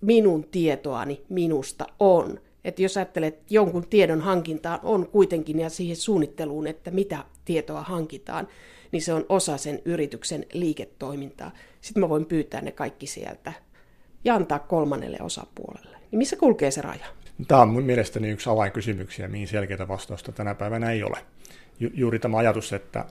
minun 0.01 0.43
tietoani 0.43 1.21
minusta 1.29 1.85
on? 1.99 2.39
Että 2.65 2.81
jos 2.81 2.97
ajattelet, 2.97 3.33
että 3.33 3.53
jonkun 3.53 3.87
tiedon 3.87 4.21
hankintaan 4.21 4.79
on 4.83 5.07
kuitenkin 5.07 5.59
ja 5.59 5.69
siihen 5.69 5.95
suunnitteluun, 5.95 6.67
että 6.67 6.91
mitä 6.91 7.25
tietoa 7.45 7.81
hankitaan, 7.81 8.47
niin 8.91 9.01
se 9.01 9.13
on 9.13 9.25
osa 9.29 9.57
sen 9.57 9.81
yrityksen 9.85 10.45
liiketoimintaa. 10.53 11.51
Sitten 11.81 12.01
mä 12.01 12.09
voin 12.09 12.25
pyytää 12.25 12.61
ne 12.61 12.71
kaikki 12.71 13.07
sieltä 13.07 13.53
ja 14.23 14.35
antaa 14.35 14.59
kolmannelle 14.59 15.17
osapuolelle. 15.21 15.97
Niin 16.11 16.17
missä 16.17 16.35
kulkee 16.35 16.71
se 16.71 16.81
raja? 16.81 17.05
Tämä 17.47 17.61
on 17.61 17.69
mun 17.69 17.83
mielestäni 17.83 18.29
yksi 18.29 18.49
avainkysymyksiä, 18.49 19.27
mihin 19.27 19.47
selkeää 19.47 19.87
vastausta 19.87 20.31
tänä 20.31 20.55
päivänä 20.55 20.91
ei 20.91 21.03
ole. 21.03 21.17
Ju- 21.79 21.91
juuri 21.93 22.19
tämä 22.19 22.37
ajatus, 22.37 22.73
että 22.73 23.05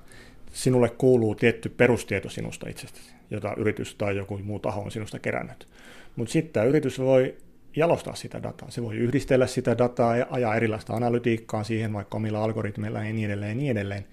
sinulle 0.52 0.88
kuuluu 0.90 1.34
tietty 1.34 1.68
perustieto 1.68 2.30
sinusta 2.30 2.68
itsestäsi, 2.68 3.12
jota 3.30 3.54
yritys 3.56 3.94
tai 3.94 4.16
joku 4.16 4.38
muu 4.38 4.58
taho 4.58 4.80
on 4.80 4.90
sinusta 4.90 5.18
kerännyt. 5.18 5.68
Mutta 6.16 6.32
sitten 6.32 6.52
tämä 6.52 6.66
yritys 6.66 6.98
voi 6.98 7.36
jalostaa 7.76 8.14
sitä 8.14 8.42
dataa. 8.42 8.70
Se 8.70 8.82
voi 8.82 8.96
yhdistellä 8.96 9.46
sitä 9.46 9.78
dataa 9.78 10.16
ja 10.16 10.26
ajaa 10.30 10.56
erilaista 10.56 10.94
analytiikkaa 10.94 11.64
siihen, 11.64 11.92
vaikka 11.92 12.16
omilla 12.16 12.44
algoritmeilla 12.44 12.98
ja 12.98 13.12
niin 13.12 13.30
edelleen 13.30 13.50
ja 13.50 13.54
niin 13.54 13.70
edelleen. 13.70 14.04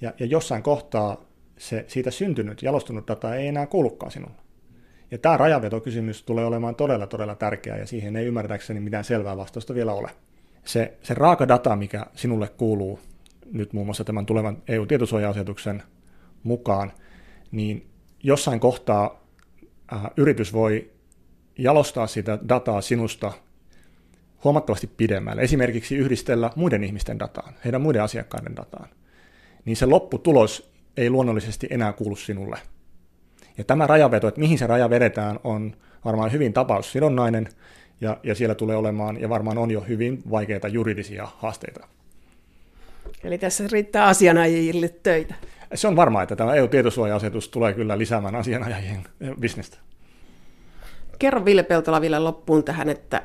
Ja, 0.00 0.12
ja 0.18 0.26
jossain 0.26 0.62
kohtaa 0.62 1.24
se 1.58 1.84
siitä 1.88 2.10
syntynyt, 2.10 2.62
jalostunut 2.62 3.08
data 3.08 3.34
ei 3.34 3.46
enää 3.46 3.66
kuulukaan 3.66 4.12
sinulle. 4.12 4.44
Ja 5.10 5.18
tämä 5.18 5.36
rajavetokysymys 5.36 6.22
tulee 6.22 6.44
olemaan 6.44 6.74
todella, 6.74 7.06
todella 7.06 7.34
tärkeä, 7.34 7.76
ja 7.76 7.86
siihen 7.86 8.16
ei 8.16 8.26
ymmärtääkseni 8.26 8.80
mitään 8.80 9.04
selvää 9.04 9.36
vastausta 9.36 9.74
vielä 9.74 9.92
ole. 9.92 10.10
Se, 10.64 10.98
se 11.02 11.14
raaka 11.14 11.48
data, 11.48 11.76
mikä 11.76 12.06
sinulle 12.14 12.48
kuuluu 12.48 13.00
nyt 13.52 13.72
muun 13.72 13.86
muassa 13.86 14.04
tämän 14.04 14.26
tulevan 14.26 14.62
EU-tietosuoja-asetuksen 14.68 15.82
mukaan, 16.42 16.92
niin 17.52 17.86
jossain 18.22 18.60
kohtaa 18.60 19.20
äh, 19.92 20.00
yritys 20.16 20.52
voi 20.52 20.90
jalostaa 21.58 22.06
sitä 22.06 22.38
dataa 22.48 22.80
sinusta 22.80 23.32
huomattavasti 24.44 24.86
pidemmälle, 24.86 25.42
esimerkiksi 25.42 25.96
yhdistellä 25.96 26.50
muiden 26.56 26.84
ihmisten 26.84 27.18
dataan, 27.18 27.54
heidän 27.64 27.80
muiden 27.80 28.02
asiakkaiden 28.02 28.56
dataan, 28.56 28.88
niin 29.64 29.76
se 29.76 29.86
lopputulos 29.86 30.70
ei 30.96 31.10
luonnollisesti 31.10 31.66
enää 31.70 31.92
kuulu 31.92 32.16
sinulle. 32.16 32.58
Ja 33.58 33.64
tämä 33.64 33.86
rajaveto, 33.86 34.28
että 34.28 34.40
mihin 34.40 34.58
se 34.58 34.66
raja 34.66 34.90
vedetään, 34.90 35.40
on 35.44 35.76
varmaan 36.04 36.32
hyvin 36.32 36.52
tapaussidonnainen, 36.52 37.48
ja, 38.00 38.16
ja 38.22 38.34
siellä 38.34 38.54
tulee 38.54 38.76
olemaan, 38.76 39.20
ja 39.20 39.28
varmaan 39.28 39.58
on 39.58 39.70
jo 39.70 39.80
hyvin 39.80 40.22
vaikeita 40.30 40.68
juridisia 40.68 41.28
haasteita. 41.36 41.88
Eli 43.24 43.38
tässä 43.38 43.64
riittää 43.72 44.04
asianajajille 44.04 44.88
töitä. 44.88 45.34
Se 45.74 45.88
on 45.88 45.96
varmaa, 45.96 46.22
että 46.22 46.36
tämä 46.36 46.54
EU-tietosuoja-asetus 46.54 47.48
tulee 47.48 47.72
kyllä 47.72 47.98
lisäämään 47.98 48.34
asianajajien 48.34 49.04
bisnestä. 49.40 49.78
Kerro 51.24 51.44
Ville 51.44 51.62
Peltola 51.62 52.00
vielä 52.00 52.24
loppuun 52.24 52.64
tähän, 52.64 52.88
että 52.88 53.22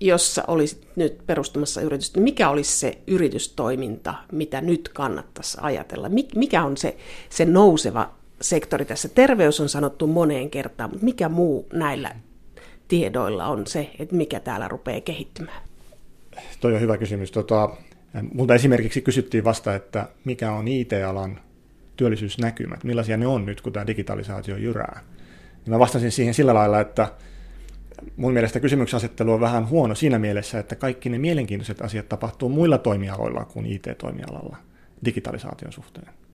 jos 0.00 0.34
sä 0.34 0.44
olisit 0.46 0.88
nyt 0.96 1.26
perustamassa 1.26 1.80
yritystä, 1.80 2.18
niin 2.18 2.24
mikä 2.24 2.50
olisi 2.50 2.78
se 2.78 2.98
yritystoiminta, 3.06 4.14
mitä 4.32 4.60
nyt 4.60 4.88
kannattaisi 4.88 5.58
ajatella? 5.60 6.08
Mikä 6.36 6.64
on 6.64 6.76
se, 6.76 6.96
se 7.30 7.44
nouseva 7.44 8.14
sektori 8.40 8.84
tässä? 8.84 9.08
Terveys 9.08 9.60
on 9.60 9.68
sanottu 9.68 10.06
moneen 10.06 10.50
kertaan, 10.50 10.90
mutta 10.90 11.04
mikä 11.04 11.28
muu 11.28 11.66
näillä 11.72 12.14
tiedoilla 12.88 13.46
on 13.46 13.66
se, 13.66 13.90
että 13.98 14.16
mikä 14.16 14.40
täällä 14.40 14.68
rupeaa 14.68 15.00
kehittymään? 15.00 15.62
Toi 16.60 16.74
on 16.74 16.80
hyvä 16.80 16.98
kysymys. 16.98 17.30
Tota, 17.30 17.70
multa 18.34 18.54
esimerkiksi 18.54 19.02
kysyttiin 19.02 19.44
vasta, 19.44 19.74
että 19.74 20.08
mikä 20.24 20.52
on 20.52 20.68
IT-alan 20.68 21.40
työllisyysnäkymät, 21.96 22.84
millaisia 22.84 23.16
ne 23.16 23.26
on 23.26 23.46
nyt, 23.46 23.60
kun 23.60 23.72
tämä 23.72 23.86
digitalisaatio 23.86 24.56
jyrää. 24.56 25.00
Ja 25.66 25.72
mä 25.72 25.78
vastasin 25.78 26.12
siihen 26.12 26.34
sillä 26.34 26.54
lailla, 26.54 26.80
että 26.80 27.08
mun 28.16 28.32
mielestä 28.32 28.60
kysymyksen 28.60 28.96
asettelu 28.96 29.32
on 29.32 29.40
vähän 29.40 29.68
huono 29.68 29.94
siinä 29.94 30.18
mielessä, 30.18 30.58
että 30.58 30.76
kaikki 30.76 31.08
ne 31.08 31.18
mielenkiintoiset 31.18 31.82
asiat 31.82 32.08
tapahtuu 32.08 32.48
muilla 32.48 32.78
toimialoilla 32.78 33.44
kuin 33.44 33.66
IT-toimialalla 33.66 34.56
digitalisaation 35.04 35.72
suhteen. 35.72 36.08